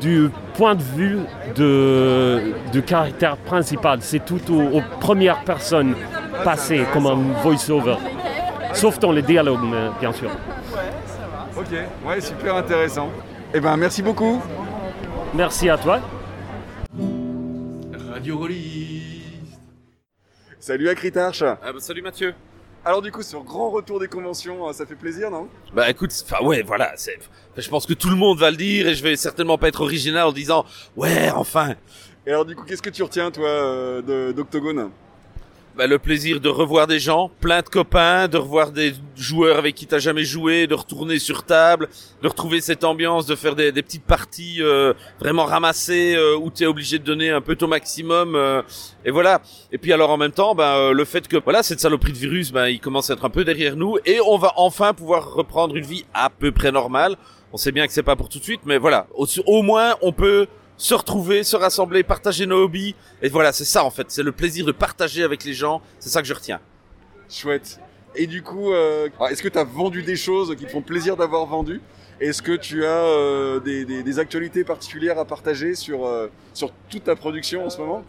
[0.01, 1.19] du point de vue
[1.55, 3.99] de, du caractère principal.
[4.01, 5.95] C'est tout au- aux premières personnes
[6.43, 7.95] passées comme un voice-over.
[8.73, 10.29] Sauf dans les dialogues, mais bien sûr.
[11.57, 11.67] Ok,
[12.07, 13.09] ouais, super intéressant.
[13.53, 14.41] Eh ben, merci beaucoup.
[15.33, 15.99] Merci à toi.
[18.11, 18.47] Radio.
[20.59, 21.43] Salut Acritarche.
[21.43, 22.33] Ah bah, salut Mathieu.
[22.85, 25.47] Alors du coup, sur grand retour des conventions, euh, ça fait plaisir, non?
[25.73, 27.17] Bah écoute, enfin ouais, voilà, c'est,
[27.55, 29.81] je pense que tout le monde va le dire et je vais certainement pas être
[29.81, 30.65] original en disant
[30.97, 31.75] ouais, enfin.
[32.25, 34.89] Et alors du coup, qu'est-ce que tu retiens toi euh, de- d'Octogone?
[35.75, 39.73] Bah, le plaisir de revoir des gens, plein de copains, de revoir des joueurs avec
[39.73, 41.89] qui t'as jamais joué, de retourner sur table,
[42.21, 46.51] de retrouver cette ambiance, de faire des, des petites parties euh, vraiment ramassées euh, où
[46.51, 48.35] t'es obligé de donner un peu ton maximum.
[48.35, 48.61] euh,
[49.03, 49.41] et voilà.
[49.71, 52.51] Et puis alors en même temps, euh, le fait que voilà cette saloperie de virus,
[52.51, 55.75] bah, il commence à être un peu derrière nous et on va enfin pouvoir reprendre
[55.75, 57.15] une vie à peu près normale.
[57.51, 59.07] On sait bien que c'est pas pour tout de suite, mais voilà.
[59.15, 60.45] Au moins, on peut
[60.77, 62.95] se retrouver, se rassembler, partager nos hobbies.
[63.21, 64.07] Et voilà, c'est ça en fait.
[64.09, 65.81] C'est le plaisir de partager avec les gens.
[65.99, 66.59] C'est ça que je retiens.
[67.29, 67.79] Chouette.
[68.15, 71.17] Et du coup, euh, est-ce que tu as vendu des choses qui te font plaisir
[71.17, 71.81] d'avoir vendu?
[72.19, 77.15] Est-ce que tu as euh, des actualités particulières à partager sur, euh, sur toute ta
[77.15, 78.03] production en ce moment?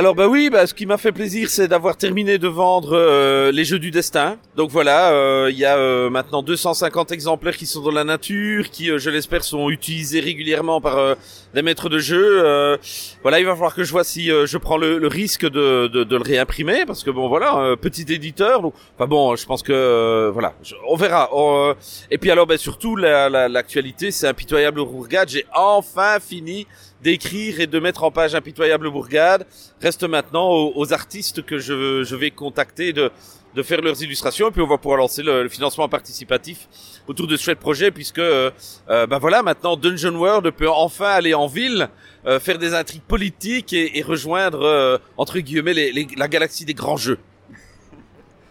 [0.00, 3.50] Alors bah oui, bah, ce qui m'a fait plaisir, c'est d'avoir terminé de vendre euh,
[3.50, 4.36] les jeux du destin.
[4.54, 8.70] Donc voilà, euh, il y a euh, maintenant 250 exemplaires qui sont dans la nature,
[8.70, 11.14] qui, euh, je l'espère, sont utilisés régulièrement par euh,
[11.52, 12.78] les maîtres de jeu.
[13.22, 16.04] Voilà, il va falloir que je vois si je prends le, le risque de, de,
[16.04, 18.62] de le réimprimer, parce que bon voilà, petit éditeur.
[18.62, 20.54] Donc, enfin bon, je pense que voilà,
[20.88, 21.28] on verra.
[21.34, 21.74] Euh,
[22.12, 25.28] et puis alors, bah, surtout la- la- l'actualité, c'est impitoyable Bourgade.
[25.28, 26.68] J'ai enfin fini
[27.02, 29.46] d'écrire et de mettre en page impitoyable Bourgade.
[29.80, 33.10] Reste maintenant aux, artistes que je, je vais contacter de,
[33.54, 36.68] de faire leurs illustrations et puis on va pouvoir lancer le, le financement participatif
[37.06, 38.50] autour de ce chouette projet puisque euh,
[38.90, 41.88] euh, ben voilà maintenant Dungeon World peut enfin aller en ville
[42.26, 46.64] euh, faire des intrigues politiques et, et rejoindre euh, entre guillemets les- les- la galaxie
[46.64, 47.18] des grands jeux.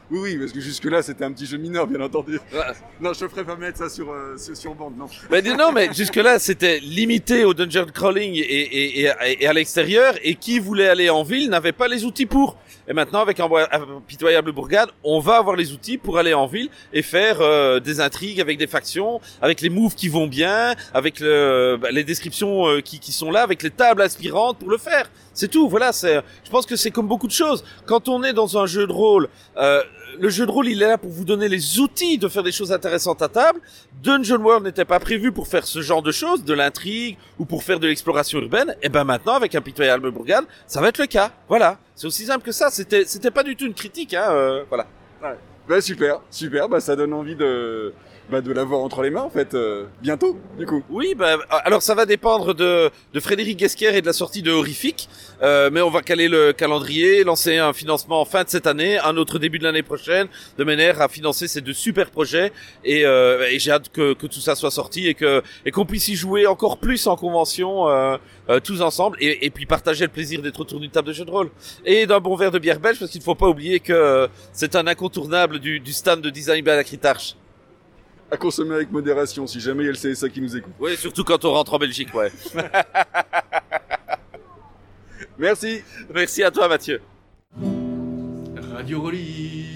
[0.09, 2.39] Oui, oui, parce que jusque-là, c'était un petit jeu mineur, bien entendu.
[3.01, 5.07] non, je te ferai pas mettre ça sur, euh, sur, sur bande, non.
[5.29, 9.53] Mais non, mais jusque là c'était limité au dungeon crawling et, et, et, et à
[9.53, 12.57] l'extérieur et qui voulait aller en ville n'avait pas les outils pour.
[12.87, 13.49] Et maintenant avec un
[14.07, 17.99] pitoyable bourgade, on va avoir les outils pour aller en ville et faire euh, des
[17.99, 22.67] intrigues avec des factions, avec les moves qui vont bien, avec le, bah, les descriptions
[22.67, 25.09] euh, qui, qui sont là, avec les tables aspirantes pour le faire.
[25.37, 25.69] C'est tout.
[25.69, 25.93] Voilà.
[25.93, 26.21] C'est.
[26.43, 27.63] Je pense que c'est comme beaucoup de choses.
[27.85, 29.29] Quand on est dans un jeu de rôle.
[29.57, 29.83] Euh,
[30.19, 32.51] le jeu de rôle, il est là pour vous donner les outils de faire des
[32.51, 33.59] choses intéressantes à table.
[34.01, 37.63] Dungeon World n'était pas prévu pour faire ce genre de choses, de l'intrigue ou pour
[37.63, 38.75] faire de l'exploration urbaine.
[38.81, 41.31] Et ben maintenant, avec un pitoyable Bourgade, ça va être le cas.
[41.47, 42.71] Voilà, c'est aussi simple que ça.
[42.71, 44.27] C'était, c'était pas du tout une critique, hein.
[44.31, 44.87] euh, voilà.
[45.67, 47.93] Bah super, super, bah ça donne envie de,
[48.29, 50.83] bah, de l'avoir entre les mains en fait, euh, bientôt du coup.
[50.89, 54.51] Oui, bah, alors ça va dépendre de, de Frédéric Guesquer et de la sortie de
[54.51, 55.09] Horrifique,
[55.41, 58.97] euh, mais on va caler le calendrier, lancer un financement en fin de cette année,
[58.99, 60.27] un autre début de l'année prochaine,
[60.57, 62.51] de manière à financer ces deux super projets,
[62.83, 65.85] et, euh, et j'ai hâte que, que tout ça soit sorti et que et qu'on
[65.85, 68.17] puisse y jouer encore plus en convention, euh,
[68.49, 71.25] euh, tous ensemble, et, et puis partager le plaisir d'être autour d'une table de jeu
[71.25, 71.49] de rôle
[71.85, 74.27] et d'un bon verre de bière belge, parce qu'il ne faut pas oublier que euh,
[74.53, 77.35] c'est un incontournable du, du stand de design à la Critarche.
[78.29, 80.73] À consommer avec modération si jamais il y a le CSA qui nous écoute.
[80.79, 82.29] Oui, surtout quand on rentre en Belgique, ouais.
[85.37, 85.81] Merci.
[86.13, 87.01] Merci à toi, Mathieu.
[88.73, 89.75] Radio Roliste.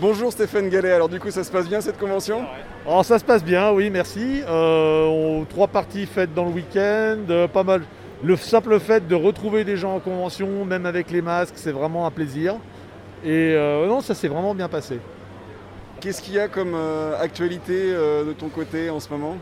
[0.00, 2.46] Bonjour Stéphane Gallet, alors du coup ça se passe bien cette convention?
[2.86, 4.40] Alors ça se passe bien, oui, merci.
[4.48, 7.82] Euh, on- trois parties faites dans le week-end, euh, pas mal.
[8.22, 12.06] Le simple fait de retrouver des gens en convention, même avec les masques, c'est vraiment
[12.06, 12.54] un plaisir.
[13.24, 14.98] Et euh, non, ça s'est vraiment bien passé.
[16.00, 19.36] Qu'est-ce qu'il y a comme euh, actualité euh, de ton côté en ce moment?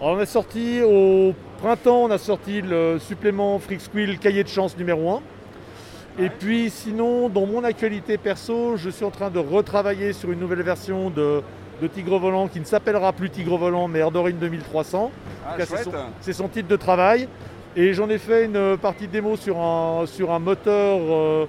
[0.00, 4.48] Alors, on a sorti au printemps, on a sorti le supplément Freak Squill cahier de
[4.48, 6.24] chance numéro 1.
[6.24, 10.40] Et puis sinon, dans mon actualité perso, je suis en train de retravailler sur une
[10.40, 11.42] nouvelle version de,
[11.80, 15.10] de Tigre Volant qui ne s'appellera plus Tigre Volant mais Erdorine 2300.
[15.46, 15.90] Ah, c'est son-
[16.20, 17.28] c'est son titre de travail.
[17.74, 21.46] Et j'en ai fait une partie de démo sur un, sur un moteur euh,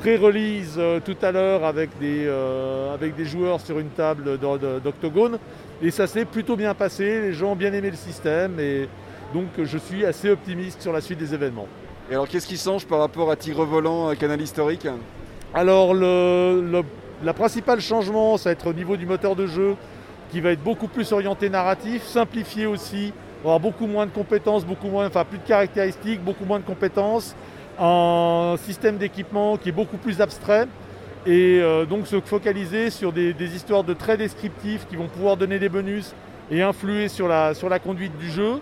[0.00, 5.38] pré-release euh, tout à l'heure avec, des, euh, avec des joueurs sur une table d'octogone.
[5.82, 8.88] Et ça s'est plutôt bien passé, les gens ont bien aimé le système et
[9.34, 11.68] donc je suis assez optimiste sur la suite des événements.
[12.10, 14.86] Et alors qu'est-ce qui change par rapport à Tigre Volant, à Canal Historique
[15.54, 16.82] Alors le, le-
[17.22, 19.76] la principale changement, ça va être au niveau du moteur de jeu
[20.32, 23.12] qui va être beaucoup plus orienté narratif, simplifié aussi,
[23.42, 27.34] avoir beaucoup moins de compétences, beaucoup moins, enfin plus de caractéristiques, beaucoup moins de compétences,
[27.80, 30.68] un système d'équipement qui est beaucoup plus abstrait
[31.26, 35.58] et euh, donc se focaliser sur des, histoires de traits descriptifs qui vont pouvoir donner
[35.58, 36.14] des bonus
[36.50, 38.60] et influer sur la, sur la conduite du jeu.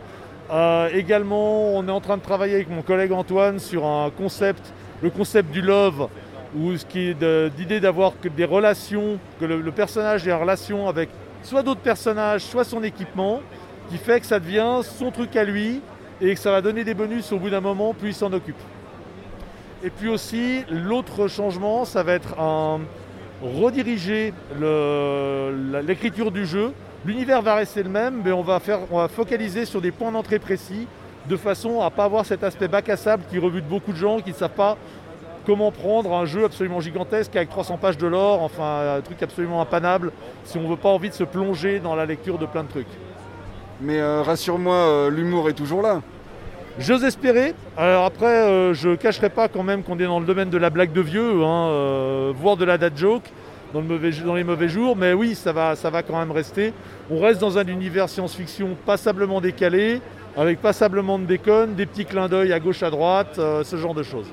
[0.51, 4.73] Euh, également, on est en train de travailler avec mon collègue Antoine sur un concept,
[5.03, 6.09] le concept du love,
[6.57, 10.89] où ce qui est d'idée d'avoir des relations, que le, le personnage ait en relation
[10.89, 11.11] avec
[11.43, 13.41] soit d'autres personnages, soit son équipement,
[13.91, 15.81] qui fait que ça devient son truc à lui
[16.21, 18.57] et que ça va donner des bonus au bout d'un moment, plus il s'en occupe.
[19.85, 22.81] Et puis aussi, l'autre changement, ça va être un
[23.43, 24.33] rediriger
[25.87, 26.73] l'écriture du jeu.
[27.05, 30.11] L'univers va rester le même, mais on va, faire, on va focaliser sur des points
[30.11, 30.89] d'entrée précis,
[31.29, 34.19] de façon à pas avoir cet aspect bac à sable qui rebute beaucoup de gens
[34.19, 34.77] qui ne savent pas
[35.47, 39.63] comment prendre un jeu absolument gigantesque avec 300 pages de lore, enfin un truc absolument
[39.63, 40.13] impanable,
[40.45, 42.87] si on veut pas envie de se plonger dans la lecture de plein de trucs.
[43.81, 46.03] Mais euh, rassure-moi, euh, l'humour est toujours là.
[46.81, 47.55] J'ose espérer.
[47.77, 50.71] Alors après, euh, je cacherai pas quand même qu'on est dans le domaine de la
[50.71, 53.25] blague de vieux, hein, euh, voire de la date joke
[53.75, 56.73] dans, les mauvais jours, mais oui, ça va, ça va quand même rester.
[57.11, 60.01] On reste dans un univers science-fiction passablement décalé,
[60.37, 63.95] avec passablement de déconnes, des petits clins d'œil à gauche à droite, euh, ce genre
[63.95, 64.29] de choses.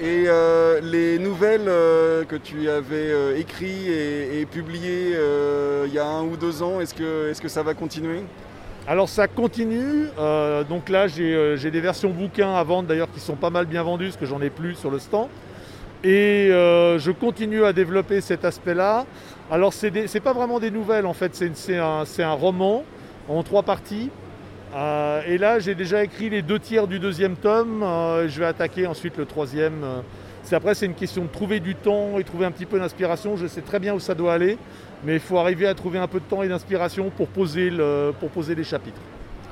[0.00, 0.26] Et
[0.82, 1.70] les nouvelles
[2.26, 5.16] que tu avais écrites et, publiées
[5.86, 8.22] il y a un ou deux ans, est-ce que, est-ce que ça va continuer?
[8.88, 13.10] Alors ça continue, euh, donc là j'ai euh, j'ai des versions bouquins à vendre d'ailleurs
[13.12, 15.28] qui sont pas mal bien vendues, parce que j'en ai plus sur le stand.
[16.02, 19.06] Et euh, je continue à développer cet aspect-là.
[19.52, 22.82] Alors c'est pas vraiment des nouvelles en fait, c'est un, roman
[23.28, 24.10] en trois parties.
[24.74, 27.84] Et là j'ai déjà écrit les deux tiers du deuxième tome,
[28.26, 29.84] je vais attaquer ensuite le troisième.
[30.50, 33.36] après c'est une question de trouver du temps et trouver un petit peu d'inspiration.
[33.36, 34.58] Je sais très bien où ça doit aller,
[35.04, 38.12] mais il faut arriver à trouver un peu de temps et d'inspiration pour poser, le,
[38.18, 39.00] pour poser les chapitres.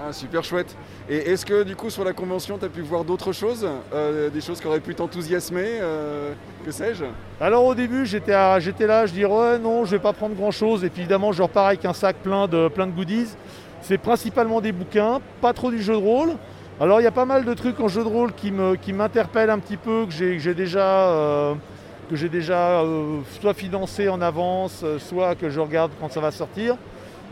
[0.03, 0.75] Ah, super chouette.
[1.11, 4.31] Et est-ce que du coup sur la convention, tu as pu voir d'autres choses Euh,
[4.31, 6.33] Des choses qui auraient pu t'enthousiasmer euh,
[6.65, 7.05] Que sais-je?
[7.39, 10.35] Alors au début j'étais à- j'étais là, je dis ouais non je vais pas prendre
[10.35, 13.29] grand chose et puis évidemment je repars avec un sac plein de, plein de goodies.
[13.83, 16.31] C'est principalement des bouquins, pas trop du jeu de rôle.
[16.81, 18.95] Alors il y a pas mal de trucs en jeu de rôle qui me- qui
[18.95, 21.55] m'interpellent un petit peu, que j'ai que j'ai déjà, euh,
[22.11, 26.21] que j'ai déjà euh, soit financé en avance, euh, soit que je regarde quand ça
[26.21, 26.77] va sortir.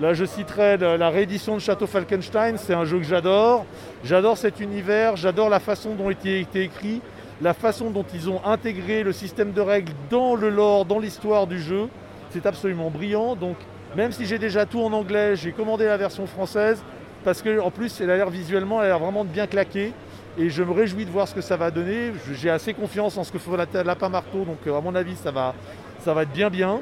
[0.00, 3.66] Là, je citerai la réédition de Château Falkenstein, c'est un jeu que j'adore.
[4.04, 7.00] J'adore cet univers, j'adore la façon dont il a été écrit,
[7.42, 11.48] la façon dont ils ont intégré le système de règles dans le lore, dans l'histoire
[11.48, 11.88] du jeu.
[12.30, 13.34] C'est absolument brillant.
[13.34, 13.56] Donc,
[13.96, 16.80] même si j'ai déjà tout en anglais, j'ai commandé la version française
[17.24, 19.92] parce que, en plus, elle a l'air visuellement, elle a l'air vraiment bien claquer.
[20.38, 22.12] Et je me réjouis de voir ce que ça va donner.
[22.32, 23.38] J'ai assez confiance en ce que
[23.74, 25.54] la Lapin Marteau, donc euh, à mon avis, ça va,
[26.00, 26.80] ça va être bien bien.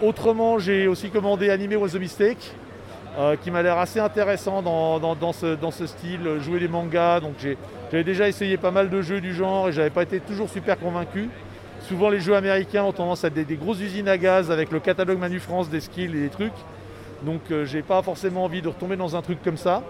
[0.00, 2.54] Autrement, j'ai aussi commandé Anime Was a Mistake,
[3.42, 7.20] qui m'a l'air assez intéressant dans, dans- ce, dans ce style, jouer des mangas.
[7.20, 7.34] Donc
[7.90, 10.78] j'avais déjà essayé pas mal de jeux du genre et j'avais pas été toujours super
[10.78, 11.28] convaincu.
[11.80, 14.70] Souvent les jeux américains ont tendance à être des, des grosses usines à gaz avec
[14.70, 16.52] le catalogue Manu France des skills et des trucs.
[17.22, 19.82] Donc euh, j'ai pas forcément envie de retomber dans un truc comme ça.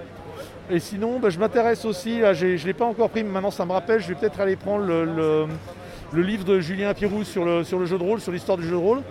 [0.72, 3.50] Et sinon, bah, je m'intéresse aussi, là, je ne l'ai pas encore pris, mais maintenant
[3.50, 5.46] ça me rappelle, je vais peut-être aller prendre le,
[6.22, 9.02] livre de Julien Pirou sur le, jeu de rôle, sur l'histoire du jeu de rôle.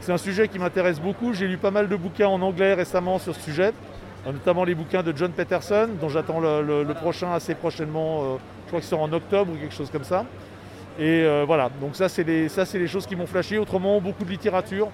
[0.00, 1.32] C'est un sujet qui m'intéresse beaucoup.
[1.32, 3.72] J'ai lu pas mal de bouquins en anglais récemment sur ce sujet,
[4.26, 8.22] notamment les bouquins de John Peterson, dont j'attends le, prochain assez prochainement.
[8.22, 10.26] euh, je crois qu'il sort en octobre ou quelque chose comme ça.
[10.98, 13.56] Et euh, voilà, donc ça c'est les, les choses qui m'ont flashé.
[13.56, 14.90] Autrement, beaucoup de littérature.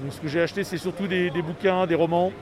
[0.00, 2.32] Donc ce que j'ai acheté, c'est surtout des bouquins, des romans.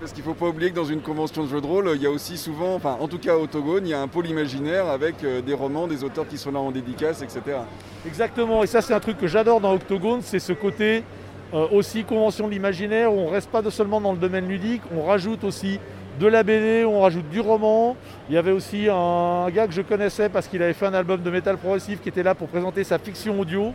[0.00, 2.06] Parce qu'il faut pas oublier que dans une convention de jeu de rôle, il y
[2.06, 4.86] a aussi souvent, enfin en tout cas à Autogone, il y a un pôle imaginaire
[4.88, 7.58] avec euh, des romans, des auteurs qui sont là en dédicace, etc.
[8.06, 11.04] Exactement, et ça c'est un truc que j'adore dans Octogone, c'est ce côté
[11.52, 15.04] euh, aussi convention de l'imaginaire où on reste pas seulement dans le domaine ludique, on
[15.04, 15.78] rajoute aussi
[16.18, 17.96] de la BD, on rajoute du roman.
[18.28, 21.20] Il y avait aussi un gars que je connaissais parce qu'il avait fait un album
[21.22, 23.74] de métal progressif qui était là pour présenter sa fiction audio.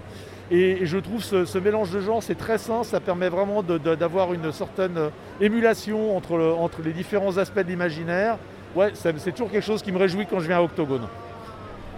[0.52, 4.34] Et je trouve ce, ce mélange de genres, c'est très sain, ça permet vraiment d'avoir
[4.34, 5.10] une certaine euh,
[5.40, 8.38] émulation entre, le- entre les différents aspects de l'imaginaire.
[8.76, 11.08] Ouais, c'est toujours quelque chose qui me réjouit quand je viens à Octogone.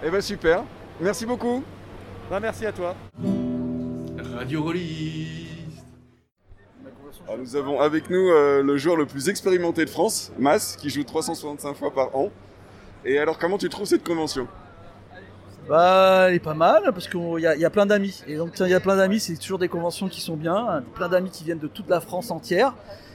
[0.04, 0.64] Eh ben super,
[1.00, 1.62] merci beaucoup.
[2.30, 2.94] Bah, merci à toi.
[4.34, 5.38] Radio Roliste.
[7.26, 10.90] Alors, nous avons avec nous euh, le joueur le plus expérimenté de France, Mas, qui
[10.90, 12.30] joue 365 fois par an.
[13.04, 14.46] Et alors comment tu trouves cette convention?
[15.68, 18.22] Bah, elle est pas mal parce qu'il y, a- y a plein d'amis.
[18.26, 20.82] Et donc, il y a plein d'amis, c'est toujours des conventions qui sont bien.
[20.94, 22.74] Plein d'amis qui viennent de toute la France entière.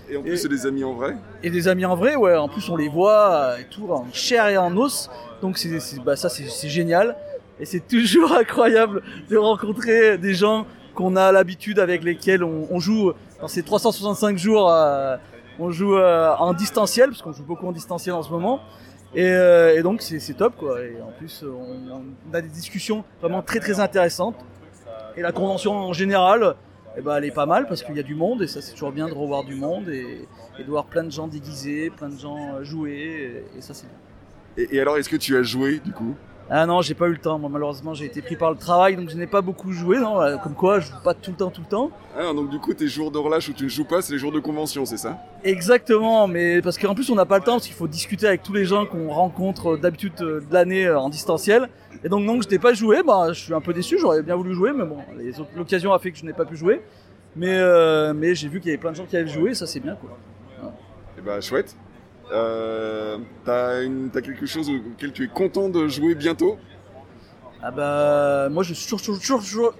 [0.10, 2.36] Et en plus c'est des amis en vrai Et des amis en vrai, ouais.
[2.38, 5.10] En plus, on les voit euh, et tout, en chair et en os.
[5.42, 7.18] Donc, c'est, bah, ça, c'est, c'est génial.
[7.60, 10.66] Et c'est toujours incroyable de rencontrer des gens
[10.96, 13.12] qu'on a l'habitude avec lesquels on, on joue
[13.42, 14.72] dans ces 365 jours.
[14.72, 15.18] euh,
[15.60, 18.62] on joue euh, en distanciel, parce qu'on joue beaucoup en distanciel en ce moment.
[19.16, 20.82] Et, euh, et donc, c'est, top, quoi.
[20.82, 24.36] Et en plus, on, a des discussions vraiment très, très intéressantes.
[25.16, 26.56] Et la convention en général,
[26.96, 28.74] eh ben, elle est pas mal parce qu'il y a du monde et ça c'est
[28.74, 30.28] toujours bien de revoir du monde et,
[30.60, 34.68] de voir plein de gens déguisés, plein de gens jouer et, ça c'est bien.
[34.72, 36.16] et alors est-ce que tu as joué du coup?
[36.50, 37.38] Ah non, j'ai pas eu le temps.
[37.38, 40.00] Moi, malheureusement, j'ai été pris par le travail, donc je n'ai pas beaucoup joué.
[40.00, 41.92] Non, Euh, comme quoi, je joue pas tout le temps, tout le temps.
[42.18, 44.20] Ah, donc du coup, tes jours de relâche où tu ne joues pas, c'est les
[44.20, 45.18] jours de convention, c'est ça?
[45.44, 48.44] Exactement, mais parce qu'en plus, on n'a pas le temps, parce qu'il faut discuter avec
[48.44, 51.68] tous les gens qu'on rencontre euh, d'habitude euh, de l'année en distanciel.
[52.04, 53.04] Et donc, non, je n'ai pas joué.
[53.04, 53.98] Bah, je suis un peu déçu.
[54.00, 54.98] J'aurais bien voulu jouer, mais bon,
[55.56, 56.82] l'occasion a fait que je n'ai pas pu jouer.
[57.36, 59.68] Mais, euh, mais j'ai vu qu'il y avait plein de gens qui avaient joué, ça
[59.68, 60.18] c'est bien quoi.
[61.20, 61.76] Eh bah, chouette.
[62.32, 66.58] Euh, T'as quelque chose auquel tu es content de jouer bientôt?
[67.62, 69.74] Ah bah moi je suis toujours,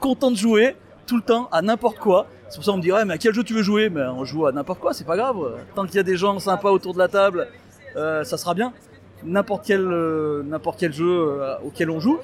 [0.00, 2.26] content de jouer tout le temps à n'importe quoi.
[2.48, 3.88] C'est pour ça qu'on me dit ouais mais à quel jeu tu veux jouer?
[3.88, 5.36] Mais on joue à n'importe quoi, c'est pas grave.
[5.74, 7.46] Tant qu'il y a des gens sympas autour de la table,
[7.96, 8.72] euh, ça sera bien.
[9.22, 10.42] N'importe quel euh,
[10.78, 12.18] quel jeu euh, auquel on joue.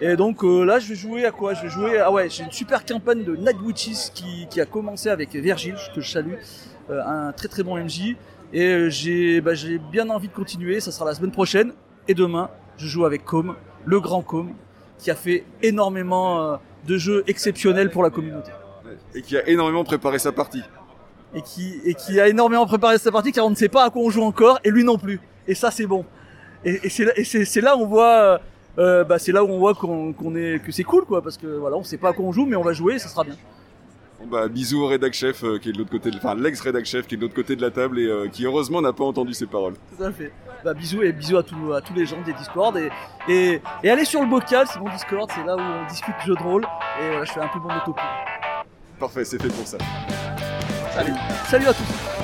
[0.00, 1.54] Et donc là je vais jouer à quoi?
[1.54, 5.08] Je vais jouer ah ouais j'ai une super campagne de Night Witches qui, a commencé
[5.08, 6.34] avec Virgile que je salue,
[6.88, 8.16] un très très bon MJ.
[8.52, 10.80] Et euh, j'ai bah, j'ai bien envie de continuer.
[10.80, 11.72] Ça sera la semaine prochaine
[12.06, 14.52] et demain je joue avec Com, le grand Com,
[14.98, 16.56] qui a fait énormément euh,
[16.86, 18.50] de jeux exceptionnels pour la communauté.
[19.14, 20.62] et qui a énormément préparé sa partie.
[21.34, 23.90] Et qui, et qui a énormément préparé sa partie car on ne sait pas à
[23.90, 25.20] quoi on joue encore et lui non plus.
[25.46, 26.04] Et ça c'est bon.
[26.64, 28.40] Et, et c'est là, où on voit,
[28.78, 31.46] euh, bah, c'est là où on voit qu'on, est, que c'est cool quoi parce que
[31.46, 33.24] voilà on sait pas à quoi on joue mais on va jouer et ça sera
[33.24, 33.36] bien.
[34.26, 36.16] Bah bisous au rédac chef euh, qui est de l'autre côté, de...
[36.16, 38.44] enfin l'ex rédac chef qui est de l'autre côté de la table et euh, qui
[38.44, 39.74] heureusement n'a pas entendu ses paroles.
[39.96, 40.32] Tout à fait.
[40.64, 42.90] Bah, bisous et bisous à, tous à tous les gens des Discord et,
[43.28, 46.34] et, et allez sur le bocal, c'est mon Discord, c'est là où on discute jeux
[46.34, 46.66] de rôle
[47.00, 48.02] et voilà je fais un peu mon autopie.
[48.98, 49.78] Parfait, c'est fait pour ça.
[50.92, 51.14] Salut.
[51.46, 52.17] Salut à tous.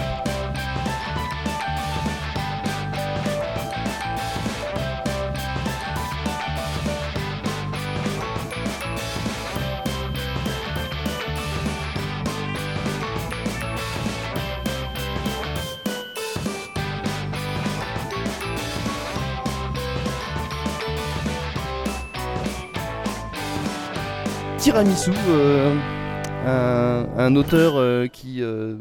[24.65, 25.74] Tiramisu, euh,
[26.47, 28.77] un, un auteur euh, qui euh,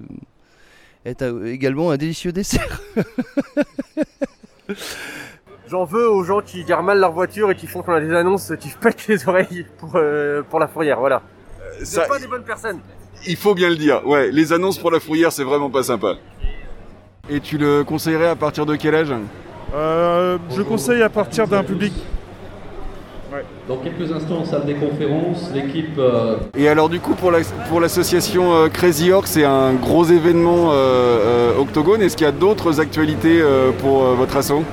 [1.04, 2.80] est également un délicieux dessert.
[5.68, 8.14] J'en veux aux gens qui garent mal leur voiture et qui font qu'on a des
[8.16, 11.22] annonces qui pètent les oreilles pour, euh, pour la fourrière, voilà.
[11.84, 12.80] ça- pas des bonnes personnes.
[13.28, 16.14] Il faut bien le dire, ouais, les annonces pour la fourrière c'est vraiment pas sympa.
[17.30, 19.14] Et tu le conseillerais à partir de quel âge?
[19.76, 21.92] Euh, je conseille à partir d'un public.
[23.68, 27.40] Dans quelques instants, en salle des conférences, l'équipe euh, Et alors du coup pour la-
[27.70, 32.34] pour l'association euh, Crazy Orc c'est un gros événement euh, Octogone, est-ce qu'il y a
[32.34, 33.42] d'autres actualités
[33.80, 34.64] pour votre assaut